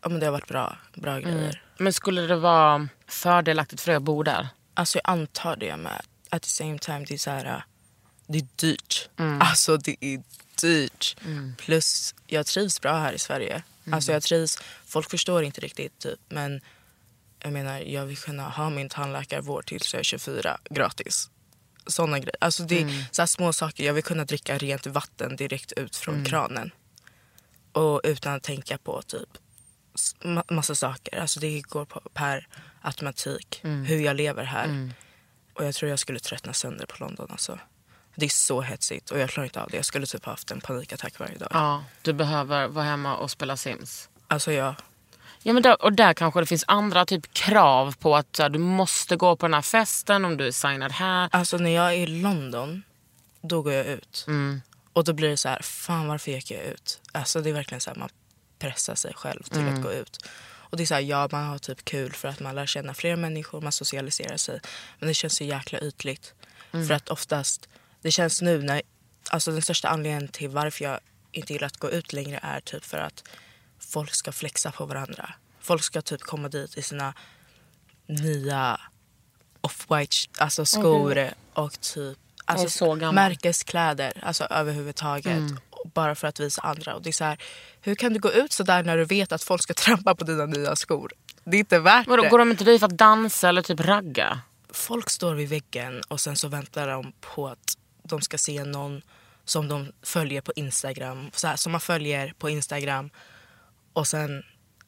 Ja, 0.02 0.08
men 0.08 0.20
det 0.20 0.26
har 0.26 0.32
varit 0.32 0.48
bra, 0.48 0.78
bra 0.94 1.18
grejer. 1.18 1.62
Men 1.78 1.92
skulle 1.92 2.20
det 2.22 2.36
vara 2.36 2.88
fördelaktigt 3.06 3.80
för 3.82 3.90
dig 3.90 3.96
att 3.96 4.02
bo 4.02 4.22
där? 4.22 4.48
Alltså 4.74 4.98
jag 5.04 5.10
antar 5.12 5.56
det 5.56 5.76
med. 5.76 6.02
At 6.30 6.42
the 6.42 6.48
same 6.48 6.78
time, 6.78 7.04
det 7.08 7.14
är 7.14 7.18
så 7.18 7.30
här... 7.30 7.44
äh, 7.46 7.62
Det 8.26 8.38
är 8.38 8.46
dyrt. 8.56 9.08
Alltså 9.40 9.76
det 9.76 9.96
är 10.00 10.22
dyrt. 10.60 11.16
Plus 11.58 12.14
jag 12.26 12.46
trivs 12.46 12.80
bra 12.80 12.98
här 12.98 13.12
i 13.12 13.18
Sverige. 13.18 13.62
Alltså 13.92 14.12
jag 14.12 14.22
trivs. 14.22 14.58
Folk 14.86 15.10
förstår 15.10 15.42
inte 15.44 15.60
riktigt 15.60 15.98
typ. 15.98 16.20
Men 16.28 16.60
jag 17.44 17.52
menar 17.52 17.78
jag 17.80 18.06
vill 18.06 18.16
kunna 18.16 18.48
ha 18.48 18.70
min 18.70 18.88
tandläkarvård 18.88 19.66
tills 19.66 19.94
jag 19.94 20.00
är 20.00 20.04
24 20.04 20.58
gratis. 20.70 21.30
Såna 21.86 22.18
grejer. 22.18 22.36
Alltså 22.40 22.62
det 22.62 22.82
är 22.82 23.06
så 23.10 23.26
små 23.26 23.52
saker. 23.52 23.84
Jag 23.84 23.94
vill 23.94 24.04
kunna 24.04 24.24
dricka 24.24 24.58
rent 24.58 24.86
vatten 24.86 25.36
direkt 25.36 25.72
ut 25.72 25.96
från 25.96 26.24
kranen. 26.24 26.70
Och 27.72 28.00
utan 28.04 28.34
att 28.34 28.42
tänka 28.42 28.78
på 28.78 29.02
typ 29.02 29.28
massa 30.50 30.74
saker. 30.74 31.20
Alltså 31.20 31.40
det 31.40 31.60
går 31.60 31.84
på, 31.84 32.00
per 32.00 32.48
automatik. 32.80 33.60
Hur 33.62 34.00
jag 34.00 34.16
lever 34.16 34.44
här. 34.44 34.92
Och 35.54 35.64
jag 35.64 35.74
tror 35.74 35.90
jag 35.90 35.98
skulle 35.98 36.18
tröttna 36.18 36.52
sönder 36.52 36.86
på 36.86 37.04
London. 37.04 37.28
Alltså. 37.30 37.58
Det 38.16 38.24
är 38.24 38.30
så 38.30 38.60
hetsigt 38.60 39.10
och 39.10 39.18
jag 39.18 39.30
klarar 39.30 39.44
inte 39.44 39.62
av 39.62 39.70
det. 39.70 39.76
Jag 39.76 39.84
skulle 39.84 40.06
typ 40.06 40.24
haft 40.24 40.50
en 40.50 40.60
panikattack 40.60 41.18
varje 41.18 41.38
dag. 41.38 41.48
Ja. 41.52 41.84
Du 42.02 42.12
behöver 42.12 42.68
vara 42.68 42.84
hemma 42.84 43.16
och 43.16 43.30
spela 43.30 43.56
Sims? 43.56 44.08
Alltså 44.28 44.52
jag, 44.52 44.74
Ja, 45.46 45.52
men 45.52 45.62
där, 45.62 45.82
och 45.82 45.92
där 45.92 46.14
kanske 46.14 46.40
det 46.40 46.46
finns 46.46 46.64
andra 46.66 47.06
typ 47.06 47.34
krav 47.34 47.96
på 47.98 48.16
att 48.16 48.36
så 48.36 48.42
här, 48.42 48.50
du 48.50 48.58
måste 48.58 49.16
gå 49.16 49.36
på 49.36 49.46
den 49.46 49.54
här 49.54 49.62
festen 49.62 50.24
om 50.24 50.36
du 50.36 50.46
är 50.46 50.50
signad 50.50 50.92
här. 50.92 51.28
alltså 51.32 51.56
när 51.56 51.70
jag 51.70 51.94
är 51.94 51.96
i 51.96 52.06
London, 52.06 52.82
då 53.40 53.62
går 53.62 53.72
jag 53.72 53.86
ut. 53.86 54.26
Och 54.92 55.04
då 55.04 55.12
blir 55.12 55.28
det 55.28 55.36
så 55.36 55.48
här, 55.48 55.62
fan 55.62 56.08
varför 56.08 56.30
gick 56.30 56.50
jag 56.50 56.64
ut? 56.64 57.00
Alltså 57.12 57.40
det 57.40 57.50
är 57.50 57.54
verkligen 57.54 57.80
så 57.80 57.90
här, 57.90 57.96
man 57.96 58.08
pressar 58.58 58.94
sig 58.94 59.14
själv 59.14 59.42
till 59.42 59.68
att 59.68 59.82
gå 59.82 59.92
ut. 59.92 60.26
Och 60.74 60.76
det 60.76 60.82
är 60.84 60.86
så 60.86 60.94
här, 60.94 61.00
ja 61.00 61.28
man 61.32 61.44
har 61.44 61.58
typ 61.58 61.84
kul 61.84 62.12
för 62.12 62.28
att 62.28 62.40
man 62.40 62.54
lär 62.54 62.66
känna 62.66 62.94
fler 62.94 63.16
människor, 63.16 63.60
man 63.60 63.72
socialiserar 63.72 64.36
sig. 64.36 64.60
Men 64.98 65.08
det 65.08 65.14
känns 65.14 65.36
så 65.36 65.44
jäkla 65.44 65.78
ytligt. 65.80 66.34
För 66.70 66.90
att 66.90 67.08
oftast, 67.08 67.68
det 68.02 68.10
känns 68.10 68.42
nu 68.42 68.62
när, 68.62 68.82
alltså 69.30 69.52
den 69.52 69.62
största 69.62 69.88
anledningen 69.88 70.28
till 70.28 70.48
varför 70.48 70.84
jag 70.84 71.00
inte 71.32 71.52
gillar 71.52 71.66
att 71.66 71.76
gå 71.76 71.90
ut 71.90 72.12
längre 72.12 72.40
är 72.42 72.60
typ 72.60 72.84
för 72.84 72.98
att 72.98 73.24
folk 73.94 74.14
ska 74.14 74.32
flexa 74.32 74.70
på 74.72 74.86
varandra. 74.86 75.34
Folk 75.60 75.82
ska 75.82 76.02
typ 76.02 76.20
komma 76.20 76.48
dit 76.48 76.78
i 76.78 76.82
sina 76.82 77.14
nya 78.06 78.80
off-white 79.60 80.28
alltså 80.38 80.64
skor 80.66 81.28
och 81.54 81.80
typ 81.80 82.18
Och 82.44 82.50
alltså, 82.50 82.68
så 82.68 82.94
gammal. 82.94 83.14
märkeskläder 83.14 84.12
alltså 84.22 84.44
överhuvudtaget. 84.44 85.42
bara 85.94 86.14
för 86.14 86.28
att 86.28 86.40
visa 86.40 86.62
andra. 86.62 86.94
Och 86.94 87.02
det 87.02 87.10
är 87.10 87.12
så 87.12 87.24
här, 87.24 87.38
hur 87.80 87.94
kan 87.94 88.12
du 88.12 88.20
gå 88.20 88.32
ut 88.32 88.52
så 88.52 88.62
där 88.62 88.82
när 88.82 88.96
du 88.96 89.04
vet 89.04 89.32
att 89.32 89.42
folk 89.42 89.62
ska 89.62 89.74
trampa 89.84 90.14
på 90.14 90.24
dina 90.24 90.46
nya 90.46 90.76
skor? 90.76 91.12
Det 91.44 91.56
är 91.56 91.58
inte 91.58 91.78
värt 91.78 92.06
Vadå, 92.06 92.22
det. 92.22 92.28
går 92.28 92.38
de 92.38 92.50
inte 92.50 92.64
dit 92.64 92.80
för 92.80 92.86
att 92.86 92.98
dansa 92.98 93.48
eller 93.48 93.62
typ 93.62 93.80
ragga? 93.80 94.40
Folk 94.70 95.10
står 95.10 95.34
vid 95.34 95.48
väggen 95.48 96.02
och 96.08 96.20
sen 96.20 96.36
så 96.36 96.48
väntar 96.48 96.88
de 96.88 97.12
på 97.20 97.48
att 97.48 97.78
de 98.02 98.20
ska 98.20 98.38
se 98.38 98.64
någon 98.64 99.02
som 99.44 99.68
de 99.68 99.92
följer 100.02 100.40
på 100.40 100.52
Instagram. 100.56 101.30
Så 101.34 101.46
här, 101.46 101.56
som 101.56 101.72
man 101.72 101.80
följer 101.80 102.32
på 102.38 102.50
Instagram. 102.50 103.10
Och 103.94 104.06
sen, 104.06 104.42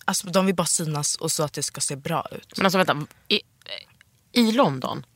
alltså 0.05 0.27
de 0.27 0.47
vill 0.47 0.55
bara 0.55 0.67
synas 0.67 1.17
och 1.17 1.33
så 1.33 1.43
att 1.43 1.53
det 1.53 1.63
ska 1.63 1.81
se 1.81 1.97
bra 1.97 2.27
ut. 2.31 2.53
Men 2.57 2.67
alltså 2.67 2.79
vänta, 2.79 3.07
i, 3.29 3.41
i 4.33 4.53
London? 4.53 5.07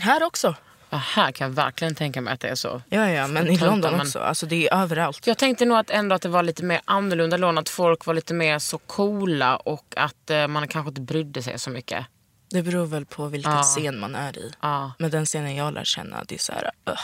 Här 0.00 0.22
också. 0.22 0.54
Ja, 0.90 0.98
här 0.98 1.32
kan 1.32 1.48
jag 1.48 1.54
verkligen 1.54 1.94
tänka 1.94 2.20
mig 2.20 2.34
att 2.34 2.40
det 2.40 2.48
är 2.48 2.54
så. 2.54 2.82
Ja, 2.88 3.10
ja, 3.10 3.26
men 3.26 3.48
i 3.48 3.58
London 3.58 4.00
också. 4.00 4.18
Alltså 4.18 4.46
det 4.46 4.68
är 4.68 4.74
överallt. 4.82 5.26
Jag 5.26 5.38
tänkte 5.38 5.64
nog 5.64 5.78
att 5.78 5.90
ändå 5.90 6.14
att 6.14 6.22
det 6.22 6.28
var 6.28 6.42
lite 6.42 6.64
mer 6.64 6.80
annorlunda 6.84 7.36
London. 7.36 7.58
Att 7.62 7.68
folk 7.68 8.06
var 8.06 8.14
lite 8.14 8.34
mer 8.34 8.58
så 8.58 8.78
coola 8.78 9.56
och 9.56 9.94
att 9.96 10.30
eh, 10.30 10.46
man 10.48 10.68
kanske 10.68 10.88
inte 10.88 11.00
brydde 11.00 11.42
sig 11.42 11.58
så 11.58 11.70
mycket. 11.70 12.06
Det 12.50 12.62
beror 12.62 12.86
väl 12.86 13.06
på 13.06 13.26
vilken 13.26 13.52
Ja. 13.52 13.62
scen 13.62 14.00
man 14.00 14.14
är 14.14 14.38
i. 14.38 14.52
Ja. 14.60 14.92
Men 14.98 15.10
den 15.10 15.26
scenen 15.26 15.54
jag 15.56 15.74
lär 15.74 15.84
känna, 15.84 16.24
det 16.28 16.34
är 16.34 16.38
så 16.38 16.52
här, 16.52 16.70
ugh, 16.86 17.00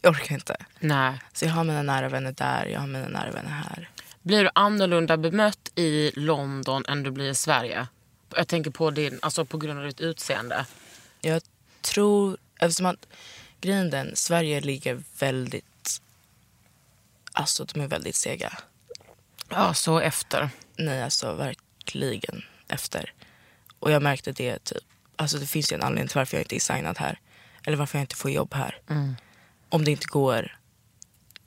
jag 0.00 0.10
orkar 0.10 0.34
inte. 0.34 0.56
Nej. 0.80 1.20
Så 1.32 1.44
jag 1.44 1.52
har 1.52 1.64
mina 1.64 1.82
nära 1.82 2.08
vänner 2.08 2.32
där, 2.32 2.66
jag 2.66 2.80
har 2.80 2.86
mina 2.86 3.08
nära 3.08 3.30
vänner 3.30 3.50
här. 3.50 3.88
Blir 4.22 4.44
du 4.44 4.50
annorlunda 4.54 5.16
bemött 5.16 5.72
i 5.74 6.10
London 6.14 6.84
än 6.88 7.02
du 7.02 7.10
blir 7.10 7.30
i 7.30 7.34
Sverige? 7.34 7.86
Jag 8.36 8.48
tänker 8.48 8.70
på 8.70 8.90
din, 8.90 9.18
alltså 9.22 9.44
på 9.44 9.58
grund 9.58 9.78
av 9.78 9.86
ditt 9.86 10.00
utseende. 10.00 10.66
Jag 11.20 11.42
tror, 11.80 12.36
eftersom 12.58 12.86
att 12.86 13.06
grejen 13.60 13.90
den, 13.90 14.16
Sverige 14.16 14.60
ligger 14.60 15.02
väldigt, 15.18 16.02
alltså 17.32 17.64
de 17.64 17.80
är 17.80 17.88
väldigt 17.88 18.14
sega. 18.14 18.58
Ja, 19.48 19.74
så 19.74 19.98
efter. 19.98 20.50
Nej, 20.76 21.02
alltså 21.02 21.34
verkligen 21.34 22.44
efter. 22.68 23.12
Och 23.78 23.90
jag 23.90 24.02
märkte 24.02 24.32
det 24.32 24.64
typ, 24.64 24.84
alltså 25.16 25.38
det 25.38 25.46
finns 25.46 25.72
ju 25.72 25.74
en 25.74 25.82
anledning 25.82 26.08
till 26.08 26.18
varför 26.18 26.36
jag 26.36 26.44
inte 26.44 26.56
är 26.56 26.60
signad 26.60 26.98
här. 26.98 27.20
Eller 27.64 27.76
varför 27.76 27.98
jag 27.98 28.02
inte 28.02 28.16
får 28.16 28.30
jobb 28.30 28.54
här. 28.54 28.80
Om 29.68 29.84
det 29.84 29.90
inte 29.90 30.06
går 30.06 30.58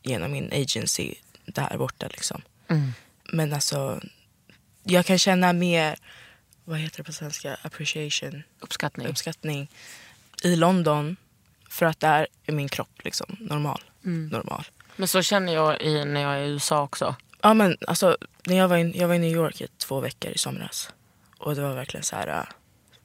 genom 0.03 0.31
min 0.31 0.49
agency 0.53 1.15
där 1.45 1.77
borta 1.77 2.07
liksom. 2.07 2.41
Men 3.31 3.53
alltså, 3.53 4.01
jag 4.83 5.05
kan 5.05 5.17
känna 5.17 5.53
mer, 5.53 5.95
vad 6.65 6.79
heter 6.79 6.97
det 6.97 7.03
på 7.03 7.13
svenska, 7.13 7.57
appreciation, 7.61 8.43
Uppskattning. 8.59 9.07
uppskattning 9.07 9.71
i 10.43 10.55
London. 10.55 11.15
För 11.69 11.85
att 11.85 11.99
där 11.99 12.27
är 12.45 12.53
min 12.53 12.69
kropp 12.69 13.03
liksom 13.03 13.37
normal. 13.39 13.81
normal. 14.31 14.65
Men 14.95 15.07
så 15.07 15.21
känner 15.21 15.53
jag 15.53 15.81
i, 15.81 16.05
när 16.05 16.21
jag 16.21 16.33
är 16.33 16.43
i 16.43 16.49
USA 16.49 16.81
också. 16.81 17.15
Ja 17.41 17.53
men 17.53 17.77
alltså, 17.87 18.17
när 18.45 18.55
jag 18.55 18.67
var, 18.67 18.77
i, 18.77 18.99
jag 18.99 19.07
var 19.07 19.15
i 19.15 19.19
New 19.19 19.31
York 19.31 19.61
i 19.61 19.67
två 19.77 19.99
veckor 19.99 20.31
i 20.31 20.37
somras. 20.37 20.89
Och 21.37 21.55
det 21.55 21.61
var 21.61 21.73
verkligen 21.73 22.03
så 22.03 22.15
här, 22.15 22.27
äh, 22.27 22.43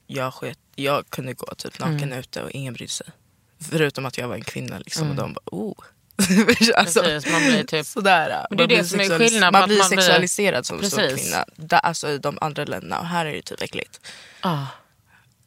jag, 0.07 0.33
sket, 0.33 0.59
jag 0.75 1.09
kunde 1.09 1.33
gå 1.33 1.55
typ 1.55 1.79
naken 1.79 2.13
ute 2.13 2.43
och 2.43 2.51
ingen 2.51 2.73
brydde 2.73 2.91
sig. 2.91 3.07
Förutom 3.59 4.05
att 4.05 4.17
jag 4.17 4.27
var 4.27 4.35
en 4.35 4.43
kvinna 4.43 4.79
liksom 4.79 5.09
och 5.09 5.15
de 5.15 5.33
bara 5.33 5.41
oh. 5.45 5.75
alltså, 6.75 7.01
Precis, 7.01 7.31
man 7.31 7.41
blir 7.41 7.63
typ- 7.63 7.85
sådär. 7.87 8.45
Men 8.49 8.57
det 8.57 8.63
är 8.63 8.67
det 8.67 8.83
som 8.83 8.99
är 8.99 9.03
sexualis- 9.03 9.17
skillnad 9.17 9.47
på 9.47 9.51
Man 9.51 9.61
att 9.63 9.67
blir 9.67 9.77
man 9.77 9.89
blir- 9.89 9.97
sexualiserad 9.97 10.65
som, 10.65 10.81
som 10.83 10.99
Precis. 10.99 11.21
kvinna. 11.29 11.45
Där, 11.55 11.77
alltså 11.79 12.09
i 12.09 12.17
de 12.17 12.37
andra 12.41 12.65
länderna. 12.65 12.99
Och 12.99 13.07
här 13.07 13.25
är 13.25 13.33
det 13.33 13.41
typ 13.41 13.61
äckligt. 13.61 13.99
Ah. 14.41 14.65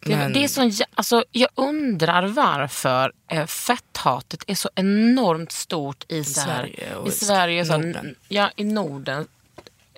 Men- 0.06 0.32
det 0.32 0.44
är 0.44 0.48
sån, 0.48 0.72
alltså, 0.94 1.24
jag 1.32 1.48
undrar 1.54 2.22
varför 2.26 3.12
eh, 3.30 3.46
fetthatet 3.46 4.44
är 4.46 4.54
så 4.54 4.70
enormt 4.74 5.52
stort 5.52 6.04
i, 6.08 6.24
så 6.24 6.40
här, 6.40 6.46
Sverige 6.56 6.94
och 6.94 7.06
i 7.06 7.10
i 7.10 7.12
Sverige. 7.12 7.64
Så 7.64 7.76
Norden. 7.78 8.14
Ja, 8.28 8.50
i 8.56 8.64
Norden. 8.64 9.26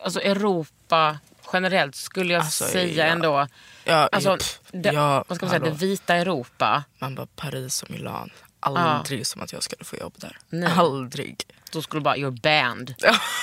Alltså 0.02 0.20
Europa 0.20 1.18
generellt 1.52 1.94
skulle 1.96 2.32
jag 2.32 2.42
Alltså, 2.42 2.64
säga 2.64 3.06
ja. 3.06 3.12
ändå. 3.12 3.46
Ja, 3.84 4.08
Alltså, 4.12 4.38
det, 4.72 4.92
ja, 4.92 5.24
vad 5.28 5.36
ska 5.36 5.46
man 5.46 5.50
säga, 5.60 5.64
det 5.72 5.76
vita 5.86 6.14
Europa. 6.16 6.84
Man 6.98 7.14
bara 7.14 7.26
Paris 7.36 7.82
och 7.82 7.90
Milan. 7.90 8.30
Aldrig 8.66 9.26
som 9.26 9.42
att 9.42 9.52
jag 9.52 9.62
skulle 9.62 9.84
få 9.84 9.96
jobb 9.96 10.14
där. 10.16 10.38
Nej. 10.48 10.72
Aldrig. 10.76 11.44
Då 11.72 11.82
skulle 11.82 12.02
bara, 12.02 12.16
you're 12.16 12.40
banned. 12.40 12.94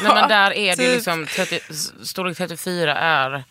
Nej, 0.01 0.13
men 0.13 0.29
där 0.29 0.51
är 0.53 0.75
det 0.75 0.75
Typ. 0.75 0.95
liksom, 0.95 1.27
30, 1.36 1.59
storlek 2.05 2.38
34 2.38 2.95
är 2.95 3.43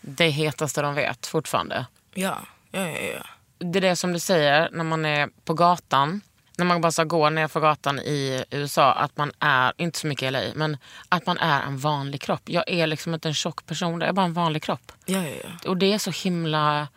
det 0.00 0.28
hetaste 0.28 0.82
de 0.82 0.94
vet 0.94 1.26
fortfarande. 1.26 1.86
Ja, 2.14 2.38
ja, 2.70 2.88
ja. 2.88 2.98
ja. 3.00 3.26
det 3.58 3.78
är 3.78 3.80
det 3.80 3.96
som 3.96 4.12
du 4.12 4.18
säger 4.18 4.68
när 4.72 4.84
man 4.84 5.04
är 5.04 5.28
på 5.44 5.54
gatan. 5.54 6.20
När 6.56 6.66
man 6.66 6.80
bara 6.80 7.04
går 7.04 7.30
ner 7.30 7.48
för 7.48 7.60
gatan 7.60 7.98
i 7.98 8.44
USA. 8.50 8.92
Att 8.92 9.16
man 9.16 9.32
är, 9.38 9.72
inte 9.76 9.98
så 9.98 10.06
mycket 10.06 10.26
i 10.26 10.30
LA, 10.30 10.40
men 10.54 10.76
att 11.08 11.26
man 11.26 11.38
är 11.38 11.62
en 11.62 11.78
vanlig 11.78 12.20
kropp. 12.20 12.42
Jag 12.44 12.64
är 12.66 12.86
liksom 12.86 13.14
inte 13.14 13.28
en 13.28 13.34
tjock 13.34 13.66
person, 13.66 14.00
jag 14.00 14.08
är 14.08 14.12
bara 14.12 14.26
en 14.26 14.32
vanlig 14.32 14.62
kropp. 14.62 14.92
ja, 15.06 15.22
ja, 15.28 15.34
ja. 15.44 15.70
Och 15.70 15.76
det 15.76 15.92
är 15.92 15.98
så 15.98 16.10
himla... 16.10 16.88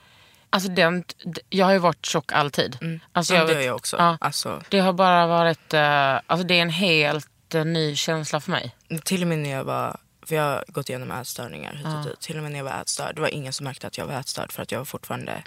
Alltså 0.55 0.69
den, 0.69 1.03
jag 1.49 1.65
har 1.65 1.73
ju 1.73 1.79
varit 1.79 2.05
tjock 2.05 2.31
alltid. 2.31 2.77
Alltså 3.11 3.33
Mm. 3.33 3.41
Ja, 3.41 3.47
det 3.47 3.53
vet- 3.53 3.61
gör 3.63 3.67
jag 3.67 3.75
också. 3.75 3.97
Ja, 3.97 4.17
Alltså, 4.21 4.61
det 4.69 4.79
har 4.79 4.93
bara 4.93 5.27
varit... 5.27 5.73
eh, 5.73 6.19
alltså 6.27 6.47
det 6.47 6.53
är 6.57 6.61
en 6.61 6.69
helt 6.69 7.53
eh, 7.55 7.65
ny 7.65 7.95
känsla 7.95 8.39
för 8.39 8.51
mig. 8.51 8.75
till 9.03 9.21
och 9.21 9.27
med 9.27 9.39
när 9.39 9.49
jag 9.49 9.63
var, 9.63 9.97
för 10.21 10.35
jag 10.35 10.43
har 10.43 10.65
gått 10.67 10.89
igenom 10.89 11.11
ätstörningar 11.11 11.73
hit 11.73 11.85
och 11.85 12.03
dit. 12.03 12.19
Till 12.19 12.37
och 12.37 12.43
med 12.43 12.51
när 12.51 12.59
jag 12.59 12.63
var 12.65 12.81
ätstörd, 12.81 13.15
det 13.15 13.21
var 13.21 13.27
ingen 13.33 13.53
som 13.53 13.63
märkte 13.63 13.87
att 13.87 13.97
jag 13.97 14.05
var 14.05 14.19
ätstörd 14.19 14.51
för 14.51 14.63
att 14.63 14.71
jag 14.71 14.79
var 14.79 14.85
fortfarande 14.85 15.43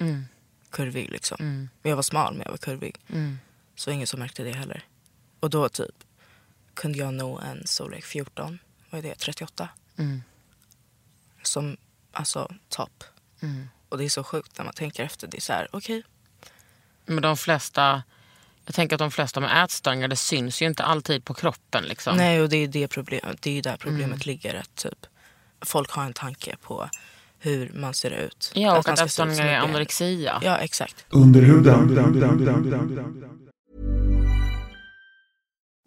kurvig 0.70 1.10
liksom. 1.10 1.36
Men 1.82 1.90
jag 1.90 1.96
var 1.96 2.02
smal 2.02 2.32
men 2.34 2.42
jag 2.44 2.50
var 2.50 2.58
kurvig. 2.58 2.96
Så 3.76 3.90
ingen 3.90 4.06
som 4.06 4.20
märkte 4.20 4.42
det 4.44 4.52
heller. 4.52 4.84
Och 5.40 5.50
då 5.50 5.68
typ 5.68 5.94
kunde 6.74 6.98
jag 6.98 7.14
nå 7.14 7.38
en 7.38 7.66
storlek 7.66 8.04
14, 8.04 8.58
vad 8.90 8.98
är 8.98 9.02
det, 9.08 9.14
38? 9.14 9.68
Som, 11.42 11.76
alltså 12.12 12.52
topp. 12.68 13.04
Och 13.88 13.98
det 13.98 14.04
är 14.04 14.08
så 14.08 14.24
sjukt 14.24 14.58
när 14.58 14.64
man 14.64 14.74
tänker 14.74 15.04
efter. 15.04 15.26
Det 15.26 15.36
är 15.36 15.40
så 15.40 15.52
här, 15.52 15.68
okej. 15.72 16.02
Men 17.06 17.22
de 17.22 17.36
flesta... 17.36 18.02
Jag 18.64 18.74
tänker 18.74 18.96
att 18.96 18.98
de 18.98 19.10
flesta 19.10 19.40
med 19.40 19.64
ätstörningar, 19.64 20.08
det 20.08 20.16
syns 20.16 20.62
ju 20.62 20.66
inte 20.66 20.84
alltid 20.84 21.24
på 21.24 21.34
kroppen. 21.34 21.84
Liksom. 21.84 22.16
Nej, 22.16 22.40
och 22.42 22.48
det 22.48 22.56
är 22.56 22.68
det 22.68 22.88
problemet. 22.88 23.42
Det 23.42 23.50
är 23.50 23.54
ju 23.54 23.60
där 23.60 23.76
problemet 23.76 24.26
ligger. 24.26 24.54
Att 24.54 24.74
typ, 24.74 25.06
folk 25.60 25.90
har 25.90 26.04
en 26.04 26.12
tanke 26.12 26.56
på 26.62 26.88
hur 27.38 27.72
man 27.74 27.94
ser 27.94 28.10
ut. 28.10 28.52
Ja, 28.54 28.78
och 28.78 28.88
att 28.88 29.00
ut 29.00 29.06
ätstörningar 29.06 29.46
är 29.46 29.58
anorexia. 29.58 30.40
Ja, 30.42 30.58
exakt. 30.58 31.06
Under 31.08 31.40
huden. 31.40 31.88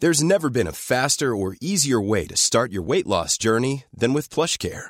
There's 0.02 0.24
never 0.24 0.50
been 0.50 0.68
a 0.68 0.74
faster 0.74 1.28
or 1.28 1.56
easier 1.62 2.10
way 2.10 2.28
to 2.28 2.36
start 2.36 2.72
your 2.72 2.88
weight 2.88 3.08
loss 3.08 3.38
journey 3.44 3.84
than 4.00 4.14
with 4.14 4.34
PlushCare. 4.34 4.90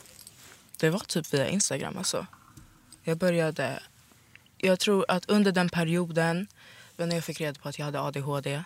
Det 0.81 0.89
var 0.89 0.99
typ 0.99 1.33
via 1.33 1.47
Instagram 1.49 1.97
alltså. 1.97 2.25
Jag 3.03 3.17
började... 3.17 3.83
Jag 4.57 4.79
tror 4.79 5.05
att 5.07 5.25
under 5.29 5.51
den 5.51 5.69
perioden 5.69 6.47
när 6.97 7.15
jag 7.15 7.23
fick 7.23 7.41
reda 7.41 7.59
på 7.59 7.69
att 7.69 7.79
jag 7.79 7.85
hade 7.85 8.01
ADHD. 8.01 8.63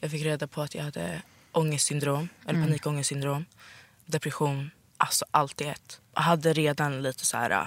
Jag 0.00 0.10
fick 0.10 0.22
reda 0.24 0.46
på 0.46 0.62
att 0.62 0.74
jag 0.74 0.82
hade 0.84 1.22
ångestsyndrom, 1.52 2.28
eller 2.46 2.62
panikångestsyndrom. 2.62 3.44
Depression, 4.06 4.70
alltså 4.96 5.24
allt 5.30 5.60
i 5.60 5.64
ett. 5.64 6.00
Jag 6.14 6.22
hade 6.22 6.52
redan 6.52 7.02
lite 7.02 7.26
så 7.26 7.36
här... 7.36 7.50
äh, 7.50 7.66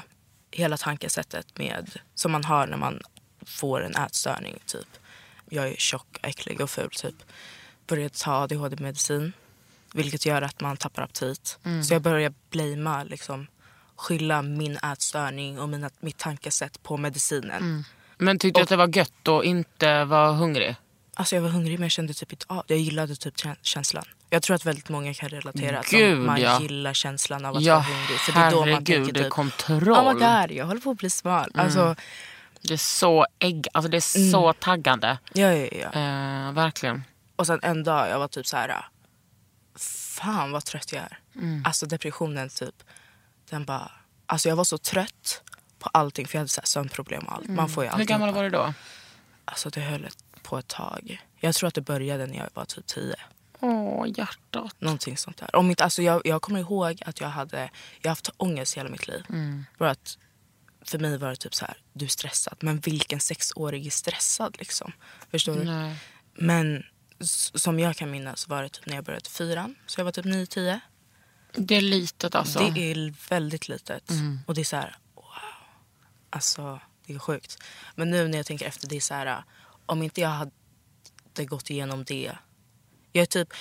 Hela 0.52 0.78
tankesättet 0.78 1.58
med, 1.58 2.00
som 2.16 2.32
man 2.32 2.44
har 2.44 2.68
när 2.68 2.78
man 2.78 3.02
får 3.46 3.84
en 3.84 3.96
ätstörning. 3.96 4.60
typ. 4.66 4.88
Jag 5.50 5.68
är 5.68 5.76
tjock, 5.76 6.18
äcklig 6.22 6.62
och 6.62 6.70
ful 6.70 6.90
typ. 6.90 7.16
började 7.88 8.10
ta 8.10 8.32
ADHD-medicin. 8.44 9.34
Vilket 9.94 10.26
gör 10.26 10.42
att 10.42 10.62
man 10.62 10.78
tappar 10.78 11.04
aptit. 11.04 11.58
Mm. 11.64 11.84
Så 11.84 11.94
jag 11.94 12.02
började 12.02 12.36
blamea, 12.50 13.04
liksom, 13.04 13.48
skylla 13.98 14.42
min 14.42 14.78
ätstörning 14.78 15.60
och 15.60 15.70
mina, 15.70 15.90
mitt 16.00 16.18
tankesätt 16.18 16.84
på 16.84 16.98
medicinen. 16.98 17.84
Men 18.18 18.40
tyckte 18.40 18.60
du 18.60 18.64
att 18.64 18.70
det 18.70 18.76
var 18.76 18.98
gött 18.98 19.28
att 19.28 19.44
inte 19.44 20.04
vara 20.04 20.32
hungrig? 20.32 20.76
Alltså 21.16 21.36
jag 21.36 21.42
var 21.42 21.50
hungrig 21.50 21.80
men 21.80 21.86
jag 21.86 21.92
kände 21.92 22.14
typ 22.14 22.32
inte 22.32 22.46
av. 22.50 22.64
Jag 22.68 22.78
gillade 22.80 23.16
typ 23.16 23.36
kä- 23.36 23.56
känslan. 23.62 24.04
Jag 24.30 24.44
tror 24.44 24.56
att 24.56 24.66
väldigt 24.66 24.90
många 24.90 25.14
kan 25.14 25.30
relatera. 25.30 25.80
Att 25.80 25.90
Gud, 25.90 26.18
man, 26.18 26.26
man 26.26 26.42
ja. 26.42 26.62
gillar 26.62 26.94
känslan 26.94 27.46
av 27.46 27.56
att 27.56 27.64
Ja, 27.64 27.74
vara 27.74 27.84
hungrig. 27.84 28.20
För 28.20 28.32
det 28.34 28.40
är 28.40 28.52
då 28.52 28.66
man 28.66 28.86
tänker 28.86 29.14
typ, 29.14 29.30
kontroll. 29.30 29.90
oh 29.90 30.14
my 30.14 30.20
god, 30.20 30.52
jag 30.58 30.66
håller 30.66 30.82
på 30.82 30.92
att 30.92 30.98
bli 30.98 31.10
smal. 31.10 31.52
Alltså, 31.54 31.96
Det 32.62 32.74
är 32.74 32.78
så 32.78 33.26
ägg, 33.40 33.68
alltså 33.74 33.90
det 33.92 33.98
är 33.98 34.30
så 34.32 34.54
taggande. 34.54 35.18
ja, 35.34 35.54
ja, 35.54 35.68
ja. 35.72 35.88
Eh, 36.48 36.52
verkligen. 36.54 37.04
Och 37.36 37.48
sen 37.48 37.60
en 37.64 37.84
dag 37.84 38.10
jag 38.10 38.20
var 38.20 38.28
typ 38.28 38.48
så 38.48 38.58
här. 38.58 38.86
Fan 40.20 40.52
vad 40.52 40.66
trött 40.66 40.94
jag 40.94 41.02
är. 41.04 41.18
Alltså 41.64 41.86
depressionen 41.86 42.50
typ. 42.50 42.76
Den 43.50 43.66
bara. 43.66 43.92
Alltså 44.26 44.50
jag 44.50 44.56
var 44.56 44.64
så 44.64 44.78
trött 44.78 45.42
på 45.80 45.90
allting. 45.94 46.28
För 46.28 46.36
jag 46.36 46.40
hade 46.40 46.50
så 46.50 46.62
här 46.62 46.66
sömnproblem 46.66 47.24
och 47.26 47.34
allt. 47.34 47.48
Man 47.50 47.70
får 47.70 47.84
ju 47.84 47.90
Hur 47.90 48.04
gammal 48.06 48.34
var 48.34 48.44
du 48.44 48.50
då? 48.50 48.74
Alltså 49.46 49.70
det 49.70 49.82
höll 49.82 50.08
på 50.44 50.58
ett 50.58 50.68
tag. 50.68 51.22
Jag 51.40 51.56
tror 51.56 51.68
att 51.68 51.74
det 51.74 51.82
började 51.82 52.26
när 52.28 52.38
jag 52.38 52.50
var 52.54 52.66
typ 52.66 52.86
tio. 52.86 53.16
Åh, 53.60 54.06
hjärtat. 54.18 54.76
Någonting 54.80 55.18
sånt 55.18 55.38
där. 55.38 55.56
Om 55.56 55.70
inte, 55.70 55.84
alltså 55.84 56.02
jag, 56.02 56.22
jag 56.26 56.42
kommer 56.42 56.60
ihåg 56.60 57.04
att 57.06 57.22
jag 57.22 57.28
hade 57.30 57.70
jag 58.02 58.12
haft 58.12 58.30
ångest 58.38 58.78
hela 58.78 58.90
mitt 58.90 59.08
liv. 59.08 59.26
Bara 59.78 59.92
att 59.92 60.18
för 60.82 61.00
mig 61.00 61.18
var 61.18 61.30
det 61.30 61.36
typ 61.36 61.56
så 61.56 61.66
här, 61.66 61.78
du 61.94 62.06
är 62.06 62.10
stressad. 62.10 62.58
Men 62.60 62.80
vilken 62.80 63.20
sexårig 63.20 63.88
är 63.88 63.92
stressad 63.92 64.56
liksom? 64.60 64.92
Förstår 65.32 65.56
du? 65.56 65.64
Nej. 65.64 65.96
Men 66.34 66.84
som 67.54 67.80
jag 67.80 67.96
kan 67.96 68.12
minnas 68.12 68.48
var 68.48 68.64
det 68.64 68.70
typ 68.70 68.86
när 68.86 68.96
jag 68.96 69.04
började 69.04 69.30
fyran. 69.30 69.76
Så 69.86 70.00
jag 70.00 70.06
var 70.06 70.12
typ 70.12 70.26
9-10. 70.26 70.80
Det 71.54 71.76
är 71.76 71.82
litet 71.82 72.36
alltså. 72.36 72.60
Det 72.60 72.92
är 72.92 73.30
väldigt 73.30 73.68
litet. 73.68 74.12
Och 74.46 74.54
det 74.54 74.62
är 74.62 74.66
så 74.66 74.76
här, 74.76 74.96
wow. 75.16 75.24
Alltså, 76.30 76.80
det 77.06 77.14
är 77.14 77.20
sjukt. 77.20 77.64
Men 77.96 78.12
nu 78.12 78.28
när 78.28 78.38
jag 78.38 78.46
tänker 78.46 78.66
efter, 78.66 78.88
det 78.88 78.96
är 78.96 79.02
så 79.02 79.14
här, 79.14 79.44
om 79.86 80.04
inte 80.04 80.22
jag 80.22 80.30
hade 80.30 81.46
gått 81.46 81.70
igenom 81.70 82.04
det. 82.04 82.32
Jag 83.12 83.22
är 83.22 83.26
typ 83.26 83.54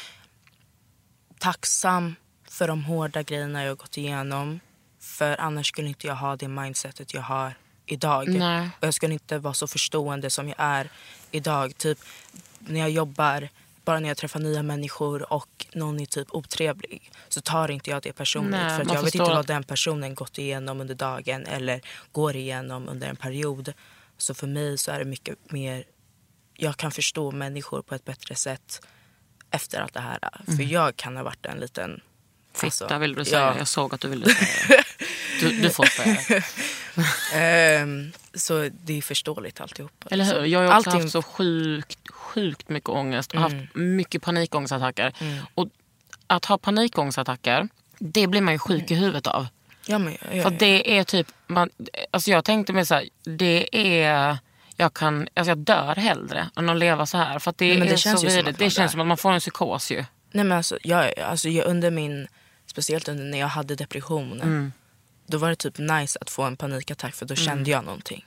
tacksam 1.38 2.14
för 2.48 2.68
de 2.68 2.84
hårda 2.84 3.22
grejerna 3.22 3.62
jag 3.62 3.70
har 3.70 3.76
gått 3.76 3.96
igenom. 3.96 4.60
För 5.00 5.40
annars 5.40 5.66
skulle 5.66 5.88
inte 5.88 6.06
jag 6.06 6.16
ha 6.16 6.36
det 6.36 6.48
mindsetet 6.48 7.14
jag 7.14 7.22
har 7.22 7.54
idag. 7.86 8.28
Nej. 8.28 8.70
Och 8.80 8.86
jag 8.86 8.94
skulle 8.94 9.12
inte 9.12 9.38
vara 9.38 9.54
så 9.54 9.66
förstående 9.66 10.30
som 10.30 10.48
jag 10.48 10.56
är 10.58 10.90
idag. 11.30 11.78
Typ 11.78 11.98
när 12.58 12.80
jag 12.80 12.90
jobbar, 12.90 13.48
bara 13.86 14.00
när 14.00 14.08
jag 14.08 14.16
träffar 14.16 14.40
nya 14.40 14.62
människor 14.62 15.32
och 15.32 15.66
någon 15.72 16.00
är 16.00 16.06
typ 16.06 16.28
otrevlig 16.30 17.10
så 17.28 17.40
tar 17.40 17.70
inte 17.70 17.90
jag 17.90 18.02
det 18.02 18.12
personligt. 18.12 18.50
Nej, 18.50 18.70
för 18.70 18.94
jag 18.94 19.02
vet 19.02 19.10
förstår 19.12 19.26
inte 19.26 19.34
vad 19.34 19.46
den 19.46 19.64
personen 19.64 20.14
gått 20.14 20.38
igenom 20.38 20.80
under 20.80 20.94
dagen 20.94 21.46
eller 21.46 21.80
går 22.12 22.36
igenom 22.36 22.88
under 22.88 23.08
en 23.08 23.16
period. 23.16 23.72
Så 24.18 24.34
för 24.34 24.46
mig 24.46 24.78
så 24.78 24.90
är 24.90 24.98
det 24.98 25.04
mycket 25.04 25.52
mer, 25.52 25.84
jag 26.54 26.76
kan 26.76 26.90
förstå 26.90 27.30
människor 27.30 27.82
på 27.82 27.94
ett 27.94 28.04
bättre 28.04 28.34
sätt 28.34 28.86
efter 29.50 29.80
allt 29.80 29.94
det 29.94 30.00
här. 30.00 30.18
För 30.46 30.62
jag 30.62 30.96
kan 30.96 31.16
ha 31.16 31.22
varit 31.22 31.46
en 31.46 31.58
liten... 31.58 32.00
Fitta 32.52 32.66
alltså, 32.66 32.98
vill 32.98 33.14
du 33.14 33.24
säga. 33.24 33.40
ja. 33.40 33.58
Jag 33.58 33.68
såg 33.68 33.94
att 33.94 34.00
du 34.00 34.08
ville 34.08 34.26
säga 34.26 34.82
det. 34.98 35.06
Du, 35.40 35.60
du 35.62 35.70
får 35.70 35.84
säga 35.84 36.18
det. 36.28 36.44
Ehm, 37.34 38.12
så 38.34 38.68
det 38.84 38.98
är 38.98 39.02
förståeligt 39.02 39.60
alltihop. 39.60 40.04
Eller 40.10 40.24
hur? 40.24 40.44
Jag 40.44 40.60
har 40.60 40.66
också 40.78 40.90
Allting- 40.90 41.00
haft 41.02 41.12
så 41.12 41.22
sjukt, 41.22 42.10
sjukt 42.10 42.68
mycket 42.68 42.88
ångest 42.88 43.32
och 43.32 43.40
haft 43.40 43.56
mycket 43.74 44.22
panikångestattacker. 44.22 45.12
Och 45.54 45.68
att 46.26 46.44
ha 46.44 46.58
panikångestattacker, 46.58 47.68
det 47.98 48.26
blir 48.26 48.40
man 48.40 48.54
ju 48.54 48.58
sjuk 48.58 48.90
i 48.90 48.94
huvudet 48.94 49.26
av. 49.26 49.46
Ja, 49.86 49.98
men, 49.98 50.12
ja, 50.12 50.36
ja, 50.36 50.42
För 50.42 50.50
det 50.50 50.98
är 50.98 51.04
typ, 51.04 51.26
man, 51.46 51.70
alltså 52.10 52.30
jag 52.30 52.44
tänkte 52.44 52.72
mig 52.72 52.86
så 52.86 52.94
här, 52.94 53.08
det 53.24 53.68
är, 54.04 54.38
jag, 54.76 54.94
kan, 54.94 55.28
alltså 55.34 55.50
jag 55.50 55.58
dör 55.58 55.94
hellre 55.94 56.50
än 56.56 56.68
att 56.68 56.76
leva 56.76 57.06
så 57.06 57.18
här. 57.18 57.38
För 57.38 57.50
att 57.50 57.58
det, 57.58 57.68
Nej, 57.68 57.78
men 57.78 57.86
det 57.88 57.92
är 57.92 57.96
känns 57.96 58.20
så 58.20 58.26
vidrigt. 58.26 58.58
Det 58.58 58.70
känns 58.70 58.92
som 58.92 59.00
att 59.00 59.06
man 59.06 59.16
får 59.16 59.32
en 59.32 59.40
psykos 59.40 59.90
ju. 59.90 60.04
Nej 60.30 60.44
men 60.44 60.52
alltså, 60.58 60.78
jag, 60.82 61.18
alltså 61.18 61.48
jag, 61.48 61.66
under 61.66 61.90
min, 61.90 62.28
speciellt 62.66 63.08
under 63.08 63.24
när 63.24 63.38
jag 63.38 63.48
hade 63.48 63.74
depression. 63.74 64.40
Mm. 64.42 64.72
Då 65.26 65.38
var 65.38 65.48
det 65.50 65.56
typ 65.56 65.78
nice 65.78 66.18
att 66.20 66.30
få 66.30 66.42
en 66.42 66.56
panikattack 66.56 67.14
för 67.14 67.26
då 67.26 67.34
Mm. 67.34 67.44
kände 67.44 67.70
jag 67.70 67.84
någonting. 67.84 68.24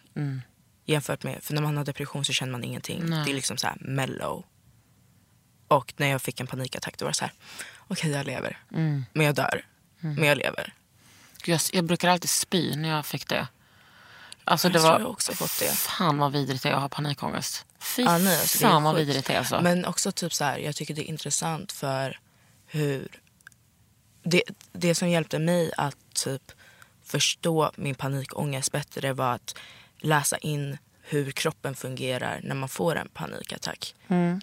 Jämfört 0.85 1.23
med, 1.23 1.39
för 1.43 1.53
när 1.53 1.61
man 1.61 1.77
har 1.77 1.85
depression 1.85 2.25
så 2.25 2.33
känner 2.33 2.51
man 2.51 2.63
ingenting. 2.63 3.03
Nej. 3.05 3.25
Det 3.25 3.31
är 3.31 3.35
liksom 3.35 3.57
så 3.57 3.67
här 3.67 3.77
mellow. 3.79 4.43
Och 5.67 5.93
när 5.97 6.07
jag 6.07 6.21
fick 6.21 6.39
en 6.39 6.47
panikattack 6.47 6.97
då 6.97 7.05
var 7.05 7.11
det 7.11 7.15
så 7.17 7.25
här, 7.25 7.33
okej 7.87 8.11
jag 8.11 8.25
lever. 8.25 8.57
Mm. 8.73 9.05
Men 9.13 9.25
jag 9.25 9.35
dör. 9.35 9.65
Men 9.99 10.23
jag 10.23 10.37
lever. 10.37 10.73
Jag, 11.45 11.59
jag 11.73 11.83
brukar 11.85 12.09
alltid 12.09 12.29
spy 12.29 12.75
när 12.75 12.89
jag 12.89 13.05
fick 13.05 13.27
det. 13.27 13.47
Alltså 14.43 14.67
Jag 14.67 14.73
det 14.73 14.79
var, 14.79 14.99
jag 14.99 15.09
också 15.09 15.33
fått 15.33 15.59
det. 15.59 15.71
fan 15.75 16.17
vad 16.17 16.31
vidrigt 16.31 16.63
det 16.63 16.69
är 16.69 16.73
att 16.73 16.81
ha 16.81 16.89
panikångest. 16.89 17.65
Fy 17.79 18.01
Ja, 18.01 18.17
nej, 18.17 18.39
alltså, 18.39 18.57
fan 18.57 18.83
vad 18.83 18.95
vidrigt 18.95 19.27
det 19.27 19.33
är 19.33 19.37
alltså. 19.39 19.61
Men 19.61 19.85
också 19.85 20.11
typ 20.11 20.33
så 20.33 20.43
här, 20.43 20.57
jag 20.57 20.75
tycker 20.75 20.93
det 20.93 21.01
är 21.01 21.09
intressant 21.09 21.71
för 21.71 22.19
hur... 22.67 23.07
Det, 24.23 24.43
det 24.71 24.95
som 24.95 25.09
hjälpte 25.09 25.39
mig 25.39 25.71
att 25.77 25.95
typ 26.13 26.51
förstå 27.09 27.71
min 27.75 27.95
panikångest 27.95 28.71
bättre 28.71 29.13
var 29.13 29.33
att 29.33 29.57
läsa 29.99 30.37
in 30.37 30.77
hur 31.01 31.31
kroppen 31.31 31.75
fungerar 31.75 32.39
när 32.43 32.55
man 32.55 32.69
får 32.69 32.95
en 32.95 33.09
panikattack. 33.13 33.95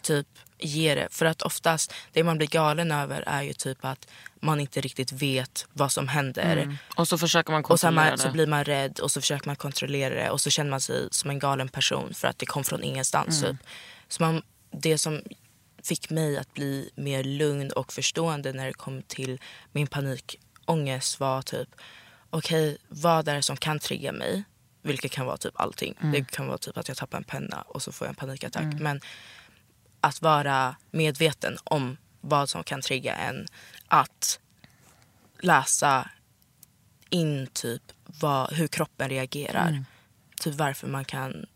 Typ 0.02 0.26
ge 0.58 0.94
det. 0.94 1.08
För 1.10 1.26
att 1.26 1.42
oftast, 1.42 1.94
det 2.12 2.24
man 2.24 2.38
blir 2.38 2.48
galen 2.48 2.92
över 2.92 3.24
är 3.26 3.42
ju 3.42 3.52
typ 3.52 3.84
att 3.84 4.08
man 4.40 4.60
inte 4.60 4.80
riktigt 4.80 5.12
vet 5.12 5.66
vad 5.72 5.92
som 5.92 6.08
händer. 6.08 6.78
Och 6.96 7.08
så 7.08 7.18
försöker 7.18 7.52
man 7.52 7.64
Och 7.64 7.80
så, 7.80 7.86
kontrollera 7.86 8.10
man, 8.10 8.18
så 8.18 8.30
blir 8.30 8.46
man 8.46 8.64
rädd 8.64 8.98
och 8.98 9.10
så 9.10 9.20
försöker 9.20 9.46
man 9.46 9.56
kontrollera 9.56 10.14
det 10.14 10.30
och 10.30 10.40
så 10.40 10.50
känner 10.50 10.70
man 10.70 10.80
sig 10.80 11.08
som 11.10 11.30
en 11.30 11.38
galen 11.38 11.68
person 11.68 12.14
för 12.14 12.28
att 12.28 12.38
det 12.38 12.46
kom 12.46 12.64
från 12.64 12.82
ingenstans. 12.82 13.42
Mm. 13.42 13.56
Typ. 13.56 13.66
Så 14.08 14.22
man, 14.22 14.42
det 14.70 14.98
som 14.98 15.22
fick 15.82 16.10
mig 16.10 16.38
att 16.38 16.54
bli 16.54 16.90
mer 16.94 17.24
lugn 17.24 17.70
och 17.70 17.92
förstående 17.92 18.52
när 18.52 18.66
det 18.66 18.72
kom 18.72 19.02
till 19.02 19.40
min 19.72 19.86
panikångest 19.86 21.20
var 21.20 21.42
typ 21.42 21.68
okej, 22.30 22.78
vad 22.88 23.28
är 23.28 23.34
det 23.34 23.42
som 23.42 23.56
kan 23.56 23.78
trigga 23.78 24.12
mig? 24.12 24.44
Vilket 24.82 25.12
kan 25.12 25.26
vara 25.26 25.36
typ 25.36 25.60
allting. 25.60 25.94
Mm. 26.00 26.12
Det 26.12 26.30
kan 26.30 26.46
vara 26.46 26.58
typ 26.58 26.76
att 26.78 26.88
jag 26.88 26.96
tappar 26.96 27.18
en 27.18 27.24
penna 27.24 27.62
och 27.62 27.82
så 27.82 27.92
får 27.92 28.06
jag 28.06 28.10
en 28.10 28.14
panikattack. 28.14 28.80
Men 28.80 29.00
att 30.00 30.22
vara 30.22 30.76
medveten 30.90 31.56
om 31.64 31.96
vad 32.20 32.48
som 32.48 32.64
kan 32.64 32.82
trigga 32.82 33.14
en. 33.14 33.46
Att 33.88 34.40
läsa 35.40 36.10
in 37.10 37.46
typ 37.52 37.82
vad, 38.04 38.52
hur 38.52 38.68
kroppen 38.68 39.08
reagerar. 39.08 39.84
Typ 40.40 40.54
varför 40.54 40.86
man 40.86 41.04
kan 41.04 41.46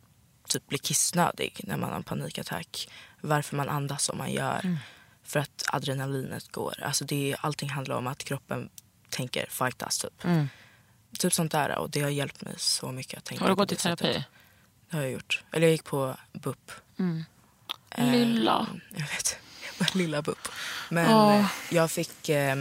typ 0.49 0.67
bli 0.67 0.79
kissnödig 0.79 1.61
när 1.65 1.77
man 1.77 1.89
har 1.89 1.97
en 1.97 2.03
panikattack. 2.03 2.89
Varför 3.21 3.57
man 3.57 3.69
andas 3.69 4.05
som 4.05 4.19
man 4.19 4.33
gör. 4.33 4.79
För 5.23 5.41
att 5.41 5.65
adrenalinet 5.67 6.53
går. 6.53 6.83
Alltså 6.83 7.05
det, 7.05 7.37
allting 7.41 7.69
handlar 7.69 7.97
om 7.97 8.07
att 8.07 8.25
kroppen 8.25 8.69
tänker 9.11 9.47
fightas 9.51 9.99
typ. 9.99 10.23
Typ 11.19 11.33
sånt 11.33 11.53
där. 11.53 11.79
Och 11.79 11.91
det 11.91 12.01
har 12.01 12.11
hjälpt 12.11 12.43
mig 12.43 12.55
så 12.59 12.93
mycket 12.93 13.19
att 13.19 13.25
tänka 13.25 13.45
Har 13.45 13.49
du 13.49 13.55
gått 13.55 13.73
i 13.73 13.75
det 13.75 13.81
sättet. 13.81 13.99
terapi? 13.99 14.25
Det 14.91 14.97
har 14.97 15.03
jag 15.03 15.13
gjort. 15.13 15.43
Eller 15.53 15.67
jag 15.67 15.73
gick 15.73 15.85
på 15.85 16.17
BUP. 16.33 16.73
Eh, 17.91 18.11
Lilla. 18.13 18.67
Jag 18.95 19.07
vet. 19.07 19.39
Lilla 19.95 20.23
BUP. 20.23 20.49
Men 20.89 21.39
eh, 21.41 21.47
jag 21.71 21.91
fick 21.91 22.29
eh, 22.29 22.57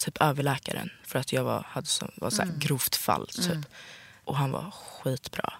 typ 0.00 0.16
överläkaren 0.22 0.90
för 1.04 1.18
att 1.18 1.32
jag 1.32 1.44
var, 1.44 1.66
hade 1.68 1.86
så, 1.86 2.10
var 2.16 2.30
så 2.30 2.42
Mm. 2.42 2.58
grovt 2.58 2.96
fall. 2.96 3.26
Typ. 3.26 3.66
Och 4.24 4.36
han 4.36 4.50
var 4.50 4.70
skitbra. 4.70 5.52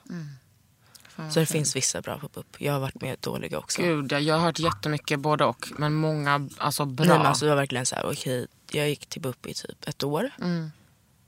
Så 1.31 1.41
det 1.41 1.47
finns 1.47 1.77
vissa 1.77 2.01
bra 2.01 2.19
på 2.19 2.29
BUP. 2.29 2.57
Jag 2.59 2.73
har 2.73 2.81
varit 2.81 3.01
med 3.01 3.17
dåliga 3.21 3.59
också. 3.59 3.83
Gud, 3.83 4.13
ja, 4.13 4.19
jag 4.19 4.35
har 4.35 4.41
hört 4.41 4.59
jättemycket 4.59 5.21
både 5.21 5.45
och. 5.45 5.69
Men 5.79 5.95
många 5.95 6.49
alltså 6.59 6.85
bra. 6.85 7.07
Nej, 7.07 7.19
men 7.19 7.27
alltså, 7.27 7.45
det 7.45 7.49
var 7.49 7.57
verkligen 7.57 7.87
så 7.87 7.95
här, 7.97 8.07
okej, 8.07 8.47
jag 8.71 8.89
gick 8.89 9.07
till 9.07 9.23
BUP 9.23 9.47
i 9.47 9.55
typ 9.55 9.89
ett 9.89 10.05
år. 10.05 10.31
Mm. 10.41 10.71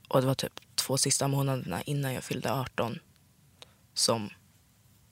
Och 0.07 0.21
det 0.21 0.27
var 0.27 0.35
typ 0.35 0.59
två 0.75 0.97
sista 0.97 1.27
månaderna 1.27 1.81
innan 1.81 2.13
jag 2.13 2.23
fyllde 2.23 2.53
18 2.53 2.99
som 3.93 4.29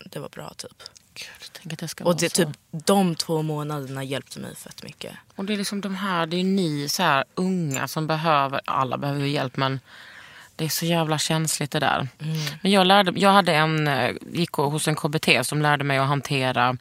det 0.05 0.19
var 0.19 0.29
bra 0.29 0.53
typ. 0.57 0.83
Gud, 1.13 1.49
tänk 1.53 1.73
att 1.73 1.79
det 1.79 1.87
ska 1.87 2.03
Och 2.03 2.07
vara 2.07 2.17
det, 2.17 2.35
så. 2.35 2.45
typ, 2.45 2.57
de 2.71 3.15
två 3.15 3.41
månaderna 3.41 4.03
hjälpte 4.03 4.39
mig 4.39 4.55
fett 4.55 4.83
mycket. 4.83 5.15
Och 5.35 5.45
det 5.45 5.53
är 5.53 5.57
liksom 5.57 5.81
de 5.81 5.95
här, 5.95 6.25
det 6.25 6.37
är 6.37 6.43
ni 6.43 6.89
så 6.89 7.03
här 7.03 7.23
unga 7.35 7.87
som 7.87 8.07
behöver, 8.07 8.61
alla 8.65 8.97
behöver 8.97 9.25
hjälp 9.25 9.57
men 9.57 9.79
det 10.57 10.65
är 10.65 10.69
så 10.69 10.85
jävla 10.85 11.17
känsligt 11.17 11.71
det 11.71 11.79
där. 11.79 12.07
Men 12.61 12.71
jag, 12.71 12.87
lärde, 12.87 13.11
jag 13.15 13.29
hade 13.29 13.53
en, 13.53 13.87
eh, 13.87 14.15
gick 14.31 14.51
hos 14.51 14.87
en 14.87 14.95
KBT 14.95 15.43
som 15.43 15.61
lärde 15.61 15.83
mig 15.83 15.97
att 15.97 16.07
hantera 16.07 16.77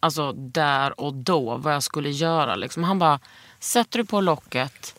alltså 0.00 0.32
där 0.32 1.00
och 1.00 1.14
då 1.14 1.56
vad 1.56 1.74
jag 1.74 1.82
skulle 1.82 2.10
göra. 2.10 2.54
Liksom. 2.54 2.84
Han 2.84 2.98
bara, 2.98 3.20
sätter 3.60 3.98
du 3.98 4.04
på 4.04 4.20
locket 4.20 4.94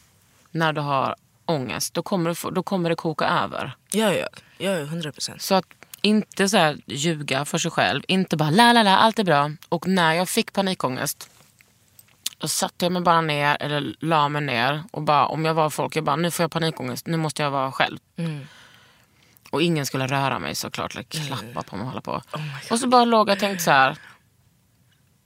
när 0.51 0.73
du 0.73 0.81
har 0.81 1.15
ångest 1.45 1.93
då 1.93 2.03
kommer, 2.03 2.29
du 2.29 2.35
få, 2.35 2.49
då 2.49 2.63
kommer 2.63 2.89
det 2.89 2.95
koka 2.95 3.25
över. 3.25 3.75
Ja, 3.91 4.13
ja, 4.13 4.27
ja, 4.57 4.79
100 4.79 5.11
procent. 5.11 5.41
Så 5.41 5.55
att 5.55 5.65
inte 6.01 6.49
så 6.49 6.57
här 6.57 6.77
ljuga 6.85 7.45
för 7.45 7.57
sig 7.57 7.71
själv. 7.71 8.03
Inte 8.07 8.37
bara 8.37 8.49
la 8.49 8.73
la 8.73 8.83
la, 8.83 8.97
allt 8.97 9.19
är 9.19 9.23
bra. 9.23 9.51
Och 9.69 9.87
när 9.87 10.13
jag 10.13 10.29
fick 10.29 10.53
panikångest 10.53 11.29
Då 12.45 12.49
satte 12.49 12.85
jag 12.85 12.91
mig 12.91 13.01
bara 13.01 13.21
ner 13.21 13.57
eller 13.59 13.95
la 13.99 14.29
mig 14.29 14.41
ner 14.41 14.83
och 14.91 15.01
bara 15.01 15.25
om 15.27 15.45
jag 15.45 15.53
var 15.53 15.69
folk, 15.69 15.95
jag 15.95 16.03
bara 16.03 16.15
nu 16.15 16.31
får 16.31 16.43
jag 16.43 16.51
panikångest, 16.51 17.07
nu 17.07 17.17
måste 17.17 17.43
jag 17.43 17.51
vara 17.51 17.71
själv. 17.71 17.97
Mm. 18.17 18.47
Och 19.49 19.61
ingen 19.61 19.85
skulle 19.85 20.07
röra 20.07 20.39
mig 20.39 20.55
såklart, 20.55 20.93
eller 20.93 21.03
klappa 21.03 21.61
på 21.61 21.75
mig 21.75 21.83
och 21.83 21.89
hålla 21.89 22.01
på. 22.01 22.11
Oh 22.11 22.71
och 22.71 22.79
så 22.79 22.87
bara 22.87 23.05
låg 23.05 23.29
jag 23.29 23.33
och 23.35 23.39
tänkte 23.39 23.63
så 23.63 23.71
här. 23.71 23.97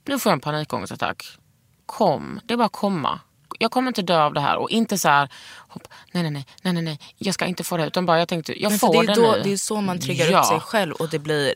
Nu 0.04 0.18
får 0.18 0.30
jag 0.30 0.36
en 0.36 0.40
panikångestattack. 0.40 1.26
Kom, 1.86 2.40
det 2.44 2.54
är 2.54 2.58
bara 2.58 2.66
att 2.66 2.72
komma. 2.72 3.20
Jag 3.58 3.70
kommer 3.70 3.88
inte 3.88 4.02
dö 4.02 4.22
av 4.22 4.34
det 4.34 4.40
här. 4.40 4.56
Och 4.56 4.70
inte 4.70 4.98
så 4.98 5.08
här, 5.08 5.28
hopp, 5.68 5.88
nej, 6.12 6.22
nej, 6.22 6.32
nej, 6.32 6.46
nej, 6.62 6.72
nej, 6.72 6.82
nej, 6.82 6.98
jag 7.16 7.34
ska 7.34 7.46
inte 7.46 7.64
få 7.64 7.76
det. 7.76 7.86
Utan 7.86 8.06
bara 8.06 8.18
jag 8.18 8.28
tänkte, 8.28 8.62
jag 8.62 8.70
Men 8.70 8.78
får 8.78 8.92
det, 8.92 8.98
är 9.12 9.14
det 9.14 9.22
då, 9.22 9.32
nu. 9.32 9.40
det 9.42 9.52
är 9.52 9.56
så 9.56 9.80
man 9.80 10.00
triggar 10.00 10.26
Ja. 10.30 10.40
upp 10.40 10.46
sig 10.46 10.60
själv 10.60 10.94
och 10.94 11.08
det 11.08 11.18
blir 11.18 11.54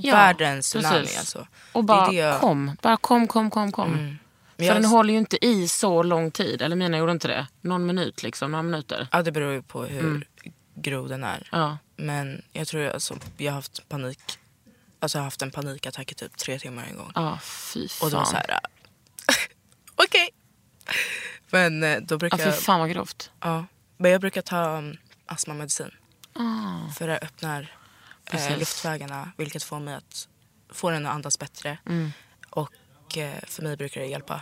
Ja, 0.00 0.14
världens 0.14 0.68
tsunami. 0.68 0.96
Alltså. 1.18 1.46
Och 1.72 1.82
Det 1.82 1.86
bara 1.86 2.08
det 2.08 2.16
jag- 2.16 2.40
kom, 2.40 2.76
bara 2.82 2.96
kom, 2.96 3.26
kom, 3.28 3.50
kom, 3.50 3.72
kom. 3.72 3.90
Men 3.90 4.18
För 4.58 4.64
jag- 4.64 4.76
den 4.76 4.84
håller 4.84 5.12
ju 5.12 5.18
inte 5.18 5.46
i 5.46 5.68
så 5.68 6.02
lång 6.02 6.30
tid. 6.30 6.62
Eller 6.62 6.76
mina 6.76 6.98
gjorde 6.98 7.12
inte 7.12 7.28
det. 7.28 7.46
Någon 7.60 7.86
minut 7.86 8.22
liksom, 8.22 8.50
några 8.50 8.62
minuter. 8.62 9.08
Ja, 9.12 9.22
det 9.22 9.32
beror 9.32 9.52
ju 9.52 9.62
på 9.62 9.84
hur 9.84 10.28
grov 10.74 11.08
den 11.08 11.24
är. 11.24 11.48
Ja. 11.52 11.78
Men 11.96 12.42
jag 12.52 12.68
tror 12.68 12.88
alltså, 12.88 13.18
jag 13.36 13.52
har 13.52 13.56
haft 13.56 13.88
panik. 13.88 14.20
Alltså 15.00 15.18
jag 15.18 15.20
har 15.20 15.24
haft 15.26 15.42
en 15.42 15.50
panikattack 15.50 16.12
i 16.12 16.14
typ 16.14 16.36
tre 16.36 16.58
timmar 16.58 16.86
en 16.90 16.96
gång. 16.96 17.12
Ja, 17.14 17.38
fy 17.42 17.88
fan. 17.88 18.06
Och 18.06 18.10
det 18.10 18.16
var 18.16 18.24
så 18.24 18.36
här. 18.36 18.58
Okej. 19.94 20.30
Men 21.50 21.82
eh, 21.82 21.96
då 22.00 22.14
ja, 22.14 22.18
brukar 22.18 22.38
fy 22.38 22.44
jag... 22.44 22.58
fan 22.58 22.80
vad 22.80 22.90
grovt. 22.90 23.30
Ja. 23.40 23.64
Men 23.96 24.10
jag 24.10 24.20
brukar 24.20 24.42
ta 24.42 24.78
um, 24.78 24.96
astmamedicin. 25.26 25.90
Ah, 26.32 26.92
För 26.98 27.08
det 27.08 27.18
öppnar 27.18 27.72
eh, 28.32 28.58
luftvägarna 28.58 29.32
vilket 29.36 29.62
får 29.62 29.80
mig 29.80 29.94
att 29.94 30.28
få 30.70 30.90
den 30.90 31.06
att 31.06 31.12
andas 31.14 31.38
bättre. 31.38 31.78
Mm. 31.86 32.10
Och 32.50 32.72
eh, 33.16 33.34
för 33.46 33.62
mig 33.62 33.76
brukar 33.76 34.00
det 34.00 34.06
hjälpa 34.06 34.40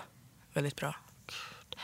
väldigt 0.53 0.77
bra. 0.77 0.95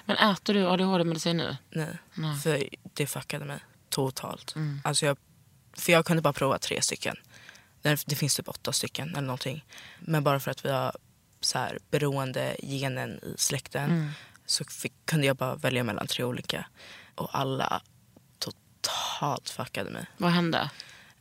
Men 0.04 0.16
äter 0.16 0.54
du 0.54 0.66
ADHD-medicin 0.68 1.36
nu? 1.36 1.56
Nej, 1.70 1.96
Nej. 2.14 2.36
för 2.40 2.68
det 2.94 3.06
fuckade 3.06 3.44
mig 3.44 3.58
totalt. 3.88 4.56
Mm. 4.56 4.80
Alltså 4.84 5.06
jag, 5.06 5.16
för 5.76 5.92
jag 5.92 6.06
kunde 6.06 6.22
bara 6.22 6.32
prova 6.32 6.58
tre 6.58 6.82
stycken. 6.82 7.16
Det, 7.82 8.02
det 8.06 8.14
finns 8.16 8.36
typ 8.36 8.48
åtta 8.48 8.72
stycken 8.72 9.08
eller 9.10 9.20
någonting. 9.26 9.64
Men 10.00 10.24
bara 10.24 10.40
för 10.40 10.50
att 10.50 10.64
vi 10.64 10.70
har 10.70 10.96
så 11.40 11.58
här, 11.58 11.78
beroende 11.90 12.56
genen 12.62 13.10
i 13.24 13.34
släkten 13.38 13.90
Mm. 13.90 14.10
så 14.46 14.64
fick, 14.64 14.92
kunde 15.04 15.26
jag 15.26 15.36
bara 15.36 15.54
välja 15.54 15.84
mellan 15.84 16.06
tre 16.06 16.24
olika. 16.24 16.66
Och 17.14 17.38
alla 17.38 17.82
totalt 18.38 19.50
fuckade 19.50 19.90
mig. 19.90 20.06
Vad 20.16 20.30
hände? 20.30 20.70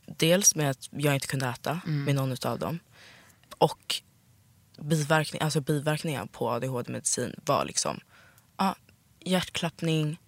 Dels 0.06 0.54
med 0.54 0.70
att 0.70 0.88
jag 0.90 1.14
inte 1.14 1.26
kunde 1.26 1.46
äta 1.48 1.80
Mm. 1.86 2.04
med 2.04 2.14
någon 2.14 2.36
av 2.44 2.58
dem. 2.58 2.78
Och 3.58 4.02
biverkning, 4.78 5.42
alltså 5.42 5.60
biverkningar 5.60 6.26
på 6.26 6.50
ADHD-medicin 6.50 7.34
var 7.44 7.64
liksom 7.64 8.00
ja, 8.56 8.74
hjärtklappning, 9.20 10.18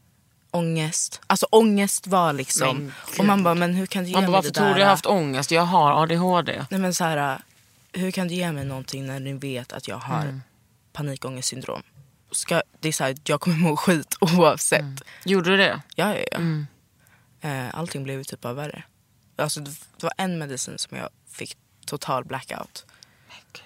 ångest. 0.51 1.21
Alltså 1.27 1.47
ångest 1.51 2.07
var 2.07 2.33
liksom... 2.33 2.77
Men 2.77 2.93
och 3.19 3.25
man 3.25 3.43
bara, 3.43 3.55
men 3.55 3.75
hur 3.75 3.87
kan 3.87 4.03
du 4.05 4.09
ge 4.09 4.15
Man 4.15 4.23
bara, 4.23 4.27
mig 4.31 4.33
varför 4.33 4.49
det 4.49 4.55
tror 4.55 4.67
där? 4.67 4.75
du 4.75 4.81
jag 4.81 4.89
haft 4.89 5.07
ångest? 5.07 5.51
Jag 5.51 5.63
har 5.63 6.03
ADHD. 6.03 6.65
Nej 6.71 6.81
men 6.81 6.95
så 6.95 7.05
här, 7.05 7.43
hur 7.93 8.11
kan 8.11 8.29
du 8.29 8.35
ge 8.35 8.53
mig 8.53 8.65
någonting 8.65 9.07
när 9.07 9.21
du 9.21 9.33
vet 9.39 9.73
att 9.73 9.89
jag 9.89 9.97
har 9.97 10.23
Mm. 10.23 10.43
panikångestsyndrom? 10.93 11.83
Ska, 12.31 12.63
det 12.81 12.89
är 12.89 12.93
så 12.93 13.05
här, 13.05 13.17
jag 13.25 13.41
kommer 13.41 13.57
må 13.57 13.77
skit 13.77 14.17
oavsett. 14.21 15.03
Gjorde 15.25 15.51
du 15.51 15.57
det? 15.57 15.83
Ja, 15.95 16.17
ja, 16.17 16.25
ja. 16.33 16.37
Mm. 16.37 16.67
Eh, 17.41 17.75
allting 17.75 18.05
blev 18.05 18.25
typ 18.25 18.41
bara 18.41 18.53
värre. 18.53 18.83
Alltså, 19.37 19.61
det 19.61 19.71
det 19.71 20.03
var 20.03 20.13
en 20.17 20.39
medicin 20.39 20.79
som 20.79 20.97
jag 20.99 21.09
fick 21.31 21.57
total 21.87 22.25
blackout. 22.25 22.87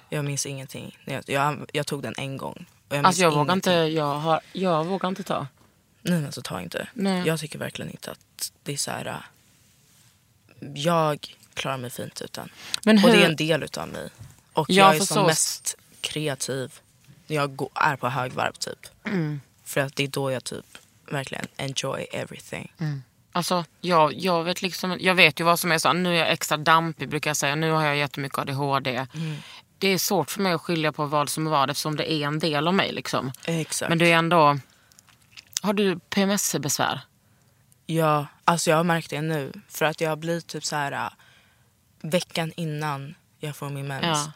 Jag 0.09 0.25
minns 0.25 0.47
ingenting. 0.47 0.99
Jag, 1.05 1.23
jag, 1.27 1.71
jag 1.73 1.87
tog 1.87 2.03
den 2.03 2.15
en 2.17 2.37
gång. 2.37 2.67
Jag 2.89 3.05
Alltså 3.07 3.23
jag 3.23 3.31
vågar, 3.31 3.55
inte, 3.55 3.71
jag, 3.73 4.15
har, 4.15 4.41
jag 4.53 4.85
vågar 4.85 5.09
inte 5.09 5.23
ta. 5.23 5.47
Nej, 6.03 6.15
men 6.15 6.27
alltså 6.27 6.43
ta 6.43 6.61
inte. 6.61 6.89
Nej. 6.95 7.23
Jag 7.27 7.41
tycker 7.41 7.59
verkligen 7.59 7.91
inte 7.91 8.11
att 8.11 8.53
det 8.63 8.73
är 8.73 8.77
så 8.77 8.91
här... 8.91 9.07
äh, 9.07 9.15
Jag 10.75 11.35
klarar 11.55 11.77
mig 11.79 11.91
fint 11.91 12.21
utan. 12.21 12.49
Men 12.85 12.97
Och 12.97 13.03
det 13.11 13.17
hur- 13.17 13.23
är 13.25 13.29
en 13.29 13.37
del 13.37 13.63
utav 13.63 13.89
mig. 13.89 14.09
Och 14.53 14.71
Ja, 14.71 14.75
jag 14.87 14.95
är 14.95 14.99
som 14.99 15.07
så- 15.17 15.27
mest 15.27 15.77
kreativ 16.01 16.81
när 17.27 17.37
jag 17.37 17.57
går, 17.57 17.69
är 17.75 17.97
på 17.97 18.09
högvarv 18.09 18.53
typ. 18.53 18.87
Mm. 19.07 19.41
För 19.65 19.81
att 19.81 19.97
det 19.97 20.03
är 20.05 20.09
då 20.09 20.31
jag 20.31 20.45
typ 20.45 20.79
verkligen 21.11 21.47
enjoy 21.57 22.07
everything. 22.13 22.73
Alltså, 23.33 23.65
jag, 23.81 24.13
jag, 24.15 24.45
vet 24.45 24.63
liksom, 24.63 24.97
jag 25.01 25.15
vet 25.15 25.41
ju 25.41 25.45
vad 25.45 25.59
som 25.59 25.73
är 25.73 25.79
så. 25.79 25.93
Nu 25.93 26.11
är 26.15 26.19
jag 26.19 26.31
extra 26.33 26.57
dampig 26.57 27.09
brukar 27.09 27.31
jag 27.31 27.37
säga. 27.37 27.55
Nu 27.55 27.71
har 27.71 27.85
jag 27.85 27.97
jättemycket 27.97 28.39
ADHD. 28.39 29.07
Det 29.79 29.89
är 29.89 29.99
svårt 29.99 30.31
för 30.31 30.43
mig 30.43 30.53
att 30.53 30.61
skilja 30.61 30.93
på 30.93 31.07
vad 31.07 31.29
som 31.29 31.47
är 31.47 31.51
vad 31.51 31.71
eftersom 31.71 31.97
det 31.97 32.13
är 32.13 32.27
en 32.27 32.39
del 32.39 32.69
av 32.69 32.75
mig. 32.75 32.93
Liksom. 32.93 33.33
Exakt. 33.45 33.89
Men 33.89 33.99
det 33.99 34.13
är 34.13 34.17
ändå... 34.17 34.59
Har 35.63 35.73
du 35.73 35.99
PMS-besvär? 35.99 37.01
Ja, 37.87 38.27
alltså 38.45 38.71
jag 38.71 38.77
har 38.77 38.85
märkt 38.85 39.11
det 39.11 39.21
nu. 39.21 39.53
För 39.69 39.85
att 39.85 40.01
jag 40.01 40.19
blir 40.19 40.41
typ 40.41 40.65
så 40.65 40.77
här 40.77 40.93
äh, 40.93 41.09
veckan 42.01 42.53
innan 42.57 43.15
jag 43.39 43.57
får 43.57 43.71
min 43.71 43.87
mens 43.89 44.05
Ja. 44.07 44.33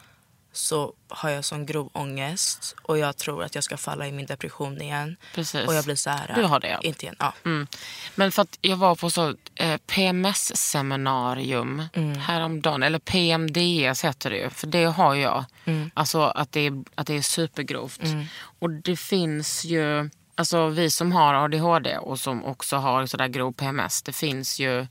Så 0.52 0.92
har 1.08 1.30
jag 1.30 1.44
sån 1.44 1.66
grov 1.66 1.90
ångest 1.92 2.74
och 2.82 2.98
jag 2.98 3.16
tror 3.16 3.44
att 3.44 3.54
jag 3.54 3.64
ska 3.64 3.76
falla 3.76 4.06
i 4.06 4.12
min 4.12 4.26
depression 4.26 4.82
igen. 4.82 5.16
Precis. 5.34 5.66
Och 5.68 5.74
jag 5.74 5.84
blir 5.84 5.94
så 5.94 6.10
här. 6.10 6.32
Du 6.34 6.42
har 6.42 6.60
det? 6.60 6.78
Inte 6.82 7.04
igen. 7.04 7.16
Ja. 7.18 7.34
Mm. 7.44 7.66
Men 8.14 8.32
för 8.32 8.42
att 8.42 8.58
jag 8.60 8.76
var 8.76 8.94
på 8.94 9.10
så 9.10 9.34
eh, 9.54 9.76
PMS-seminarium 9.86 11.82
Mm. 11.92 12.18
häromdagen. 12.18 12.82
Eller 12.82 12.98
PMDS 12.98 14.04
heter 14.04 14.30
det 14.30 14.36
ju. 14.36 14.50
För 14.50 14.66
det 14.66 14.84
har 14.84 15.14
jag. 15.14 15.44
Mm. 15.64 15.90
Alltså 15.94 16.22
att 16.22 16.52
det, 16.52 16.60
är, 16.66 16.84
att 16.94 17.06
det 17.06 17.14
är 17.16 17.22
supergrovt. 17.22 18.00
Och 18.58 18.70
det 18.70 18.96
finns 18.96 19.64
ju, 19.64 20.10
alltså 20.34 20.68
vi 20.68 20.90
som 20.90 21.12
har 21.12 21.34
ADHD 21.34 21.98
och 21.98 22.20
som 22.20 22.44
också 22.44 22.76
har 22.76 23.06
sådär 23.06 23.28
grov 23.28 23.52
PMS. 23.52 24.02
Det 24.02 24.12
finns 24.12 24.60
ju 24.60 24.86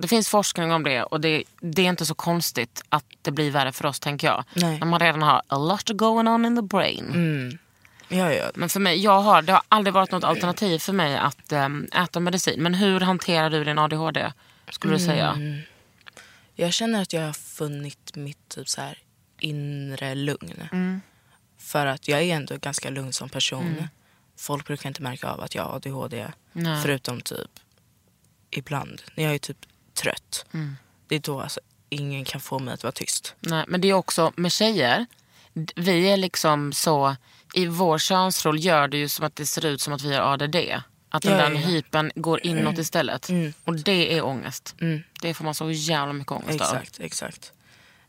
det 0.00 0.08
finns 0.08 0.28
forskning 0.28 0.72
om 0.72 0.82
det 0.82 1.02
och 1.02 1.20
det, 1.20 1.44
det 1.60 1.82
är 1.82 1.86
inte 1.86 2.06
så 2.06 2.14
konstigt 2.14 2.82
att 2.88 3.04
det 3.22 3.30
blir 3.30 3.50
värre 3.50 3.72
för 3.72 3.86
oss 3.86 4.00
tänker 4.00 4.26
jag. 4.26 4.44
Nej. 4.54 4.78
När 4.78 4.86
man 4.86 5.00
redan 5.00 5.22
har 5.22 5.42
a 5.46 5.58
lot 5.58 5.88
going 5.88 6.28
on 6.28 6.44
in 6.44 6.56
the 6.56 6.62
brain. 6.62 7.04
Mm. 7.04 7.58
Ja, 8.08 8.32
ja. 8.32 8.50
Men 8.54 8.68
för 8.68 8.80
mig, 8.80 9.02
jag 9.02 9.20
har, 9.20 9.42
det 9.42 9.52
har 9.52 9.62
aldrig 9.68 9.94
varit 9.94 10.10
något 10.10 10.24
alternativ 10.24 10.78
för 10.78 10.92
mig 10.92 11.16
att 11.16 11.52
äm, 11.52 11.88
äta 11.94 12.20
medicin. 12.20 12.62
Men 12.62 12.74
hur 12.74 13.00
hanterar 13.00 13.50
du 13.50 13.64
din 13.64 13.78
ADHD? 13.78 14.32
Skulle 14.70 14.94
du 14.94 15.00
säga? 15.00 15.28
Mm. 15.30 15.60
Jag 16.54 16.72
känner 16.72 17.02
att 17.02 17.12
jag 17.12 17.22
har 17.22 17.32
funnit 17.32 18.16
mitt 18.16 18.48
typ 18.48 18.68
så 18.68 18.80
här 18.80 18.98
inre 19.38 20.14
lugn. 20.14 20.68
Mm. 20.72 21.00
För 21.58 21.86
att 21.86 22.08
jag 22.08 22.22
är 22.22 22.34
ändå 22.36 22.56
ganska 22.56 22.90
lugn 22.90 23.12
som 23.12 23.28
person. 23.28 23.88
Folk 24.36 24.66
brukar 24.66 24.88
inte 24.88 25.02
märka 25.02 25.28
av 25.28 25.40
att 25.40 25.54
jag 25.54 25.62
har 25.62 25.76
ADHD. 25.76 26.26
Nej. 26.52 26.82
Förutom 26.82 27.20
typ 27.20 27.50
ibland. 28.50 29.02
När 29.14 29.24
jag 29.24 29.34
är 29.34 29.38
typ 29.38 29.66
trött. 30.02 30.46
Mm. 30.52 30.76
Det 31.08 31.14
är 31.14 31.18
då 31.20 31.40
alltså 31.40 31.60
ingen 31.88 32.24
kan 32.24 32.40
få 32.40 32.58
mig 32.58 32.74
att 32.74 32.82
vara 32.82 32.92
tyst. 32.92 33.34
Nej, 33.40 33.64
men 33.68 33.80
det 33.80 33.88
är 33.88 33.92
också 33.94 34.32
med 34.36 34.52
tjejer. 34.52 35.06
Vi 35.76 36.08
är 36.10 36.16
liksom 36.16 36.72
så, 36.72 37.16
i 37.54 37.66
vår 37.66 37.98
könsroll 37.98 38.64
gör 38.64 38.88
det 38.88 38.96
ju 38.96 39.08
som 39.08 39.26
att 39.26 39.36
det 39.36 39.46
ser 39.46 39.66
ut 39.66 39.80
som 39.80 39.92
att 39.92 40.02
vi 40.02 40.14
har 40.14 40.32
ADD. 40.32 40.56
Att 41.12 41.22
den 41.22 41.32
Ja, 41.32 41.38
där 41.38 41.50
ja. 41.50 41.58
hypen 41.58 42.12
går 42.14 42.46
inåt 42.46 42.78
istället. 42.78 43.28
Mm. 43.28 43.52
Och 43.64 43.74
det 43.74 44.16
är 44.16 44.24
ångest. 44.24 44.74
Mm. 44.80 45.02
Det 45.20 45.34
får 45.34 45.44
man 45.44 45.54
så 45.54 45.70
jävla 45.70 46.12
mycket 46.12 46.32
ångest 46.32 46.60
av. 46.60 46.76
Exakt, 46.76 47.00
exakt. 47.00 47.52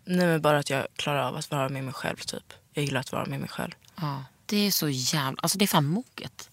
Nej 0.05 0.27
men 0.27 0.41
bara 0.41 0.59
att 0.59 0.69
jag 0.69 0.87
klarar 0.95 1.23
av 1.27 1.35
att 1.35 1.51
vara 1.51 1.69
med 1.69 1.83
mig 1.83 1.93
själv 1.93 2.15
typ. 2.17 2.53
Jag 2.73 2.85
gillar 2.85 2.99
att 2.99 3.11
vara 3.11 3.25
med 3.25 3.39
mig 3.39 3.49
själv. 3.49 3.71
Ja. 3.95 4.23
Det 4.45 4.67
är 4.67 4.71
så 4.71 4.89
jävla, 4.89 5.39
alltså 5.41 5.57
det 5.57 5.65
är 5.65 5.67
fan 5.67 5.85
moget. 5.85 6.49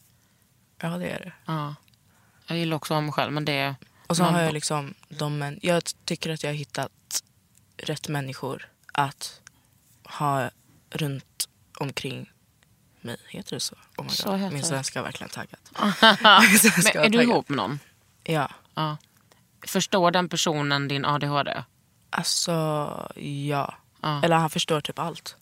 Ja 0.81 0.89
det 0.89 1.09
är 1.09 1.19
det. 1.21 1.33
Ja. 1.47 1.75
Jag 2.47 2.59
gillar 2.59 2.77
också 2.77 2.95
att 2.95 2.97
vara 2.97 3.01
mig 3.05 3.13
själv 3.13 3.33
men 3.33 3.45
det. 3.45 3.75
Och 4.09 4.17
så 4.17 4.23
har 4.25 4.41
jag 4.43 4.53
liksom 4.55 4.95
de 5.09 5.43
män- 5.43 5.59
Jag 5.63 5.83
tycker 6.05 6.31
att 6.31 6.43
jag 6.43 6.51
har 6.51 6.55
hittat 6.57 7.23
rätt 7.77 8.09
människor 8.09 8.69
att 8.93 9.41
ha 10.05 10.51
runt 10.91 11.49
omkring 11.79 12.33
mig. 13.01 13.17
Heter 13.29 13.57
det 13.57 13.61
så? 13.61 13.77
Oh 13.97 14.05
my 14.05 14.11
Så 14.11 14.31
God. 14.31 14.53
Min 14.53 14.63
svenska 14.65 14.99
har 14.99 15.05
verkligen 15.05 15.31
taggat. 15.31 15.71
men 16.03 17.05
är 17.05 17.09
du 17.09 17.23
ihop 17.23 17.49
med 17.49 17.57
någon? 17.57 17.79
Ja. 18.25 18.51
Ja. 18.75 18.97
Förstår 19.67 20.11
den 20.11 20.29
personen 20.29 20.89
din 20.89 21.05
ADHD? 21.05 21.63
Alltså, 22.11 22.53
ja. 23.23 23.75
Ja. 24.03 24.23
Eller 24.25 24.37
han 24.37 24.51
förstår 24.51 24.81
typ 24.81 24.99
allt. 24.99 25.37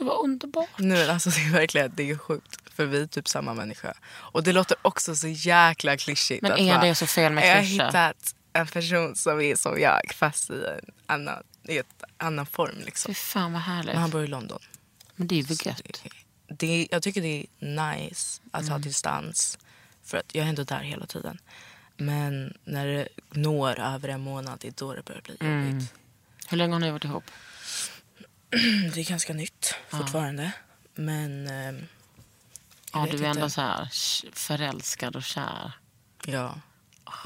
Gud 0.00 0.08
vad 0.08 0.24
underbart. 0.24 0.68
Nu, 0.78 1.06
alltså, 1.10 1.30
det 1.30 1.36
är 1.40 1.52
verkligen 1.52 1.92
det 1.94 2.10
är 2.10 2.16
sjukt. 2.16 2.56
För 2.74 2.86
vi 2.86 3.02
är 3.02 3.06
typ 3.06 3.28
samma 3.28 3.54
människa. 3.54 3.94
Och 4.10 4.42
det 4.42 4.52
låter 4.52 4.76
också 4.82 5.16
så 5.16 5.28
jäkla 5.28 5.96
klyschigt. 5.96 6.42
Men 6.42 6.52
är 6.58 6.74
bara, 6.74 6.84
det 6.84 6.94
så 6.94 7.06
fel 7.06 7.32
med 7.32 7.48
Jag 7.48 7.54
har 7.56 7.62
hittat 7.62 8.34
en 8.52 8.66
person 8.66 9.16
som 9.16 9.40
är 9.40 9.56
som 9.56 9.80
jag 9.80 10.00
fast 10.14 10.50
i 10.50 10.64
en 10.78 10.90
annan, 11.06 11.42
i 11.68 11.78
ett 11.78 12.02
annan 12.16 12.46
form. 12.46 12.74
Liksom. 12.84 13.14
Fy 13.14 13.20
fan 13.20 13.52
vad 13.52 13.62
härligt. 13.62 13.92
Men 13.92 14.00
han 14.00 14.10
bor 14.10 14.24
i 14.24 14.26
London. 14.26 14.58
Men 15.16 15.26
det 15.26 15.34
är 15.38 15.42
ju 15.42 15.56
gött. 15.64 16.02
Det, 16.48 16.88
jag 16.90 17.02
tycker 17.02 17.22
det 17.22 17.46
är 17.60 17.66
nice 18.00 18.40
att 18.50 18.60
Mm. 18.60 18.72
ha 18.72 18.78
distans. 18.78 19.58
För 20.04 20.18
att 20.18 20.34
jag 20.34 20.44
är 20.44 20.48
ändå 20.48 20.64
där 20.64 20.80
hela 20.80 21.06
tiden. 21.06 21.38
Men 21.96 22.54
när 22.64 22.86
det 22.86 23.08
når 23.30 23.80
över 23.80 24.08
en 24.08 24.20
månad, 24.20 24.58
det 24.60 24.68
är 24.68 24.72
då 24.76 24.94
det 24.94 25.02
börjar 25.04 25.20
bli 25.22 25.36
Mm. 25.40 25.68
jobbigt. 25.70 25.92
Hur 26.48 26.56
länge 26.56 26.72
har 26.72 26.80
ni 26.80 26.90
varit 26.90 27.04
ihop? 27.04 27.24
Det 28.94 29.00
är 29.00 29.08
ganska 29.08 29.32
nytt 29.32 29.74
fortfarande. 29.88 30.52
Men 30.94 31.46
jag 32.92 33.08
Ja, 33.08 33.08
du 33.10 33.18
är 33.24 33.28
ändå 33.28 33.42
inte. 33.42 33.50
så 33.50 33.60
här 33.60 33.88
förälskad 34.32 35.16
och 35.16 35.22
kär. 35.24 35.72
Ja. 36.26 36.60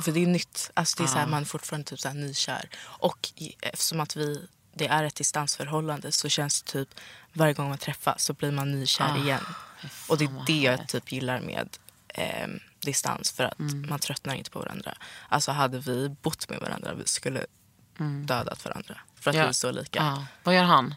För 0.02 0.12
det 0.12 0.22
är 0.22 0.26
nytt. 0.26 0.70
Alltså 0.74 0.96
det 0.96 1.02
är 1.04 1.08
så 1.08 1.18
här, 1.18 1.26
man 1.26 1.42
är 1.42 1.46
fortfarande 1.46 1.86
typ 1.90 2.00
så 2.00 2.08
här 2.08 2.14
nykär. 2.14 2.68
Och 2.82 3.32
eftersom 3.60 4.00
att 4.00 4.16
vi, 4.16 4.46
det 4.74 4.86
är 4.86 5.04
ett 5.04 5.14
distansförhållande 5.14 6.12
så 6.12 6.28
känns 6.28 6.62
det 6.62 6.70
typ 6.72 6.88
varje 7.32 7.52
gång 7.52 7.68
man 7.68 7.78
träffas 7.78 8.24
så 8.24 8.32
blir 8.32 8.50
man 8.50 8.72
nykär 8.72 9.16
igen. 9.24 9.44
Och 10.08 10.18
det 10.18 10.24
är 10.24 10.44
det 10.46 10.60
jag 10.60 10.88
typ 10.88 11.12
gillar 11.12 11.40
med 11.40 11.68
ehm, 12.08 12.60
distans. 12.80 13.32
För 13.32 13.44
att 13.44 13.58
man 13.88 13.98
tröttnar 13.98 14.34
inte 14.34 14.50
på 14.50 14.58
varandra. 14.58 14.94
Alltså 15.28 15.52
hade 15.52 15.78
vi 15.78 16.08
bott 16.08 16.48
med 16.48 16.58
varandra 16.60 16.94
vi 16.94 17.06
skulle 17.06 17.46
dödat 18.24 18.64
varandra. 18.64 19.00
För 19.20 19.30
att 19.30 19.36
Ja. 19.36 19.42
vi 19.42 19.48
är 19.48 19.52
så 19.52 19.70
lika. 19.70 19.98
Ja. 19.98 20.26
Vad 20.42 20.54
gör 20.54 20.62
han? 20.64 20.94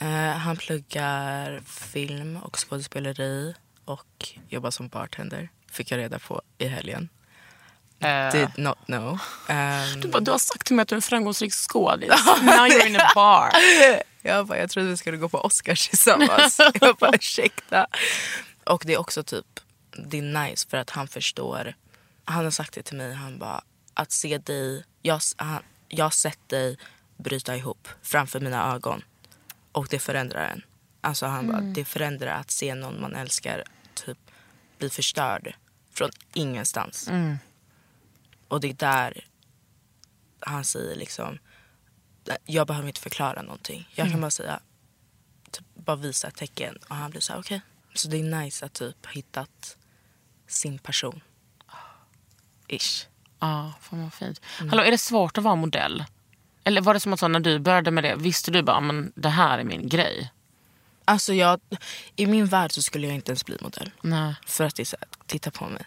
Eh, 0.00 0.30
han 0.36 0.56
pluggar 0.56 1.62
film 1.66 2.36
och 2.36 2.56
skådespeleri 2.56 3.54
och 3.84 4.28
jobbar 4.48 4.70
som 4.70 4.88
bartender. 4.88 5.48
Fick 5.70 5.90
jag 5.90 5.98
reda 5.98 6.18
på 6.18 6.42
i 6.58 6.66
helgen. 6.66 7.08
Did 8.32 8.48
not 8.56 8.78
know. 8.86 9.18
Ehm, 9.48 10.00
Du, 10.00 10.08
bara, 10.08 10.20
du 10.20 10.30
har 10.30 10.38
sagt 10.38 10.66
till 10.66 10.76
mig 10.76 10.82
att 10.82 10.88
du 10.88 10.94
är 10.94 10.96
en 10.98 11.02
framgångsrik 11.02 11.52
skådis. 11.52 12.08
Now 12.42 12.66
you're 12.66 12.86
in 12.86 12.96
a 12.96 13.10
bar. 13.14 13.50
jag 14.22 14.46
bara, 14.46 14.58
jag 14.58 14.70
trodde 14.70 14.88
vi 14.88 14.96
skulle 14.96 15.16
gå 15.16 15.28
på 15.28 15.40
Oscars 15.40 15.88
tillsammans. 15.88 16.60
jag 16.80 16.96
bara, 16.96 17.14
ursäkta. 17.14 17.86
Och 18.64 18.82
det 18.86 18.92
är 18.94 18.98
också 18.98 19.22
typ, 19.22 19.60
det 19.90 20.18
är 20.18 20.22
nice 20.22 20.68
för 20.68 20.76
att 20.76 20.90
han 20.90 21.08
förstår. 21.08 21.74
Han 22.24 22.44
har 22.44 22.50
sagt 22.50 22.74
det 22.74 22.82
till 22.82 22.96
mig, 22.96 23.14
han 23.14 23.38
bara, 23.38 23.62
att 23.94 24.12
se 24.12 24.38
dig, 24.38 24.84
jag, 25.02 25.20
han, 25.36 25.62
jag 25.88 26.04
har 26.04 26.10
sett 26.10 26.48
dig 26.48 26.78
bryta 27.16 27.56
ihop 27.56 27.88
framför 28.02 28.40
mina 28.40 28.74
ögon. 28.74 29.02
Och 29.78 29.86
det 29.90 29.98
förändrar 29.98 30.48
en. 30.48 30.62
Alltså 31.00 31.26
han 31.26 31.46
bara, 31.46 31.60
det 31.60 31.84
förändrar 31.84 32.40
att 32.40 32.50
se 32.50 32.74
någon 32.74 33.00
man 33.00 33.14
älskar 33.14 33.64
typ 33.94 34.18
bli 34.78 34.90
förstörd 34.90 35.54
från 35.92 36.10
ingenstans. 36.34 37.10
Och 38.48 38.60
det 38.60 38.68
är 38.68 38.74
där 38.74 39.24
han 40.40 40.64
säger 40.64 40.96
liksom, 40.96 41.38
jag 42.44 42.66
behöver 42.66 42.88
inte 42.88 43.00
förklara 43.00 43.42
någonting. 43.42 43.88
Jag 43.94 44.10
kan 44.10 44.20
bara 44.20 44.30
säga, 44.30 44.60
typ, 45.50 45.66
bara 45.74 45.96
visa 45.96 46.28
ett 46.28 46.36
tecken. 46.36 46.78
Och 46.88 46.96
han 46.96 47.10
blir 47.10 47.20
så 47.20 47.32
här, 47.32 47.40
okej. 47.40 47.60
Så 47.94 48.08
det 48.08 48.16
är 48.16 48.42
nice 48.42 48.66
att 48.66 48.72
typ 48.72 49.06
ha 49.06 49.12
hittat 49.12 49.76
sin 50.46 50.78
person. 50.78 51.20
Ish. 52.68 53.06
Ja, 53.38 53.72
fan 53.80 54.02
vad 54.02 54.14
fint. 54.14 54.40
Hallå, 54.70 54.82
är 54.82 54.90
det 54.90 54.98
svårt 54.98 55.38
att 55.38 55.44
vara 55.44 55.54
modell? 55.54 56.04
Eller 56.68 56.80
var 56.80 56.94
det 56.94 57.00
som 57.00 57.12
att 57.12 57.20
så, 57.20 57.28
när 57.28 57.40
du 57.40 57.58
började 57.58 57.90
med 57.90 58.04
det, 58.04 58.16
visste 58.16 58.50
du 58.50 58.62
bara 58.62 58.80
men 58.80 59.12
det 59.14 59.28
här 59.28 59.58
är 59.58 59.64
min 59.64 59.88
grej? 59.88 60.32
Alltså 61.04 61.34
jag, 61.34 61.60
i 62.16 62.26
min 62.26 62.46
värld 62.46 62.72
så 62.72 62.82
skulle 62.82 63.06
jag 63.06 63.14
inte 63.14 63.30
ens 63.30 63.44
bli 63.44 63.56
modell. 63.60 63.90
Nej. 64.00 64.34
För 64.46 64.64
att 64.64 64.74
det 64.74 64.82
är 64.82 64.84
så 64.84 64.96
här, 65.00 65.08
titta 65.26 65.50
på 65.50 65.68
mig. 65.68 65.82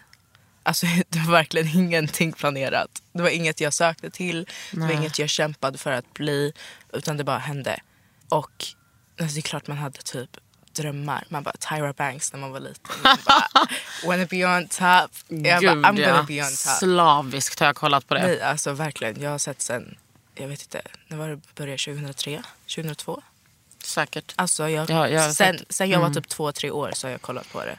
Alltså 0.62 0.86
det 1.08 1.18
var 1.18 1.32
verkligen 1.32 1.68
ingenting 1.68 2.32
planerat. 2.32 3.02
Det 3.12 3.22
var 3.22 3.28
inget 3.30 3.60
jag 3.60 3.72
sökte 3.72 4.10
till. 4.10 4.46
Det 4.70 4.80
var 4.80 4.86
Nej. 4.86 4.96
inget 4.96 5.18
jag 5.18 5.28
kämpade 5.28 5.78
för 5.78 5.92
att 5.92 6.14
bli. 6.14 6.52
Utan 6.92 7.16
det 7.16 7.24
bara 7.24 7.38
hände. 7.38 7.80
Och 8.28 8.64
alltså, 9.20 9.34
det 9.34 9.40
är 9.40 9.42
klart 9.42 9.66
man 9.66 9.76
hade 9.76 9.98
typ 9.98 10.30
drömmar. 10.72 11.24
Man 11.28 11.42
bara 11.42 11.54
Tyra 11.56 11.92
Banks 11.92 12.32
när 12.32 12.40
man 12.40 12.52
var 12.52 12.60
liten. 12.60 12.94
Man 13.04 13.18
bara, 13.26 13.66
wanna 14.06 14.26
be 14.26 14.56
on 14.56 14.68
top. 14.68 15.10
Jag 15.28 15.62
bara, 15.62 15.74
I'm 15.74 16.06
gonna 16.06 16.22
be 16.22 16.40
on 16.40 16.48
top. 16.48 16.78
Slaviskt 16.78 17.60
har 17.60 17.66
jag 17.66 17.76
kollat 17.76 18.06
på 18.08 18.14
det. 18.14 18.22
Nej, 18.22 18.42
alltså 18.42 18.72
verkligen. 18.72 19.20
Jag 19.20 19.30
har 19.30 19.38
sett 19.38 19.60
sen, 19.60 19.96
jag 20.34 20.48
vet 20.48 20.62
inte, 20.62 20.82
när 21.08 21.16
var 21.16 21.28
det 21.28 21.54
började? 21.54 21.78
2003? 21.78 22.42
2002? 22.74 23.22
Säkert. 23.84 24.32
Alltså 24.36 24.68
jag, 24.68 24.90
Ja, 24.90 25.08
jag 25.08 25.22
har 25.22 25.30
sen, 25.30 25.58
sen 25.68 25.90
jag 25.90 25.98
var 25.98 26.06
Mm. 26.06 26.14
typ 26.22 26.28
två, 26.28 26.52
tre 26.52 26.70
år 26.70 26.90
så 26.94 27.06
har 27.06 27.12
jag 27.12 27.22
kollat 27.22 27.52
på 27.52 27.64
det. 27.64 27.78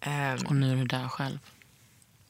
Ehm, 0.00 0.46
Och 0.46 0.54
nu 0.56 0.72
är 0.72 0.76
du 0.76 0.84
där 0.84 1.08
själv. 1.08 1.38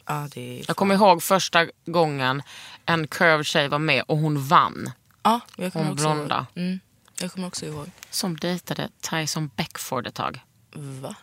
ja, 0.06 0.28
det 0.34 0.60
är, 0.60 0.64
Jag 0.68 0.76
kommer 0.76 0.94
ihåg 0.94 1.22
första 1.22 1.66
gången 1.86 2.42
en 2.86 3.08
curved 3.08 3.46
tjej 3.46 3.68
var 3.68 3.78
med 3.78 4.02
och 4.08 4.18
hon 4.18 4.46
vann. 4.46 4.90
ja, 5.22 5.40
jag 5.56 5.72
kommer 5.72 5.84
Hon 5.84 5.92
också 5.94 6.04
blonda. 6.14 6.36
Ihåg. 6.36 6.46
Mm, 6.64 6.80
jag 7.20 7.32
kommer 7.32 7.46
också 7.48 7.66
ihåg. 7.66 7.90
Som 8.10 8.36
dejtade 8.36 8.88
Tyson 9.00 9.50
Beckford 9.56 10.06
ett 10.06 10.14
tag. 10.14 10.40
Va? 10.72 11.14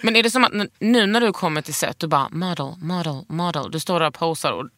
Men 0.00 0.16
är 0.16 0.22
det 0.22 0.30
som 0.30 0.44
att 0.44 0.52
nu 0.78 1.06
när 1.06 1.20
du 1.20 1.32
kommer 1.32 1.62
till 1.62 1.74
set, 1.74 1.98
du 1.98 2.06
bara 2.06 2.28
model, 2.28 2.74
model, 2.78 3.24
model. 3.28 3.70
Du 3.70 3.80
står 3.80 4.00
där 4.00 4.06
och 4.06 4.14
posar 4.14 4.52
och, 4.52 4.68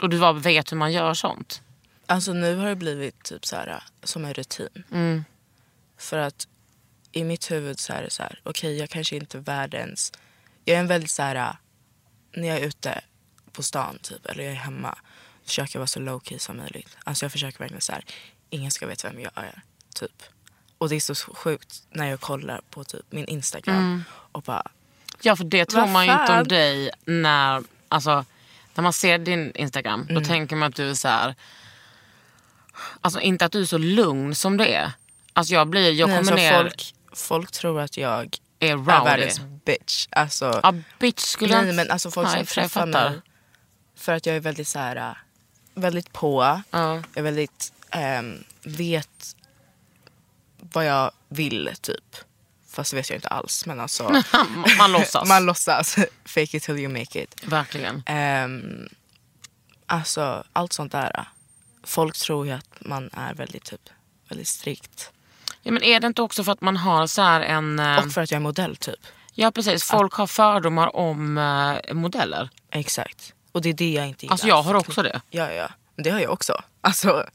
och 0.00 0.08
du 0.08 0.18
bara 0.20 0.32
vet 0.32 0.72
hur 0.72 0.76
man 0.76 0.92
gör 0.92 1.14
sånt. 1.14 1.62
Alltså 2.06 2.32
nu 2.32 2.56
har 2.56 2.68
det 2.68 2.76
blivit 2.76 3.22
typ 3.22 3.46
så 3.46 3.56
här, 3.56 3.82
som 4.02 4.24
en 4.24 4.34
rutin. 4.34 4.84
Mm. 4.92 5.24
För 5.96 6.18
att 6.18 6.48
i 7.12 7.24
mitt 7.24 7.50
huvud 7.50 7.80
så 7.80 7.92
är 7.92 8.02
det 8.02 8.10
så 8.10 8.22
här, 8.22 8.40
okej 8.42 8.78
jag 8.78 8.90
kanske 8.90 9.16
inte 9.16 9.38
är 9.38 9.42
världens... 9.42 10.12
Jag 10.64 10.76
är 10.76 10.80
en 10.80 10.86
väldigt 10.86 11.10
så 11.10 11.22
här, 11.22 11.56
när 12.32 12.48
jag 12.48 12.58
är 12.58 12.66
ute 12.66 13.00
på 13.52 13.62
stan 13.62 13.98
typ, 14.02 14.26
eller 14.26 14.44
jag 14.44 14.52
är 14.52 14.56
hemma, 14.56 14.98
försöker 15.44 15.76
jag 15.76 15.80
vara 15.80 15.86
så 15.86 16.00
low 16.00 16.20
key 16.24 16.38
som 16.38 16.56
möjligt. 16.56 16.96
Alltså 17.04 17.24
jag 17.24 17.32
försöker 17.32 17.58
verkligen 17.58 17.80
så 17.80 17.92
här, 17.92 18.04
ingen 18.50 18.70
ska 18.70 18.86
veta 18.86 19.08
vem 19.10 19.20
jag 19.20 19.32
är. 19.34 19.62
Typ. 19.94 20.22
Och 20.78 20.88
det 20.88 20.96
är 20.96 21.00
så 21.00 21.14
sjukt 21.14 21.82
när 21.90 22.06
jag 22.06 22.20
kollar 22.20 22.60
på 22.70 22.84
typ 22.84 23.04
min 23.10 23.24
Instagram 23.24 24.04
och 24.32 24.42
bara, 24.42 24.70
Ja 25.22 25.36
för 25.36 25.44
det 25.44 25.64
tror 25.64 25.86
man 25.86 26.06
ju 26.06 26.12
inte 26.12 26.32
om 26.32 26.48
dig 26.48 26.90
när, 27.04 27.62
alltså, 27.88 28.24
när 28.78 28.82
man 28.82 28.92
ser 28.92 29.18
din 29.18 29.52
Instagram. 29.54 30.06
Då 30.10 30.20
tänker 30.20 30.56
man 30.56 30.68
att 30.68 30.74
du 30.76 30.90
är 30.90 30.94
så 30.94 31.08
här. 31.08 31.34
Alltså 33.00 33.20
inte 33.20 33.44
att 33.44 33.52
du 33.52 33.60
är 33.60 33.64
så 33.64 33.78
lugn 33.78 34.34
som 34.34 34.56
det 34.56 34.74
är. 34.74 34.92
Alltså 35.32 35.54
jag 35.54 35.68
blir, 35.68 35.92
jag 35.92 36.08
nej, 36.08 36.18
kommer 36.18 36.32
alltså, 36.32 36.46
ner, 36.46 36.62
folk, 36.62 36.94
folk 37.12 37.50
tror 37.50 37.80
att 37.80 37.96
jag 37.96 38.36
är 38.58 38.68
är 38.68 38.76
rowdy. 38.76 38.84
världens 38.84 39.40
bitch. 39.64 40.06
Alltså, 40.10 40.60
Ja 40.62 40.74
bitch 40.98 41.20
skulle 41.20 41.54
jag 41.54 41.64
Nej, 41.64 41.72
men 41.72 41.90
alltså 41.90 42.10
folk 42.10 42.28
Nej, 42.28 42.36
som 42.36 42.46
träffar 42.46 42.86
mig. 42.86 43.20
För 43.96 44.12
att 44.12 44.26
jag 44.26 44.36
är 44.36 44.40
väldigt 44.40 44.68
så 44.68 44.78
här, 44.78 44.96
äh, 44.96 45.16
väldigt 45.74 46.12
på. 46.12 46.62
Ja. 46.70 46.94
Jag 46.94 47.04
är 47.14 47.22
väldigt, 47.22 47.72
ehm, 47.90 48.44
vet 48.62 49.36
vad 50.58 50.86
jag 50.86 51.10
vill 51.28 51.70
typ. 51.80 52.16
Fast 52.78 52.90
det 52.90 52.96
vet 52.96 53.10
jag 53.10 53.16
inte 53.16 53.28
alls. 53.28 53.66
Men 53.66 53.80
alltså, 53.80 54.22
Man 54.78 54.92
låtsas. 54.92 55.28
man 55.28 55.46
låtsas. 55.46 55.96
Fake 56.24 56.56
it 56.56 56.62
till 56.62 56.78
you 56.78 56.88
make 56.92 57.22
it. 57.22 57.34
Verkligen. 57.44 58.02
Ehm, 58.06 58.88
alltså 59.86 60.44
allt 60.52 60.72
sånt 60.72 60.92
där. 60.92 61.10
äh. 61.18 61.24
Folk 61.84 62.16
tror 62.18 62.46
ju 62.46 62.52
att 62.52 62.76
man 62.80 63.10
är 63.12 63.34
väldigt 63.34 63.64
typ, 63.64 63.90
väldigt 64.28 64.48
strikt. 64.48 65.10
Ja, 65.62 65.72
men 65.72 65.82
är 65.82 66.00
det 66.00 66.06
inte 66.06 66.22
också 66.22 66.44
för 66.44 66.52
att 66.52 66.60
man 66.60 66.76
har 66.76 67.06
så 67.06 67.22
här 67.22 67.40
en... 67.40 67.78
eh, 67.78 67.98
Och 67.98 68.12
för 68.12 68.20
att 68.22 68.30
jag 68.30 68.36
är 68.38 68.42
modell 68.42 68.76
typ. 68.76 69.00
Ja 69.34 69.50
precis, 69.50 69.84
folk 69.84 70.12
har 70.14 70.26
fördomar 70.26 70.96
om 70.96 71.38
eh, 71.38 71.94
modeller. 71.94 72.48
Exakt. 72.70 73.34
Och 73.52 73.62
det 73.62 73.68
är 73.68 73.74
det 73.74 73.92
jag 73.92 74.08
inte 74.08 74.24
gillar. 74.26 74.32
Alltså 74.32 74.46
jag 74.48 74.62
har 74.62 74.74
också 74.74 75.02
det. 75.02 75.20
Ja, 75.30 75.52
ja. 75.52 75.68
Men 75.94 76.02
det 76.04 76.10
har 76.10 76.20
jag 76.20 76.32
också. 76.32 76.62
Alltså, 76.80 77.26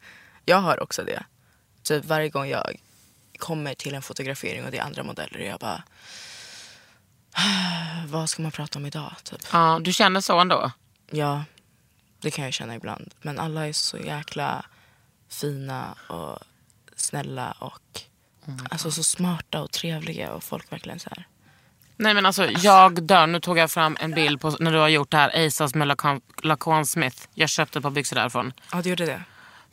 jag 0.45 0.57
har 0.57 0.83
också 0.83 1.03
det. 1.03 1.23
Typ 1.83 2.05
varje 2.05 2.29
gång 2.29 2.47
jag 2.49 2.75
kommer 3.43 3.73
till 3.73 3.95
en 3.95 4.01
fotografering 4.01 4.65
och 4.65 4.71
det 4.71 4.77
är 4.77 4.83
andra 4.83 5.03
modeller 5.03 5.39
och 5.39 5.45
jag 5.45 5.59
bara... 5.59 5.83
Vad 8.07 8.29
ska 8.29 8.41
man 8.41 8.51
prata 8.51 8.79
om 8.79 8.85
idag? 8.85 9.13
Typ. 9.23 9.41
Ja, 9.51 9.79
du 9.81 9.93
känner 9.93 10.21
så 10.21 10.39
ändå? 10.39 10.71
Ja, 11.11 11.43
det 12.21 12.31
kan 12.31 12.45
jag 12.45 12.53
känna 12.53 12.75
ibland. 12.75 13.13
Men 13.21 13.39
alla 13.39 13.67
är 13.67 13.73
så 13.73 13.97
jäkla 13.97 14.65
fina 15.29 15.95
och 16.07 16.39
snälla 16.95 17.51
och 17.51 18.01
alltså 18.69 18.91
så 18.91 19.03
smarta 19.03 19.61
och 19.61 19.71
trevliga 19.71 20.31
och 20.33 20.43
folk 20.43 20.71
verkligen 20.71 20.99
så 20.99 21.09
här. 21.09 21.27
Nej 21.97 22.13
men 22.13 22.25
alltså 22.25 22.45
jag 22.45 23.03
dör. 23.03 23.27
Nu 23.27 23.39
tog 23.39 23.57
jag 23.57 23.71
fram 23.71 23.97
en 23.99 24.11
bild 24.11 24.41
på 24.41 24.49
när 24.59 24.71
du 24.71 24.77
har 24.77 24.87
gjort 24.87 25.11
det 25.11 25.17
här 25.17 25.45
Asas 25.47 25.75
med 25.75 25.87
Lacan, 25.87 26.21
Lacan 26.41 26.85
Smith. 26.85 27.27
Jag 27.33 27.49
köpte 27.49 27.79
ett 27.79 27.83
par 27.83 27.91
byxor 27.91 28.15
därifrån. 28.15 28.53
Ja, 28.71 28.81
du 28.81 28.89
gjorde 28.89 29.05
det? 29.05 29.23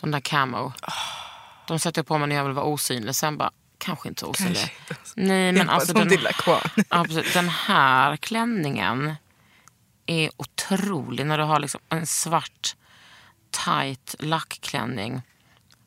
De 0.00 0.10
där 0.10 0.20
camo. 0.20 0.72
De 1.68 1.78
sätter 1.78 1.98
jag 1.98 2.06
på 2.06 2.18
mig 2.18 2.28
när 2.28 2.36
jag 2.36 2.44
vill 2.44 2.52
vara 2.52 2.66
osynlig. 2.66 3.14
Sen 3.14 3.38
bara, 3.38 3.50
kanske 3.80 4.08
inte 4.08 4.26
osynlig. 4.26 4.56
Kanske 4.56 5.20
inte. 5.20 5.32
Nej 5.32 5.52
men 5.52 5.68
alltså 5.68 5.92
den, 5.92 6.08
precis. 7.04 7.32
den 7.34 7.48
här 7.48 8.16
klänningen 8.16 9.14
är 10.06 10.30
otrolig. 10.36 11.26
När 11.26 11.38
du 11.38 11.44
har 11.44 11.60
liksom 11.60 11.80
en 11.88 12.06
svart 12.06 12.76
tight 13.64 14.14
lackklänning. 14.18 15.22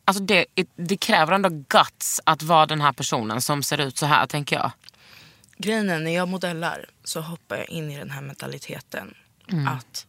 Alltså 0.04 0.22
det, 0.22 0.46
det 0.76 0.96
kräver 0.96 1.32
ändå 1.32 1.48
guts 1.48 2.20
att 2.24 2.42
vara 2.42 2.66
den 2.66 2.80
här 2.80 2.92
personen 2.92 3.42
som 3.42 3.62
ser 3.62 3.80
ut 3.80 3.98
så 3.98 4.06
här 4.06 4.26
tänker 4.26 4.56
jag. 4.56 4.70
Grejen 5.58 5.90
är, 5.90 5.98
när 5.98 6.14
jag 6.14 6.28
modellar 6.28 6.86
så 7.04 7.20
hoppar 7.20 7.56
jag 7.56 7.68
in 7.68 7.90
i 7.90 7.98
den 7.98 8.10
här 8.10 8.22
mentaliteten. 8.22 9.14
Att 9.68 10.06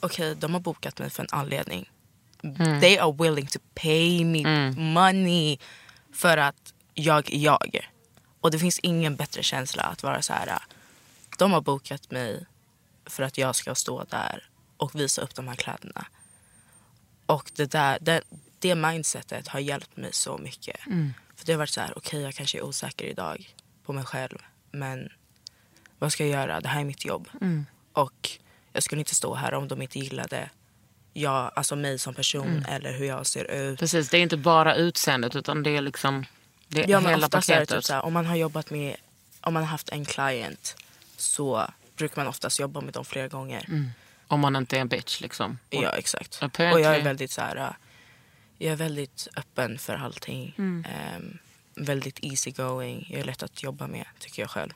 okej, 0.00 0.34
de 0.34 0.52
har 0.52 0.60
bokat 0.60 0.98
mig 0.98 1.10
för 1.10 1.22
en 1.22 1.28
anledning. 1.32 1.90
They 2.80 2.98
are 2.98 3.12
willing 3.12 3.46
to 3.46 3.58
pay 3.74 4.24
me 4.24 4.70
money 4.70 5.58
för 6.12 6.36
att 6.36 6.69
jag 7.00 7.32
är 7.34 7.38
jag. 7.38 7.88
Och 8.40 8.50
det 8.50 8.58
finns 8.58 8.78
ingen 8.78 9.16
bättre 9.16 9.42
känsla 9.42 9.82
att 9.82 10.02
vara 10.02 10.22
så 10.22 10.32
här. 10.32 10.58
De 11.38 11.52
har 11.52 11.60
bokat 11.60 12.10
mig 12.10 12.46
för 13.06 13.22
att 13.22 13.38
jag 13.38 13.56
ska 13.56 13.74
stå 13.74 14.04
där 14.04 14.48
och 14.76 14.94
visa 14.94 15.22
upp 15.22 15.34
de 15.34 15.48
här 15.48 15.56
kläderna. 15.56 16.06
Och 17.26 17.50
det, 17.54 17.70
där, 17.70 17.98
det, 18.00 18.22
det 18.58 18.74
mindsetet 18.74 19.48
har 19.48 19.60
hjälpt 19.60 19.96
mig 19.96 20.12
så 20.12 20.38
mycket. 20.38 20.80
För 21.36 21.46
det 21.46 21.52
har 21.52 21.58
varit 21.58 21.70
så 21.70 21.80
här, 21.80 21.92
okej 21.96 22.20
jag 22.20 22.34
kanske 22.34 22.58
är 22.58 22.62
osäker 22.62 23.04
idag 23.04 23.54
på 23.84 23.90
på 23.90 23.94
mig 23.94 24.04
själv. 24.04 24.38
Men 24.70 25.08
vad 25.98 26.12
ska 26.12 26.26
jag 26.26 26.40
göra? 26.40 26.60
Det 26.60 26.68
här 26.68 26.80
är 26.80 26.84
mitt 26.84 27.04
jobb. 27.04 27.28
Mm. 27.40 27.66
Och 27.92 28.30
jag 28.72 28.82
skulle 28.82 28.98
inte 28.98 29.14
stå 29.14 29.34
här 29.34 29.54
om 29.54 29.68
de 29.68 29.82
inte 29.82 29.98
gillade 29.98 30.50
jag, 31.12 31.52
alltså 31.54 31.76
mig 31.76 31.98
som 31.98 32.14
person 32.14 32.46
Mm. 32.46 32.64
eller 32.64 32.92
hur 32.92 33.06
jag 33.06 33.26
ser 33.26 33.50
ut. 33.50 33.78
Precis, 33.78 34.08
det 34.08 34.18
är 34.18 34.22
inte 34.22 34.36
bara 34.36 34.74
utseendet 34.74 35.36
utan 35.36 35.62
det 35.62 35.76
är 35.76 35.80
liksom 35.80 36.24
det 36.70 36.84
är 36.84 36.88
Ja, 36.88 37.00
men 37.00 37.10
hela 37.10 37.26
oftast 37.26 37.48
är 37.50 37.54
det 37.54 37.60
paketet. 37.60 37.76
typ 37.78 37.84
så 37.84 37.92
här, 37.92 38.04
om 38.04 38.12
man 38.12 38.26
har 38.26 38.36
jobbat 38.36 38.70
med, 38.70 38.96
om 39.40 39.54
man 39.54 39.62
har 39.62 39.70
haft 39.70 39.88
en 39.88 40.04
client 40.04 40.76
så 41.16 41.66
brukar 41.96 42.16
man 42.16 42.26
oftast 42.26 42.60
jobba 42.60 42.80
med 42.80 42.94
dem 42.94 43.04
flera 43.04 43.28
gånger. 43.28 43.64
Mm. 43.68 43.90
Om 44.26 44.40
man 44.40 44.56
inte 44.56 44.76
är 44.76 44.80
en 44.80 44.88
bitch 44.88 45.20
liksom. 45.20 45.58
Och- 45.68 45.74
Ja, 45.84 45.90
exakt. 45.90 46.38
Apparently- 46.42 46.72
Och 46.72 46.80
jag 46.80 46.96
är 46.96 47.02
väldigt 47.04 47.30
så 47.30 47.40
här, 47.40 47.76
jag 48.58 48.72
är 48.72 48.76
väldigt 48.76 49.28
öppen 49.36 49.78
för 49.78 49.94
allting. 49.94 50.54
Mm. 50.58 50.84
Ehm, 50.90 51.38
väldigt 51.74 52.18
easy 52.22 52.50
going. 52.50 53.06
Jag 53.10 53.20
är 53.20 53.24
lätt 53.24 53.42
att 53.42 53.62
jobba 53.62 53.86
med, 53.86 54.04
tycker 54.18 54.42
jag 54.42 54.50
själv. 54.50 54.70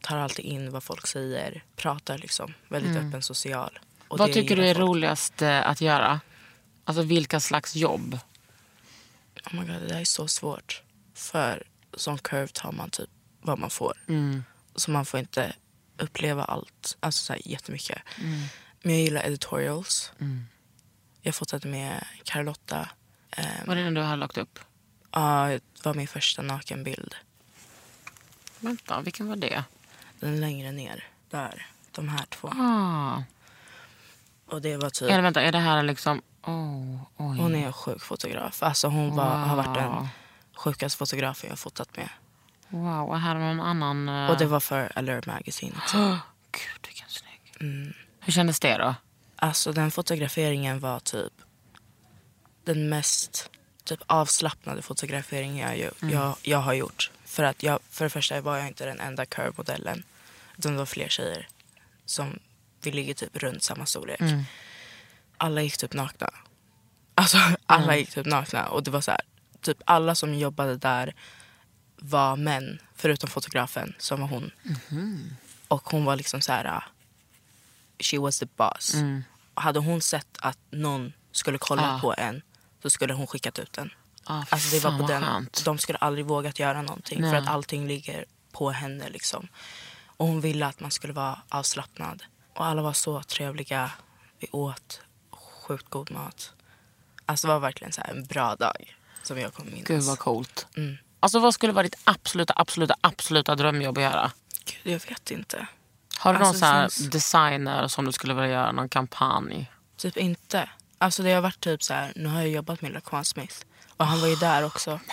Tar 0.00 0.16
alltid 0.18 0.44
in 0.44 0.70
vad 0.70 0.82
folk 0.82 1.06
säger. 1.06 1.62
Pratar 1.76 2.18
liksom. 2.18 2.54
Väldigt 2.68 2.96
Mm. 2.96 3.08
öppen 3.08 3.22
social. 3.22 3.78
Och 4.08 4.18
Vad 4.18 4.32
tycker 4.32 4.56
du 4.56 4.66
är 4.68 4.74
folk. 4.74 4.82
roligast 4.88 5.42
eh, 5.42 5.68
att 5.68 5.80
göra? 5.80 6.20
Alltså 6.84 7.02
vilka 7.02 7.40
slags 7.40 7.76
jobb? 7.76 8.18
Oh 9.44 9.54
my 9.54 9.60
God, 9.60 9.68
det 9.82 9.86
där 9.88 10.00
är 10.00 10.04
så 10.04 10.28
svårt. 10.28 10.82
För 11.22 11.62
som 11.94 12.18
curve 12.18 12.48
tar 12.48 12.72
man 12.72 12.90
typ 12.90 13.10
vad 13.40 13.58
man 13.58 13.70
får. 13.70 14.04
Mm. 14.08 14.44
Så 14.76 14.90
man 14.90 15.04
får 15.04 15.20
inte 15.20 15.52
uppleva 15.98 16.44
allt. 16.44 16.96
Alltså 17.00 17.24
så 17.24 17.32
här 17.32 17.42
jättemycket. 17.44 18.02
Mm. 18.20 18.40
Men 18.82 18.92
jag 18.94 19.02
gillar 19.02 19.22
editorials. 19.22 20.12
Jag 21.20 21.34
fotade 21.34 21.68
med 21.68 22.04
Carlotta. 22.24 22.88
Vad 23.66 23.78
är 23.78 23.84
det 23.84 23.90
du 23.90 24.00
har 24.00 24.16
lagt 24.16 24.38
upp? 24.38 24.58
Ja, 25.10 25.46
det 25.46 25.84
var 25.84 25.94
min 25.94 26.08
första 26.08 26.42
nakenbild. 26.42 27.14
Vänta, 28.60 29.00
vilken 29.00 29.28
var 29.28 29.36
det? 29.36 29.64
Den 30.20 30.40
längre 30.40 30.72
ner. 30.72 31.04
Där. 31.30 31.66
De 31.92 32.08
här 32.08 32.24
två. 32.28 32.48
Ah. 32.48 33.22
Och 34.46 34.62
det 34.62 34.76
var 34.76 34.90
typ... 34.90 35.10
Eller 35.10 35.22
vänta, 35.22 35.42
är 35.42 35.52
det 35.52 35.58
här 35.58 35.82
liksom... 35.82 36.22
Oh, 36.42 37.02
oj. 37.16 37.38
Hon 37.38 37.54
är 37.54 37.66
en 37.66 37.72
sjuk 37.72 38.02
fotograf. 38.02 38.62
Alltså 38.62 38.88
hon 38.88 39.16
var, 39.16 39.36
har 39.36 39.56
varit 39.56 39.74
den 39.74 39.92
Wow. 39.92 40.08
Sjukaste 40.62 40.98
fotografen 40.98 41.50
jag 41.50 41.58
fotat 41.58 41.96
med. 41.96 42.08
Wow, 42.68 43.08
och 43.08 43.20
här 43.20 43.34
har 43.34 43.40
en 43.50 43.60
annan... 43.60 44.08
eh, 44.08 44.30
Och 44.30 44.38
det 44.38 44.46
var 44.46 44.60
för 44.60 44.92
Allure 44.98 45.22
Magazine 45.26 45.74
också. 45.76 45.96
Gud, 46.52 46.86
vilken 46.86 47.08
snygg. 47.08 47.56
Mm. 47.60 47.92
Hur 48.20 48.32
kändes 48.32 48.60
det 48.60 48.76
då? 48.78 48.94
Alltså 49.36 49.72
den 49.72 49.90
fotograferingen 49.90 50.80
var 50.80 51.00
typ 51.00 51.32
den 52.64 52.88
mest 52.88 53.50
typ 53.84 54.00
avslappnade 54.06 54.82
fotograferingen 54.82 55.68
jag, 55.68 55.78
ju- 55.78 55.90
Mm. 56.02 56.14
jag, 56.14 56.36
jag 56.42 56.58
har 56.58 56.72
gjort. 56.72 57.10
För 57.24 57.42
att 57.42 57.62
jag, 57.62 57.78
för 57.90 58.04
det 58.04 58.10
första 58.10 58.40
var 58.40 58.56
jag 58.58 58.68
inte 58.68 58.84
den 58.84 59.00
enda 59.00 59.26
curve-modellen. 59.26 60.02
Utan 60.58 60.72
det 60.72 60.78
var 60.78 60.86
fler 60.86 61.08
tjejer 61.08 61.48
som 62.04 62.38
vi 62.82 62.92
ligger 62.92 63.14
typ 63.14 63.36
runt 63.36 63.62
samma 63.62 63.86
storlek. 63.86 64.20
Mm. 64.20 64.42
Alla 65.36 65.62
gick 65.62 65.76
typ 65.78 65.92
nakna. 65.92 66.30
Alltså 67.14 67.38
alla 67.66 67.84
Mm. 67.84 67.98
gick 67.98 68.10
typ 68.10 68.26
nakna. 68.26 68.66
Och 68.66 68.82
det 68.82 68.90
var 68.90 69.00
så 69.00 69.10
här, 69.10 69.20
typ 69.62 69.78
alla 69.86 70.14
som 70.14 70.34
jobbade 70.34 70.76
där 70.76 71.14
var 71.96 72.36
män. 72.36 72.78
Förutom 72.94 73.30
fotografen 73.30 73.94
som 73.98 74.20
var 74.20 74.28
hon. 74.28 74.50
Mhm. 74.90 75.36
Och 75.68 75.88
hon 75.90 76.04
var 76.04 76.16
liksom 76.16 76.40
så 76.40 76.52
här. 76.52 76.64
uh, 76.76 76.82
She 77.98 78.18
was 78.18 78.38
the 78.38 78.46
boss. 78.56 78.94
Mm. 78.94 79.24
Hade 79.54 79.78
hon 79.80 80.00
sett 80.00 80.36
att 80.40 80.58
någon 80.70 81.12
skulle 81.32 81.58
kolla 81.58 81.94
Ah. 81.94 82.00
på 82.00 82.14
en 82.18 82.42
så 82.82 82.90
skulle 82.90 83.14
hon 83.14 83.26
skickat 83.26 83.58
ut 83.58 83.72
den. 83.72 83.90
Ah, 84.24 84.44
Alltså 84.50 84.76
det 84.76 84.84
var 84.84 84.98
på 84.98 85.06
den, 85.06 85.22
skönt. 85.22 85.64
de 85.64 85.78
skulle 85.78 85.98
aldrig 85.98 86.26
vågat 86.26 86.58
göra 86.58 86.82
någonting 86.82 87.20
Nej. 87.20 87.30
för 87.30 87.36
att 87.38 87.48
allting 87.48 87.86
ligger 87.88 88.24
på 88.52 88.70
henne. 88.70 89.08
Liksom. 89.08 89.48
Och 90.06 90.26
hon 90.26 90.40
ville 90.40 90.66
att 90.66 90.80
man 90.80 90.90
skulle 90.90 91.12
vara 91.12 91.38
avslappnad. 91.48 92.22
Och 92.54 92.66
alla 92.66 92.82
var 92.82 92.92
så 92.92 93.22
trevliga. 93.22 93.90
Vi 94.38 94.48
åt 94.52 95.00
sjukt 95.30 95.88
god 95.90 96.10
mat. 96.10 96.52
Alltså 97.26 97.46
det 97.46 97.52
var 97.52 97.60
verkligen 97.60 97.92
så 97.92 98.00
här 98.00 98.10
en 98.10 98.24
bra 98.24 98.56
dag 98.56 98.94
som 99.22 99.38
jag 99.40 99.54
kommer 99.54 99.70
minnas. 99.70 99.88
Gud 99.88 100.02
vad 100.02 100.18
coolt. 100.18 100.66
Mm. 100.76 100.96
Alltså 101.20 101.38
vad 101.38 101.54
skulle 101.54 101.72
vara 101.72 101.82
ditt 101.82 101.98
absoluta, 102.04 102.52
absoluta, 102.56 102.94
absoluta 103.00 103.54
drömjobb 103.54 103.98
att 103.98 104.04
göra? 104.04 104.32
Gud, 104.64 104.92
jag 104.92 105.08
vet 105.08 105.30
inte. 105.30 105.66
Har 106.18 106.32
du 106.34 106.38
Alltså, 106.38 106.52
någon 106.52 106.58
så 106.60 106.66
här 106.66 106.88
finns- 106.88 107.10
designer 107.10 107.88
som 107.88 108.04
du 108.04 108.12
skulle 108.12 108.34
vilja 108.34 108.50
göra 108.50 108.72
någon 108.72 108.88
kampanj? 108.88 109.70
Typ 109.96 110.16
inte. 110.16 110.68
Alltså 110.98 111.22
det 111.22 111.32
har 111.32 111.40
varit 111.40 111.60
typ 111.60 111.82
så 111.82 111.94
här, 111.94 112.12
nu 112.16 112.28
har 112.28 112.40
jag 112.40 112.48
jobbat 112.50 112.82
med 112.82 112.92
Laquan 112.92 113.24
Smith. 113.24 113.56
Och 113.96 114.06
han 114.06 114.20
var 114.20 114.28
ju 114.28 114.36
där 114.36 114.64
också. 114.64 115.00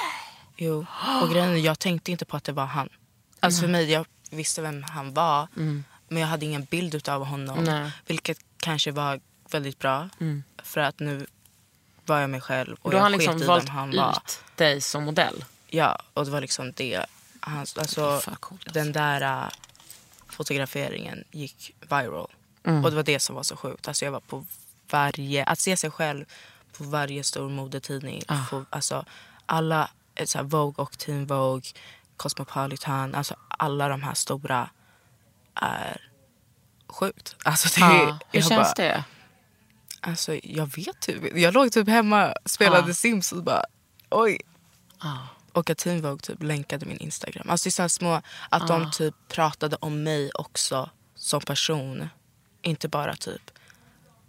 Jo. 0.62 0.86
Och 1.22 1.30
grejen 1.30 1.50
är, 1.50 1.56
jag 1.56 1.80
tänkte 1.80 2.12
inte 2.12 2.26
på 2.26 2.38
att 2.38 2.44
det 2.44 2.52
var 2.52 2.66
han. 2.66 2.90
Alltså 3.40 3.62
för 3.62 3.68
mig, 3.68 3.92
jag 3.92 4.06
visste 4.32 4.62
vem 4.62 4.84
han 4.84 5.14
var. 5.14 5.48
Men 6.08 6.22
jag 6.22 6.28
hade 6.28 6.46
ingen 6.46 6.64
bild 6.64 7.10
av 7.10 7.26
honom. 7.26 7.64
Nej. 7.64 7.92
Vilket 8.06 8.38
kanske 8.58 8.92
var 8.92 9.20
väldigt 9.52 9.80
bra. 9.80 10.10
Mm. 10.20 10.44
För 10.64 10.82
att 10.82 11.00
nu 11.00 11.28
var 12.10 12.20
jag 12.20 12.30
mig 12.30 12.42
själv. 12.42 12.78
Och 12.82 12.92
Då 12.92 12.98
har 12.98 13.04
han 13.04 13.12
liksom 13.12 13.48
valt 13.48 13.70
han 13.70 13.96
var. 13.96 14.12
ut 14.12 14.44
dig 14.56 14.82
som 14.82 15.04
modell. 15.04 15.46
Ja, 15.68 16.00
och 16.14 16.26
det 16.26 16.32
var 16.32 16.42
liksom 16.42 16.72
det. 16.76 17.06
Hans, 17.40 17.78
alltså, 17.78 18.20
Fan, 18.20 18.36
coolt, 18.40 18.62
alltså. 18.66 18.80
Den 18.80 18.92
där 18.92 19.22
äh, 19.22 19.50
fotograferingen 20.28 21.24
gick 21.32 21.76
viral. 21.90 22.32
Mm. 22.64 22.86
Och 22.86 22.90
det 22.90 22.96
var 22.96 23.04
det 23.04 23.20
som 23.20 23.36
var 23.36 23.44
så 23.44 23.56
sjukt. 23.56 23.88
Alltså, 23.88 24.06
jag 24.06 24.12
var 24.12 24.20
på 24.20 24.46
varje, 24.90 25.44
att 25.44 25.60
se 25.60 25.78
sig 25.78 25.92
själv 25.92 26.26
på 26.78 26.84
varje 26.84 27.24
stor 27.24 27.50
modetidning. 27.50 28.24
Ah. 28.28 28.38
På, 28.50 28.66
alltså, 28.70 29.06
alla, 29.46 29.90
eh, 30.16 30.26
så 30.26 30.38
här, 30.38 30.46
Vogue 30.46 30.84
och 30.84 30.98
Teen 30.98 31.26
Vogue, 31.26 31.72
Cosmopolitan. 32.18 33.16
Alltså, 33.16 33.36
alla 33.48 33.88
de 33.88 34.04
här 34.04 34.14
stora 34.14 34.70
är 35.56 36.02
sjukt. 36.88 37.36
Alltså, 37.44 37.80
det, 37.80 37.86
Ja, 37.86 38.20
hur 38.32 38.42
känns 38.42 38.50
bara, 38.50 38.74
det? 38.74 39.04
Alltså, 40.02 40.40
jag 40.44 40.76
vet 40.76 41.00
typ 41.00 41.38
Jag 41.38 41.54
låg 41.54 41.72
typ 41.72 41.88
hemma 41.88 42.34
spelade 42.46 42.88
Ja. 42.88 42.94
Sims 42.94 43.32
och 43.32 43.44
bara 43.44 43.64
oj. 44.10 44.42
Ja. 45.02 45.28
Och 45.54 45.70
att 45.70 45.78
Teen 45.78 46.02
Vogue 46.02 46.20
typ 46.20 46.44
länkade 46.44 46.86
min 46.86 46.98
Instagram. 46.98 47.50
Alltså 47.50 47.70
det 47.70 47.84
är 47.84 47.88
små, 47.88 48.22
att 48.50 48.68
de 48.68 48.92
typ 48.92 49.16
pratade 49.28 49.76
om 49.76 50.04
mig 50.04 50.32
också 50.34 50.90
som 51.16 51.42
person. 51.42 52.10
Inte 52.62 52.88
bara 52.88 53.16
typ 53.16 53.52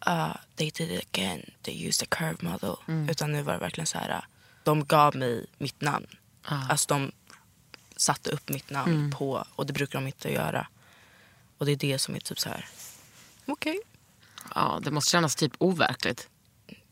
uh, 0.09 0.37
they 0.57 0.71
did 0.71 0.91
it 0.91 1.05
again, 1.13 1.51
they 1.63 1.87
used 1.89 2.09
a 2.11 2.17
curve 2.17 2.37
model. 2.41 2.77
Utan 3.11 3.33
nu 3.33 3.43
var 3.43 3.53
det 3.53 3.59
verkligen 3.59 3.87
så 3.87 3.99
här, 3.99 4.25
de 4.65 4.85
gav 4.85 5.17
mig 5.17 5.47
mitt 5.59 5.81
namn. 5.81 6.07
Alltså 6.45 6.87
de 6.89 7.13
satte 7.97 8.31
upp 8.31 8.49
mitt 8.49 8.71
namn 8.71 9.15
på, 9.19 9.47
och 9.55 9.67
det 9.67 9.73
brukar 9.73 9.99
de 9.99 10.07
inte 10.07 10.33
göra. 10.33 10.67
Och 11.59 11.67
det 11.67 11.73
är 11.73 11.77
det 11.77 11.99
som 11.99 12.15
är 12.15 12.21
typ 12.21 12.39
så 12.41 12.49
här, 12.49 12.69
okej. 13.47 13.81
Ja, 14.55 14.81
det 14.83 14.91
måste 14.91 15.11
kännas 15.11 15.37
typ 15.37 15.53
overkligt. 15.59 16.29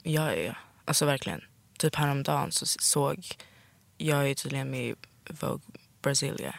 Ja, 0.02 0.34
ja, 0.34 0.42
ja. 0.42 0.54
Alltså 0.84 1.06
verkligen. 1.06 1.44
Typ 1.78 1.94
häromdagen 1.94 2.52
så 2.52 2.66
såg... 2.66 3.26
Jag 3.96 4.30
är 4.30 4.34
tydligen 4.34 4.70
med 4.70 4.84
i 4.84 4.94
Vogue 5.30 5.66
Brasilia. 6.02 6.54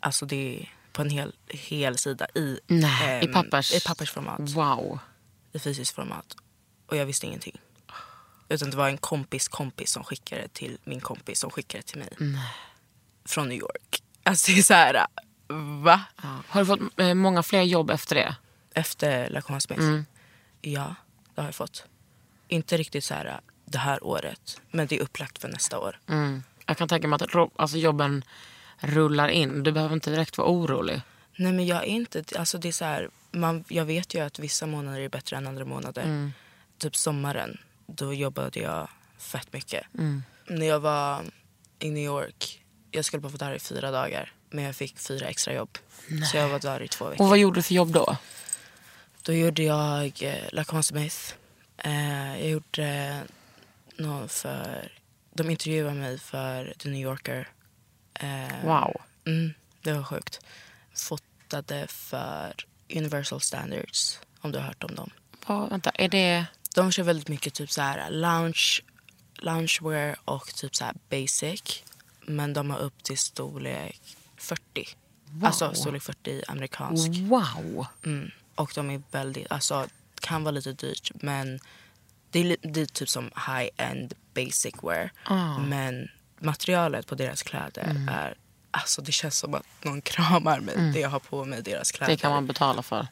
Alltså 0.00 0.26
det 0.26 0.60
är 0.60 0.74
på 0.92 1.02
en 1.02 1.10
hel, 1.10 1.34
hel 1.48 1.98
sida 1.98 2.26
i, 2.34 2.60
Nej, 2.66 3.22
i 3.22 3.26
ehm, 3.26 3.32
pappers... 3.32 3.74
i 3.74 3.80
pappersformat. 3.80 4.40
Wow. 4.40 4.98
I 5.52 5.58
fysiskt 5.58 5.94
format. 5.94 6.36
Och 6.86 6.96
jag 6.96 7.06
visste 7.06 7.26
ingenting. 7.26 7.60
Utan 8.48 8.70
det 8.70 8.76
var 8.76 8.88
en 8.88 8.98
kompis 8.98 9.48
kompis 9.48 9.90
som 9.90 10.04
skickade 10.04 10.48
till 10.48 10.78
min 10.84 11.00
kompis 11.00 11.40
som 11.40 11.50
skickade 11.50 11.82
till 11.82 11.98
mig. 11.98 12.08
Från 13.24 13.48
New 13.48 13.58
York. 13.58 14.02
Alltså 14.22 14.52
det 14.52 14.58
är 14.58 14.62
så 14.62 14.74
här... 14.74 15.06
Va? 15.82 16.04
Ja. 16.22 16.42
Har 16.48 16.60
du 16.60 16.66
fått 16.66 17.00
eh, 17.00 17.14
många 17.14 17.42
fler 17.42 17.62
jobb 17.62 17.90
efter 17.90 18.14
det? 18.14 18.36
Efter 18.74 19.40
Smith? 19.60 19.82
Mm. 19.82 20.06
Ja, 20.60 20.94
det 21.34 21.40
har 21.40 21.48
jag 21.48 21.54
fått. 21.54 21.84
Inte 22.48 22.76
riktigt 22.76 23.04
så 23.04 23.14
här 23.14 23.40
det 23.64 23.78
här 23.78 24.04
året. 24.04 24.60
Men 24.70 24.86
det 24.86 24.96
är 24.96 25.00
upplagt 25.00 25.38
för 25.38 25.48
nästa 25.48 25.78
år. 25.78 25.98
Mm. 26.08 26.42
Jag 26.66 26.76
kan 26.76 26.88
tänka 26.88 27.08
mig 27.08 27.16
att 27.16 27.50
alltså, 27.56 27.76
jobben 27.76 28.24
rullar 28.78 29.28
in. 29.28 29.62
Du 29.62 29.72
behöver 29.72 29.94
inte 29.94 30.10
direkt 30.10 30.38
vara 30.38 30.48
orolig. 30.48 31.00
Nej 31.36 31.52
men 31.52 31.66
jag 31.66 31.82
är 31.82 31.86
inte, 31.86 32.24
alltså 32.38 32.58
det 32.58 32.68
är 32.68 32.72
så 32.72 32.84
här, 32.84 33.10
man, 33.30 33.64
jag 33.68 33.84
vet 33.84 34.14
ju 34.14 34.20
att 34.20 34.38
vissa 34.38 34.66
månader 34.66 35.00
är 35.00 35.08
bättre 35.08 35.36
än 35.36 35.46
andra 35.46 35.64
månader. 35.64 36.32
Typ 36.78 36.96
sommaren, 36.96 37.58
då 37.86 38.14
jobbade 38.14 38.60
jag 38.60 38.88
fett 39.18 39.52
mycket. 39.52 39.86
När 40.46 40.66
jag 40.66 40.80
var 40.80 41.24
i 41.78 41.90
New 41.90 42.04
York, 42.04 42.64
jag 42.90 43.04
skulle 43.04 43.20
bara 43.20 43.28
vara 43.28 43.48
där 43.48 43.54
i 43.54 43.58
fyra 43.58 43.90
dagar. 43.90 44.32
Men 44.50 44.64
jag 44.64 44.76
fick 44.76 44.98
fyra 44.98 45.26
extra 45.26 45.54
jobb. 45.54 45.78
Så 46.30 46.36
jag 46.36 46.48
var 46.48 46.58
där 46.58 46.82
i 46.82 46.88
två 46.88 47.08
veckor. 47.08 47.24
Och 47.24 47.28
vad 47.28 47.38
gjorde 47.38 47.58
du 47.58 47.62
för 47.62 47.74
jobb 47.74 47.92
då? 47.92 48.16
Då 49.22 49.32
gjorde 49.32 49.62
jag 49.62 50.22
eh, 50.22 50.44
Lacan 50.52 50.82
Smith. 50.82 51.16
Eh, 51.78 52.40
jag 52.40 52.48
gjorde 52.50 53.20
någon 53.96 54.28
för, 54.28 54.92
de 55.34 55.50
intervjuade 55.50 55.94
mig 55.94 56.18
för 56.18 56.74
The 56.78 56.88
New 56.88 57.00
Yorker. 57.02 57.48
Eh, 58.14 58.64
Wow. 58.64 59.00
Mm, 59.26 59.54
det 59.82 59.92
var 59.92 60.02
sjukt. 60.02 60.40
Fotade 60.94 61.86
för 61.86 62.54
Universal 62.94 63.40
Standards, 63.40 64.20
om 64.40 64.52
du 64.52 64.58
har 64.58 64.66
hört 64.66 64.84
om 64.84 64.94
dem. 64.94 65.10
Vad, 65.46 65.70
vänta, 65.70 65.90
är 65.90 66.08
det... 66.08 66.46
De 66.74 66.92
kör 66.92 67.02
väldigt 67.02 67.28
mycket 67.28 67.54
typ 67.54 67.70
så 67.70 67.80
här 67.82 68.10
lounge, 68.10 68.80
loungewear 69.34 70.16
och 70.24 70.54
typ 70.54 70.76
så 70.76 70.84
här 70.84 70.94
basic. 71.10 71.82
Men 72.26 72.52
de 72.52 72.70
har 72.70 72.78
upp 72.78 73.02
till 73.02 73.18
storlek 73.18 74.00
40. 74.36 74.88
Alltså 75.42 75.74
storlek 75.74 76.02
40 76.02 76.42
amerikansk. 76.48 77.10
Wow. 77.10 77.86
Mm. 78.04 78.30
Och 78.60 78.72
de 78.74 78.90
är 78.90 79.02
väldigt, 79.10 79.46
alltså 79.52 79.86
kan 80.20 80.44
vara 80.44 80.50
lite 80.52 80.72
dyrt 80.72 81.10
men 81.14 81.60
det 82.30 82.40
är, 82.40 82.56
det 82.62 82.80
är 82.80 82.86
typ 82.86 83.08
som 83.08 83.30
high-end 83.46 84.14
basic 84.34 84.74
wear. 84.82 85.10
Ah. 85.24 85.58
Men 85.58 86.08
materialet 86.40 87.06
på 87.06 87.14
deras 87.14 87.42
kläder 87.42 87.82
Mm. 87.90 88.08
är, 88.08 88.34
alltså 88.70 89.02
det 89.02 89.12
känns 89.12 89.38
som 89.38 89.54
att 89.54 89.66
någon 89.82 90.02
kramar 90.02 90.60
mig. 90.60 90.76
Det 90.94 91.00
jag 91.00 91.08
har 91.08 91.18
på 91.20 91.44
mig 91.44 91.62
deras 91.62 91.92
kläder. 91.92 92.12
Det 92.12 92.16
kan 92.16 92.30
man 92.32 92.46
betala 92.46 92.82
för. 92.82 93.06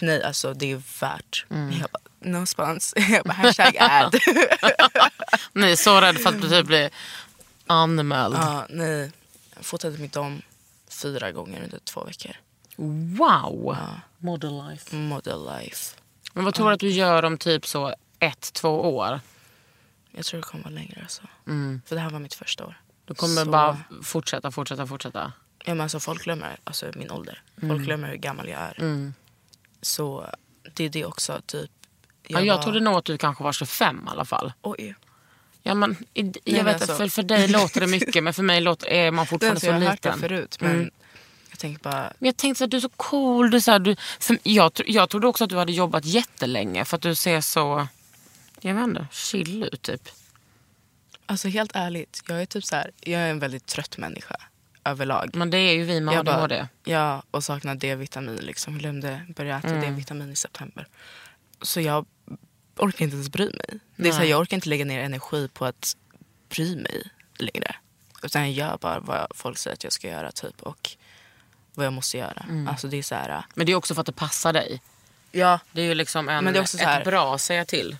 Nej 0.00 0.22
alltså 0.22 0.54
det 0.54 0.72
är 0.72 0.82
värt. 1.00 1.46
Mm. 1.50 1.72
Jag 1.80 1.90
bara, 1.90 2.30
no 2.40 2.46
spons. 2.46 2.94
Jag 3.10 3.24
bara, 3.24 3.32
hashtag 3.34 3.76
ad. 3.80 4.14
Är 5.54 5.76
så 5.76 6.00
rädda 6.00 6.18
för 6.18 6.28
att 6.28 6.50
typ 6.50 6.66
bli 6.66 6.90
anmäld. 7.66 8.34
ja, 8.34 8.66
nej. 8.70 9.12
Jag 9.56 9.64
fotade 9.64 9.98
med 9.98 10.10
dem 10.10 10.42
fyra 10.88 11.32
gånger 11.32 11.62
under 11.64 11.78
två 11.78 12.04
veckor. 12.04 12.36
Wow. 12.82 13.76
Model 14.18 14.62
life. 14.68 14.96
Model 14.96 15.44
life. 15.44 15.96
Men 16.32 16.44
vad 16.44 16.54
tror 16.54 16.68
du 16.68 16.74
att 16.74 16.80
du 16.80 16.90
gör 16.90 17.22
om 17.24 17.38
typ 17.38 17.66
så 17.66 17.94
ett, 18.18 18.52
två 18.52 18.96
år? 18.96 19.20
Jag 20.12 20.24
tror 20.24 20.40
det 20.40 20.46
kommer 20.46 20.64
vara 20.64 20.74
längre 20.74 21.00
alltså. 21.02 21.22
Mm. 21.46 21.80
För 21.86 21.94
det 21.94 22.00
här 22.00 22.10
var 22.10 22.18
mitt 22.18 22.34
första 22.34 22.66
år. 22.66 22.80
Du 23.04 23.14
kommer 23.14 23.44
Så- 23.44 23.50
bara 23.50 23.78
fortsätta, 24.02 24.50
fortsätta, 24.50 24.86
fortsätta. 24.86 25.32
Ja, 25.64 25.74
men 25.74 25.80
alltså, 25.80 26.00
folk 26.00 26.24
glömmer 26.24 26.56
alltså, 26.64 26.86
min 26.96 27.10
ålder. 27.10 27.42
Folk 27.60 27.62
Mm. 27.72 27.82
glömmer 27.84 28.08
hur 28.08 28.16
gammal 28.16 28.48
jag 28.48 28.60
är. 28.60 28.80
Mm. 28.80 29.14
Så 29.82 30.26
det 30.74 30.84
är 30.84 30.88
det 30.88 31.04
också. 31.04 31.40
Typ, 31.46 31.70
Jag, 32.26 32.40
ja, 32.40 32.44
jag 32.46 32.56
var- 32.56 32.62
trodde 32.62 32.80
nog 32.80 32.94
att 32.94 33.04
du 33.04 33.18
kanske 33.18 33.44
var 33.44 33.52
25 33.52 34.04
i 34.06 34.10
alla 34.10 34.24
fall. 34.24 34.52
Oj. 34.62 34.94
Ja, 35.62 35.74
men, 35.74 35.96
i- 36.14 36.20
jag 36.22 36.32
men 36.44 36.64
vet 36.64 36.74
alltså- 36.74 36.92
att 36.92 36.98
för, 36.98 37.08
för 37.08 37.22
dig 37.22 37.48
låter 37.48 37.80
det 37.80 37.86
mycket 37.98 38.24
men 38.24 38.34
för 38.34 38.42
mig 38.42 38.60
låter, 38.60 38.86
är 38.88 39.10
man 39.10 39.26
fortfarande 39.26 39.60
så 39.60 39.66
jag 39.66 39.72
har 39.72 39.80
hört 39.80 39.92
liten. 40.04 40.20
det 40.20 40.28
förut 40.28 40.56
men 40.60 40.70
Mm. 40.70 40.90
Jag 41.58 41.70
tänker 41.70 41.82
bara... 41.90 42.12
Men 42.18 42.26
jag 42.26 42.36
tänkte 42.36 42.64
att 42.64 42.70
du 42.70 42.76
är 42.76 42.80
så 42.80 42.88
cool. 42.88 43.50
Du, 43.50 43.56
är 43.56 43.60
så 43.60 43.70
här, 43.70 43.78
du, 43.78 43.96
för 44.20 44.38
jag, 44.42 44.72
jag 44.86 45.10
trodde 45.10 45.26
också 45.26 45.44
att 45.44 45.50
du 45.50 45.56
hade 45.56 45.72
jobbat 45.72 46.04
jättelänge 46.04 46.84
för 46.84 46.96
att 46.96 47.02
du 47.02 47.14
ser 47.14 47.40
så, 47.40 47.88
jag 48.60 48.74
vet 48.74 48.84
inte, 48.84 49.06
chill 49.12 49.62
ut 49.72 49.82
typ. 49.82 50.08
Alltså 51.26 51.48
helt 51.48 51.70
ärligt, 51.74 52.22
jag 52.28 52.42
är 52.42 52.46
typ 52.46 52.64
så 52.64 52.76
här, 52.76 52.90
jag 53.00 53.20
är 53.20 53.30
en 53.30 53.38
väldigt 53.38 53.66
trött 53.66 53.98
människa 53.98 54.36
överlag. 54.84 55.30
Men 55.34 55.50
det 55.50 55.58
är 55.58 55.72
ju 55.72 55.84
vi 55.84 56.00
med 56.00 56.14
Jag 56.14 56.24
bara- 56.24 56.36
ADHD. 56.36 56.66
Ja, 56.84 57.22
och 57.30 57.44
saknar 57.44 57.74
D-vitamin. 57.74 58.36
Liksom. 58.36 58.78
Glömde 58.78 59.20
börja 59.36 59.58
äta 59.58 59.68
Mm. 59.68 59.80
D-vitamin 59.80 60.30
i 60.32 60.36
september. 60.36 60.86
Så 61.62 61.80
jag 61.80 62.06
orkar 62.76 63.04
inte 63.04 63.14
ens 63.14 63.28
bry 63.28 63.44
mig. 63.44 63.80
Det 63.96 64.08
är 64.08 64.12
så 64.12 64.18
här, 64.18 64.24
jag 64.24 64.40
orkar 64.40 64.56
inte 64.56 64.68
lägga 64.68 64.84
ner 64.84 65.00
energi 65.00 65.48
på 65.48 65.64
att 65.64 65.96
bry 66.48 66.76
mig 66.76 67.10
längre. 67.38 67.76
Utan 68.22 68.42
jag 68.42 68.50
gör 68.52 68.78
bara 68.80 69.00
vad 69.00 69.26
folk 69.34 69.58
säger 69.58 69.74
att 69.74 69.84
jag 69.84 69.92
ska 69.92 70.08
göra 70.08 70.32
typ. 70.32 70.62
Och 70.62 70.90
vad 71.78 71.86
jag 71.86 71.92
måste 71.92 72.18
göra. 72.18 72.46
Mm. 72.48 72.68
Alltså 72.68 72.88
det 72.88 72.96
är 72.96 73.02
så 73.02 73.14
här... 73.14 73.42
Men 73.54 73.66
det 73.66 73.72
är 73.72 73.76
också 73.76 73.94
för 73.94 74.00
att 74.00 74.06
det 74.06 74.12
passar 74.12 74.52
dig. 74.52 74.80
Ja, 75.32 75.58
Det 75.72 75.80
är 75.80 75.84
ju 75.86 75.94
liksom 75.94 76.28
en, 76.28 76.44
Men 76.44 76.52
det 76.52 76.58
är 76.58 76.60
också 76.60 76.78
så 76.78 76.84
här- 76.84 77.00
ett 77.00 77.06
bra 77.06 77.34
att 77.34 77.40
säga 77.40 77.64
till. 77.64 77.96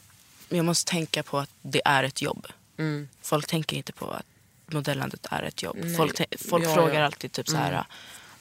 jag 0.49 0.65
måste 0.65 0.91
tänka 0.91 1.23
på 1.23 1.39
att 1.39 1.51
det 1.63 1.83
är 1.85 2.05
ett 2.05 2.23
jobb. 2.23 2.47
Mm. 2.79 3.09
Folk 3.23 3.47
tänker 3.47 3.77
inte 3.77 3.93
på 3.93 4.11
att 4.11 4.27
modellandet 4.67 5.27
är 5.31 5.43
ett 5.43 5.63
jobb. 5.63 5.77
Nej. 5.81 5.97
Folk, 5.97 6.23
folk 6.49 6.65
Ja, 6.65 6.75
frågar 6.75 7.01
ja. 7.01 7.07
alltid 7.07 7.33
typ 7.33 7.49
så 7.49 7.57
här, 7.57 7.73
Mm. 7.73 7.85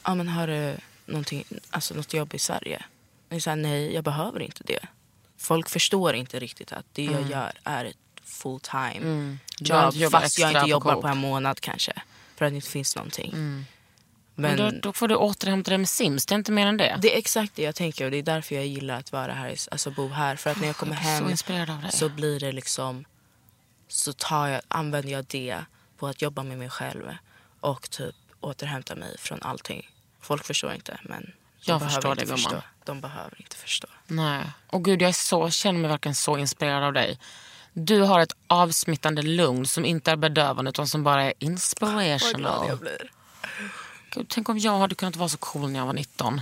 ah, 0.02 0.14
men 0.14 0.28
har 0.28 0.46
du 0.46 0.76
någonting, 1.06 1.44
alltså 1.70 1.94
något 1.94 2.14
jobb 2.14 2.34
i 2.34 2.38
Sverige? 2.38 2.84
Så 3.40 3.50
här, 3.50 3.56
nej, 3.56 3.94
jag 3.94 4.04
behöver 4.04 4.40
inte 4.42 4.62
det. 4.66 4.80
Folk 5.38 5.68
förstår 5.68 6.14
inte 6.14 6.38
riktigt 6.38 6.72
att 6.72 6.84
det 6.92 7.04
jag 7.04 7.14
Mm. 7.14 7.30
gör 7.30 7.52
är 7.64 7.84
ett 7.84 7.96
full 8.24 8.60
time 8.60 8.96
Mm. 8.96 9.38
Jobb. 9.60 10.12
Fast 10.12 10.38
jag 10.38 10.50
inte 10.52 10.70
jobbar 10.70 10.94
på 11.02 11.08
en 11.08 11.18
månad 11.18 11.60
kanske. 11.60 11.92
För 12.36 12.44
att 12.44 12.52
det 12.52 12.56
inte 12.56 12.68
finns 12.70 12.96
någonting. 12.96 13.64
Men, 14.40 14.56
Men 14.56 14.74
då, 14.74 14.80
då 14.80 14.92
får 14.92 15.08
du 15.08 15.14
återhämta 15.16 15.70
dig 15.70 15.78
med 15.78 15.88
Sims, 15.88 16.26
det 16.26 16.34
är 16.34 16.36
inte 16.36 16.52
mer 16.52 16.66
än 16.66 16.76
det. 16.76 16.98
det 17.02 17.14
är 17.14 17.18
exakt 17.18 17.54
det 17.54 17.62
jag 17.62 17.74
tänker 17.74 18.04
och 18.04 18.10
det 18.10 18.16
är 18.16 18.22
därför 18.22 18.54
jag 18.54 18.66
gillar 18.66 18.98
att 18.98 19.12
vara 19.12 19.32
här, 19.32 19.56
alltså 19.70 19.90
bo 19.90 20.08
här. 20.08 20.36
För 20.36 20.50
att 20.50 20.60
när 20.60 20.66
jag 20.66 20.76
kommer 20.76 20.92
blir 20.92 21.02
så 21.36 21.52
hem 21.52 21.80
dig. 21.82 21.92
så 21.92 22.08
blir 22.08 22.40
det 22.40 22.52
liksom 22.52 23.04
så 23.88 24.12
tar 24.12 24.46
jag, 24.48 24.60
använder 24.68 25.12
jag 25.12 25.24
det 25.24 25.58
på 25.98 26.06
att 26.06 26.22
jobba 26.22 26.42
med 26.42 26.58
mig 26.58 26.70
själv 26.70 27.02
och 27.60 27.90
typ 27.90 28.14
återhämta 28.40 28.94
mig 28.94 29.16
från 29.18 29.42
allting. 29.42 29.90
Folk 30.20 30.44
förstår 30.44 30.74
inte 30.74 30.98
men 31.02 31.22
de 31.22 31.32
Jag 31.72 31.82
förstår 31.82 32.14
det, 32.14 32.22
gumman. 32.22 32.38
förstå. 32.38 32.62
De 32.84 33.00
behöver 33.00 33.40
inte 33.40 33.56
förstå. 33.56 33.88
Nej. 34.06 34.42
Och 34.66 34.84
gud, 34.84 35.02
jag 35.02 35.08
är 35.08 35.12
så, 35.12 35.50
känner 35.50 35.80
mig 35.80 35.90
verkligen 35.90 36.14
så 36.14 36.36
inspirerad 36.38 36.82
av 36.84 36.92
dig. 36.92 37.18
Du 37.72 38.00
har 38.00 38.20
ett 38.20 38.32
avsmittande 38.46 39.22
lugn 39.22 39.66
som 39.66 39.84
inte 39.84 40.10
är 40.10 40.16
bedövande 40.16 40.68
utan 40.68 40.86
som 40.88 41.02
bara 41.04 41.22
är 41.24 41.26
Vad 41.26 41.38
glad 41.38 41.52
inspirational. 41.52 42.68
jag 42.68 42.78
blir. 42.78 43.10
Tänk 44.28 44.48
om 44.48 44.58
jag 44.58 44.78
hade 44.78 44.94
kunnat 44.94 45.16
vara 45.16 45.28
så 45.28 45.38
cool 45.38 45.70
när 45.70 45.78
jag 45.78 45.86
var 45.86 45.92
19. 45.92 46.40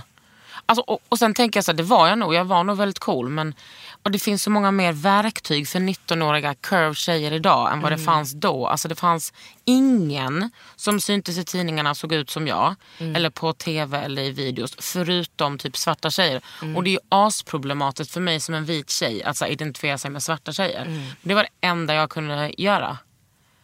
Alltså, 0.65 0.81
och, 0.81 0.99
och 1.09 1.19
sen 1.19 1.33
tänker 1.33 1.57
jag 1.57 1.65
så 1.65 1.71
här, 1.71 1.77
det 1.77 1.83
var 1.83 2.07
jag 2.07 2.19
nog. 2.19 2.33
Jag 2.33 2.45
var 2.45 2.63
nog 2.63 2.77
väldigt 2.77 2.99
cool. 2.99 3.29
Men 3.29 3.55
och 4.03 4.11
det 4.11 4.19
finns 4.19 4.43
så 4.43 4.49
många 4.49 4.71
mer 4.71 4.93
verktyg 4.93 5.67
för 5.67 5.79
19-åriga 5.79 6.55
curve 6.55 6.95
tjejer 6.95 7.31
idag 7.31 7.71
än 7.73 7.81
vad 7.81 7.91
det 7.91 7.97
fanns 7.97 8.31
då. 8.33 8.67
Alltså 8.67 8.87
det 8.87 8.95
fanns 8.95 9.33
ingen 9.65 10.49
som 10.75 11.01
syntes 11.01 11.37
i 11.37 11.43
tidningarna 11.43 11.95
såg 11.95 12.13
ut 12.13 12.29
som 12.29 12.47
jag. 12.47 12.75
Eller 12.99 13.29
på 13.29 13.53
tv 13.53 13.97
eller 13.97 14.21
i 14.21 14.31
videos. 14.31 14.75
Förutom 14.79 15.57
typ 15.57 15.77
svarta 15.77 16.09
tjejer. 16.09 16.41
Och 16.75 16.83
det 16.83 16.89
är 16.89 16.91
ju 16.91 16.99
asproblematiskt 17.09 18.13
för 18.13 18.21
mig 18.21 18.39
som 18.39 18.55
en 18.55 18.65
vit 18.65 18.89
tjej 18.89 19.23
att 19.23 19.37
så 19.37 19.45
här, 19.45 19.51
identifiera 19.51 19.97
sig 19.97 20.11
med 20.11 20.23
svarta 20.23 20.51
tjejer. 20.53 21.03
Det 21.21 21.33
var 21.33 21.43
det 21.43 21.67
enda 21.67 21.93
jag 21.93 22.09
kunde 22.09 22.51
göra. 22.57 22.97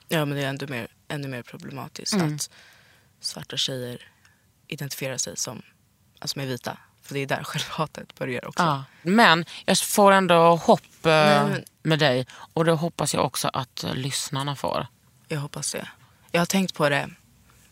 Ja 0.08 0.26
men 0.26 0.38
det 0.38 0.44
är 0.44 0.50
ännu 0.50 0.68
mer, 0.68 0.88
ännu 1.08 1.28
mer 1.28 1.42
problematiskt 1.42 2.14
Mm. 2.14 2.36
att 2.36 2.50
svarta 3.24 3.58
tjejer 3.58 4.08
identifierar 4.68 5.18
sig 5.18 5.38
som 5.38 5.62
alltså 6.20 6.40
med 6.40 6.48
vita. 6.48 6.78
För 7.02 7.14
det 7.14 7.20
är 7.20 7.26
där 7.28 7.44
självhatet 7.44 8.16
börjar 8.16 8.48
också. 8.48 8.64
Ja. 8.64 8.84
Men 9.02 9.46
jag 9.66 9.78
får 9.78 10.12
ändå 10.12 10.56
hopp 10.56 11.06
eh, 11.06 11.12
Nej, 11.12 11.50
men- 11.50 11.64
med 11.84 12.00
dig. 12.00 12.28
Och 12.54 12.66
det 12.66 12.72
hoppas 12.72 13.14
jag 13.14 13.26
också 13.26 13.50
att 13.54 13.84
eh, 13.84 13.94
lyssnarna 13.96 14.56
får. 14.56 14.88
Jag 15.28 15.40
hoppas 15.40 15.72
det. 15.72 15.88
Jag 16.32 16.42
har 16.42 16.46
tänkt 16.46 16.74
på 16.74 16.90
det. 16.90 17.10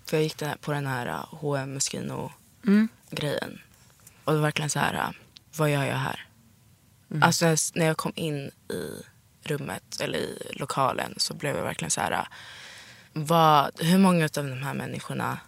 För 0.06 0.18
jag 0.18 0.24
gick 0.24 0.38
den 0.38 0.50
här, 0.50 0.58
på 0.58 0.72
den 0.72 0.88
här 0.88 1.08
uh, 1.08 1.26
H&M 1.30 1.74
Moschino 1.74 2.32
Mm. 2.66 2.88
grejen. 3.10 3.62
Och 4.24 4.32
det 4.34 4.38
var 4.40 4.44
verkligen 4.46 4.70
så 4.70 4.80
här, 4.80 4.94
uh, 4.94 5.10
vad 5.58 5.70
gör 5.72 5.84
jag 5.84 5.96
här? 5.96 6.28
Mm. 7.12 7.24
Alltså 7.24 7.46
när 7.74 7.86
jag, 7.86 7.98
kom 7.98 8.12
in 8.16 8.52
i 8.70 9.04
rummet 9.44 10.02
eller 10.02 10.20
i 10.20 10.52
lokalen 10.54 11.14
så 11.18 11.34
blev 11.34 11.56
jag 11.56 11.64
verkligen 11.64 11.92
så 11.92 12.02
här, 12.02 12.28
vad, 13.14 13.72
hur 13.84 13.98
många 13.98 14.24
av 14.26 14.30
de 14.32 14.64
här 14.64 14.74
människorna 14.74 15.40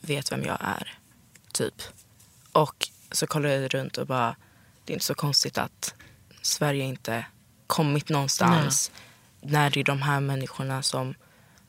vet 0.00 0.32
vem 0.32 0.44
jag 0.44 0.58
är? 0.60 0.98
Typ. 1.52 1.82
Och 2.52 2.88
så 3.12 3.26
kollade 3.26 3.54
jag 3.54 3.74
runt 3.74 3.98
och 3.98 4.06
bara, 4.06 4.36
det 4.84 4.92
är 4.92 4.94
inte 4.94 5.06
så 5.06 5.14
konstigt 5.14 5.58
att 5.58 5.94
Sverige 6.42 6.84
inte 6.84 7.24
kommit 7.66 8.08
någonstans 8.08 8.90
när 9.40 9.70
det 9.70 9.80
är 9.80 9.84
de 9.84 10.02
här 10.02 10.20
människorna 10.20 10.82
som 10.82 11.14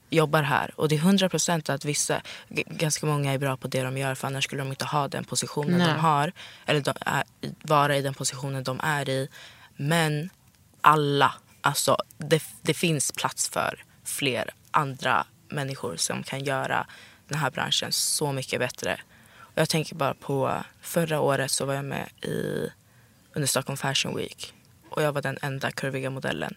jobbar 0.10 0.44
här. 0.44 0.74
Och 0.80 0.90
det 0.90 0.96
är 0.96 1.00
hundra 1.00 1.30
procent 1.30 1.70
att 1.70 1.86
vissa, 1.86 2.22
g- 2.50 2.64
ganska 2.68 3.06
många 3.06 3.34
är 3.34 3.38
bra 3.38 3.58
på 3.58 3.68
det 3.68 3.84
de 3.84 3.98
gör 3.98 4.16
för 4.16 4.28
annars 4.28 4.44
skulle 4.44 4.62
de 4.62 4.70
inte 4.70 4.86
ha 4.86 5.08
den 5.08 5.24
positionen 5.24 5.78
Nej. 5.78 5.88
de 5.88 6.00
har. 6.00 6.32
Eller 6.66 6.82
de 6.82 6.94
är, 7.02 7.24
vara 7.62 7.98
i 7.98 8.02
den 8.02 8.14
positionen 8.14 8.64
de 8.64 8.80
är 8.84 9.10
i. 9.10 9.30
Men 9.76 10.30
alla, 10.82 11.34
alltså 11.62 11.98
det, 12.18 12.44
det 12.62 12.74
finns 12.74 13.12
plats 13.12 13.50
för 13.50 13.84
fler 14.04 14.54
andra 14.76 15.26
människor 15.50 15.96
som 15.98 16.24
kan 16.24 16.44
göra 16.44 16.88
den 17.28 17.38
här 17.40 17.52
branschen 17.52 17.92
så 17.92 18.32
mycket 18.32 18.60
bättre. 18.60 19.00
Och 19.38 19.58
jag 19.62 19.70
tänker 19.70 19.96
bara 19.96 20.14
på 20.14 20.64
förra 20.82 21.20
året 21.20 21.52
så 21.52 21.66
var 21.66 21.74
jag 21.74 21.86
med 21.86 22.10
i 22.22 22.68
under 23.34 23.48
Stockholm 23.48 23.78
Fashion 23.78 24.16
Week. 24.16 24.54
Och 24.90 25.04
jag 25.04 25.12
var 25.12 25.22
den 25.22 25.38
enda 25.42 25.72
kurviga 25.72 26.10
modellen. 26.10 26.56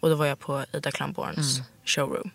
Och 0.00 0.08
då 0.10 0.14
var 0.14 0.26
jag 0.26 0.38
på 0.38 0.64
Ida 0.72 0.90
Klamborns 0.90 1.60
showroom. 1.84 2.30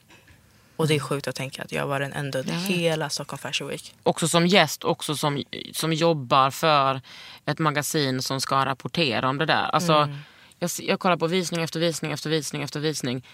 Och 0.76 0.88
det 0.88 0.96
är 0.96 1.00
sjukt 1.00 1.28
att 1.28 1.36
tänka 1.36 1.64
att 1.64 1.72
jag 1.72 1.88
var 1.88 2.00
den 2.00 2.14
enda 2.14 2.40
under 2.40 2.54
hela 2.54 3.10
Stockholm 3.10 3.38
Fashion 3.40 3.68
Week. 3.68 3.96
Också 4.04 4.28
som 4.28 4.48
gäst, 4.48 4.84
också 4.84 5.16
som, 5.16 5.44
som 5.74 5.94
jobbar 5.94 6.52
för 6.52 7.02
ett 7.46 7.60
magasin 7.60 8.22
som 8.22 8.42
ska 8.42 8.66
rapportera 8.66 9.30
om 9.30 9.38
det 9.38 9.46
där. 9.46 9.64
Alltså, 9.64 9.94
Mm. 9.94 10.18
jag, 10.60 10.70
jag 10.80 11.00
kollar 11.00 11.18
på 11.18 11.28
visning 11.28 11.64
efter 11.64 11.80
visning 11.80 12.12
efter 12.12 12.30
visning 12.30 12.62
efter 12.64 12.80
visning. 12.80 13.26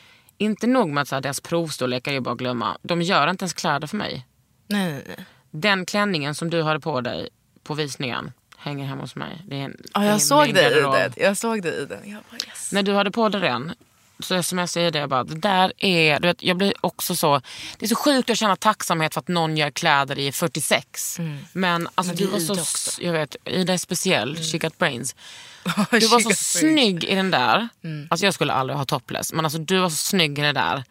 Inte 0.41 0.67
nog 0.67 0.89
med 0.89 1.01
att 1.01 1.07
så 1.07 1.15
här, 1.15 1.21
deras 1.21 1.39
provstorlekar 1.39 2.13
är 2.13 2.19
bara 2.19 2.31
att 2.31 2.37
glömma. 2.37 2.77
De 2.81 3.01
gör 3.01 3.29
inte 3.29 3.43
ens 3.43 3.53
kläder 3.53 3.87
för 3.87 3.97
mig. 3.97 4.25
Nej, 4.67 4.91
nej, 4.91 5.03
nej. 5.07 5.25
Den 5.51 5.85
klänningen 5.85 6.35
som 6.35 6.49
du 6.49 6.63
hade 6.63 6.79
på 6.79 7.01
dig 7.01 7.29
på 7.63 7.73
visningen 7.73 8.31
hänger 8.57 8.85
hemma 8.85 9.01
hos 9.01 9.15
mig. 9.15 9.41
Det 9.47 9.55
är 9.55 9.59
en, 9.63 9.77
Ja, 9.93 9.99
det 9.99 10.05
jag 10.05 10.21
såg 10.21 10.53
dig 10.53 10.77
i 10.77 10.81
den. 10.81 11.13
Jag 11.17 11.37
såg 11.37 11.61
dig 11.61 11.81
i 11.81 11.85
den. 11.85 12.09
Jag 12.11 12.19
bara 12.31 12.37
yes. 12.47 12.71
När 12.71 12.83
du 12.83 12.93
hade 12.93 13.11
på 13.11 13.29
dig 13.29 13.41
den 13.41 13.73
så 14.19 14.43
smsade 14.43 14.83
jag 14.83 14.93
dig 14.93 15.07
bara, 15.07 15.23
det 15.23 15.35
där 15.35 15.73
är, 15.77 16.19
du 16.19 16.27
vet, 16.27 16.43
jag 16.43 16.57
blir 16.57 16.73
också 16.81 17.15
så, 17.15 17.41
det 17.77 17.85
är 17.85 17.87
så 17.89 17.95
sjukt 17.95 18.29
att 18.29 18.37
känna 18.37 18.55
tacksamhet 18.55 19.13
för 19.13 19.19
att 19.21 19.27
någon 19.27 19.57
gör 19.57 19.69
kläder 19.69 20.19
i 20.19 20.31
46. 20.31 21.19
Men 21.53 21.89
alltså 21.95 22.13
Men 22.13 22.15
det 22.17 22.25
du 22.25 22.31
var 22.31 22.39
så, 22.39 22.53
också. 22.53 23.01
jag 23.01 23.13
vet, 23.13 23.35
Ida 23.45 23.73
är 23.73 23.77
speciell, 23.77 24.37
she 24.37 24.57
got 24.57 24.77
brains. 24.77 25.15
Du 25.91 26.07
var 26.07 26.19
så 26.19 26.29
snygg 26.35 27.03
i 27.03 27.15
den 27.15 27.31
där. 27.31 27.69
Alltså 28.09 28.25
jag 28.25 28.33
skulle 28.33 28.53
aldrig 28.53 28.77
ha 28.77 28.85
topless, 28.85 29.33
men 29.33 29.45
alltså 29.45 29.59
du 29.59 29.77
var 29.79 29.89
så 29.89 29.95
snygg 29.95 30.39
i 30.39 30.41
det 30.41 30.51
där. 30.53 30.83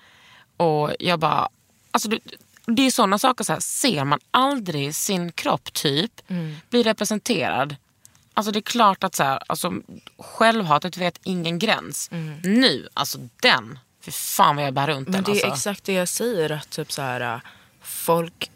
Och 0.56 0.90
jag 0.98 1.18
bara, 1.18 1.48
alltså 1.90 2.08
du, 2.08 2.18
det 2.66 2.82
är 2.86 2.90
sådana 2.90 3.18
saker, 3.18 3.44
så 3.44 3.52
här, 3.52 3.60
ser 3.60 4.04
man 4.04 4.18
aldrig 4.30 4.94
sin 4.94 5.32
kropp 5.32 5.72
typ 5.72 6.12
bli 6.70 6.82
representerad. 6.82 7.76
Alltså 8.34 8.52
det 8.52 8.58
är 8.58 8.62
klart 8.62 9.04
att 9.04 9.14
så 9.14 9.22
här, 9.22 9.42
alltså, 9.46 9.72
självhatet 10.18 10.96
vet 10.96 11.20
ingen 11.22 11.58
gräns. 11.58 12.08
Nu, 12.44 12.88
alltså 12.94 13.18
den, 13.42 13.78
för 14.00 14.10
fan 14.10 14.56
vad 14.56 14.64
jag 14.64 14.74
bär 14.74 14.86
runt 14.86 15.08
Mm. 15.08 15.12
Men 15.12 15.24
den. 15.24 15.34
det 15.34 15.40
är 15.40 15.50
alltså. 15.50 15.70
exakt 15.70 15.84
det 15.84 15.92
jag 15.92 16.08
säger. 16.08 16.50
Att 16.52 16.70
typ 16.70 16.92
så 16.92 17.02
här, 17.02 17.40
folk 17.82 18.50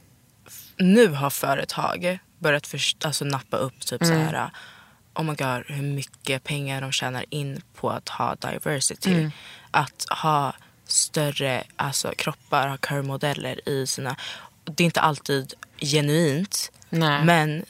nu 0.77 1.07
har 1.09 1.31
företag 1.31 2.19
börjat 2.39 2.67
först, 2.67 3.05
alltså, 3.05 3.25
nappa 3.25 3.57
upp 3.57 3.81
typ 3.87 4.05
så 4.05 4.13
Mm. 4.13 4.27
här, 4.27 4.35
äh, 4.45 4.49
oh 5.15 5.25
my 5.25 5.35
god, 5.35 5.63
hur 5.67 5.83
mycket 5.83 6.45
pengar 6.45 6.81
de 6.81 6.93
tjänar 6.93 7.25
in 7.31 7.63
på 7.75 7.91
att 7.91 8.09
ha 8.09 8.35
diversity. 8.35 9.13
Mm. 9.13 9.31
Att 9.71 10.07
ha 10.11 10.55
större 10.87 11.65
alltså, 11.77 12.13
kroppar, 12.19 12.69
ha 12.69 12.77
curvemodeller 12.77 13.69
i 13.69 13.87
sina... 13.87 14.17
Det 14.65 14.83
är 14.83 14.85
inte 14.85 15.01
alltid 15.01 15.55
genuint. 15.79 16.73
Nej. 16.91 17.25
Men 17.25 17.65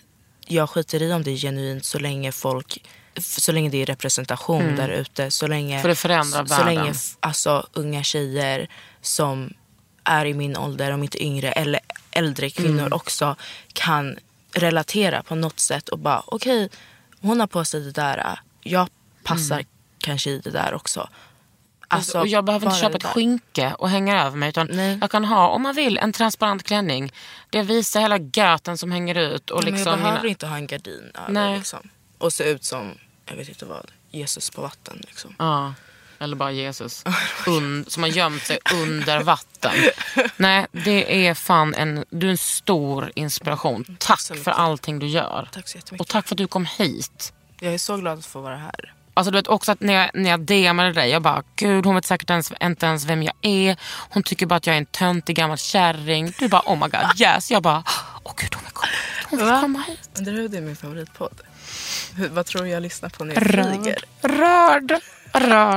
jag 0.46 0.70
skiter 0.70 1.02
i 1.02 1.12
om 1.12 1.22
det 1.22 1.30
är 1.30 1.36
genuint 1.36 1.84
så 1.84 1.98
länge 1.98 2.32
folk 2.32 2.82
så 3.20 3.52
länge 3.52 3.68
det 3.68 3.82
är 3.82 3.86
representation 3.86 4.76
där 4.76 4.88
ute. 4.88 5.30
Så 5.30 5.46
länge, 5.46 5.74
Mm. 5.74 5.82
För 5.82 5.88
det 5.88 5.94
förändrar 5.94 6.46
så, 6.46 6.54
så 6.54 6.64
länge 6.64 6.94
alltså, 7.20 7.66
unga 7.72 8.02
tjejer 8.02 8.68
som 9.00 9.54
är 10.04 10.26
i 10.26 10.34
min 10.34 10.56
ålder, 10.56 10.90
om 10.90 11.02
inte 11.02 11.24
yngre, 11.24 11.52
eller 11.52 11.80
äldre 12.10 12.50
kvinnor 12.50 12.80
Mm. 12.80 12.92
också 12.92 13.36
kan 13.72 14.18
relatera 14.52 15.22
på 15.22 15.34
något 15.34 15.60
sätt 15.60 15.88
och 15.88 15.98
bara 15.98 16.22
okej, 16.26 16.68
hon 17.24 17.40
har 17.40 17.46
på 17.46 17.64
sig 17.64 17.80
det 17.80 17.92
där. 17.92 18.40
Jag 18.62 18.88
passar 19.22 19.64
kanske 19.98 20.30
i 20.30 20.38
det 20.38 20.50
där 20.50 20.74
också. 20.74 21.08
Alltså, 21.88 22.20
och 22.20 22.26
jag 22.26 22.44
behöver 22.44 22.66
inte 22.66 22.78
köpa 22.78 22.96
ett 22.96 23.04
skynke 23.04 23.74
och 23.78 23.90
hänga 23.90 24.24
över 24.24 24.36
mig. 24.36 24.48
Utan 24.48 24.68
Nej. 24.72 24.98
jag 25.00 25.10
kan 25.10 25.24
ha, 25.24 25.48
om 25.48 25.62
man 25.62 25.74
vill, 25.74 25.98
en 25.98 26.12
transparent 26.12 26.62
klänning. 26.62 27.12
Det 27.50 27.62
visar 27.62 28.00
hela 28.00 28.18
göten 28.18 28.78
som 28.78 28.92
hänger 28.92 29.14
ut. 29.14 29.50
Och 29.50 29.64
Men 29.64 29.72
liksom 29.74 29.90
jag 29.90 29.98
behöver 29.98 30.18
mina- 30.20 30.28
inte 30.28 30.46
ha 30.46 30.56
en 30.56 30.66
gardin 30.66 31.10
över 31.28 31.56
liksom. 31.56 31.88
Och 32.18 32.32
se 32.32 32.44
ut 32.44 32.64
som, 32.64 32.98
jag 33.26 33.36
vet 33.36 33.48
inte 33.48 33.64
vad, 33.64 33.90
Jesus 34.10 34.50
på 34.50 34.62
vatten. 34.62 35.02
Liksom. 35.08 35.34
Ja, 35.38 35.74
eller 36.18 36.36
bara 36.36 36.52
Jesus. 36.52 37.04
Un, 37.46 37.84
som 37.88 38.02
har 38.02 38.10
gömt 38.10 38.42
sig 38.42 38.58
under 38.74 39.20
vatten. 39.22 39.72
Nej, 40.36 40.66
det 40.72 41.26
är 41.26 41.34
fan 41.34 41.74
en, 41.74 42.04
du 42.10 42.26
är 42.26 42.30
en 42.30 42.38
stor 42.38 43.12
inspiration. 43.14 43.96
Tack 43.98 44.20
så 44.20 44.34
för 44.34 44.50
allting 44.50 44.98
du 44.98 45.06
gör. 45.06 45.48
Tack 45.52 45.68
så 45.68 45.72
Och 45.78 45.80
jättemycket. 45.80 46.08
tack 46.08 46.28
för 46.28 46.34
att 46.34 46.38
du 46.38 46.46
kom 46.46 46.66
hit. 46.78 47.32
Jag 47.60 47.74
är 47.74 47.78
så 47.78 47.96
glad 47.96 48.18
att 48.18 48.26
få 48.26 48.40
vara 48.40 48.56
här. 48.56 48.92
Alltså 49.16 49.30
du 49.30 49.38
vet 49.38 49.48
också 49.48 49.72
att 49.72 49.80
när 49.80 49.92
jag, 49.94 50.10
när 50.14 50.30
jag 50.30 50.40
DMade 50.40 50.92
dig, 50.92 51.10
jag 51.10 51.22
bara 51.22 51.42
gud 51.56 51.86
hon 51.86 51.94
vet 51.94 52.04
säkert 52.04 52.30
ens, 52.30 52.52
inte 52.62 52.86
ens 52.86 53.04
vem 53.04 53.22
jag 53.22 53.34
är. 53.42 53.76
Hon 54.10 54.22
tycker 54.22 54.46
bara 54.46 54.56
att 54.56 54.66
jag 54.66 54.74
är 54.74 54.78
en 54.80 54.86
töntig 54.86 55.36
gammal 55.36 55.58
kärring. 55.58 56.32
Du 56.38 56.48
bara 56.48 56.62
oh 56.66 56.74
my 56.74 56.88
god 56.88 57.20
yes. 57.20 57.50
Jag 57.50 57.62
bara 57.62 57.84
åh 58.24 58.32
gud 58.36 58.54
hon 58.54 58.62
vill 58.64 58.72
komma 58.72 58.86
hit. 58.86 59.26
Hon 59.30 59.38
vill 59.38 59.48
Va? 59.48 59.60
komma 59.60 59.82
hit. 59.88 60.10
Underhud 60.18 60.54
är 60.54 60.60
min 60.60 60.76
favoritpodd. 60.76 61.40
Hur, 62.16 62.28
vad 62.28 62.46
tror 62.46 62.62
du 62.62 62.68
jag 62.68 62.82
lyssnar 62.82 63.08
på 63.08 63.24
när 63.24 63.34
jag 63.34 63.42
flyger? 63.46 63.98
Rörd. 64.22 64.90
Rörd. 64.90 65.00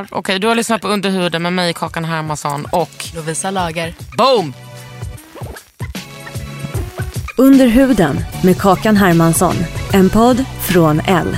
Okej 0.10 0.40
du 0.40 0.48
har 0.48 0.56
lyssnat 0.56 0.82
på 0.82 0.88
Underhuden 0.88 1.42
med 1.42 1.54
mig 1.54 1.74
Kakan 1.74 2.06
Hermansson 2.06 2.66
och 2.72 3.06
Lovisa 3.16 3.52
Lager. 3.52 3.94
boom! 4.18 4.54
Under 7.38 7.68
huden 7.68 8.20
med 8.44 8.58
Kakan 8.62 8.98
Hermansson. 8.98 9.56
En 9.94 10.10
podd 10.10 10.46
från 10.68 11.00
L. 11.00 11.38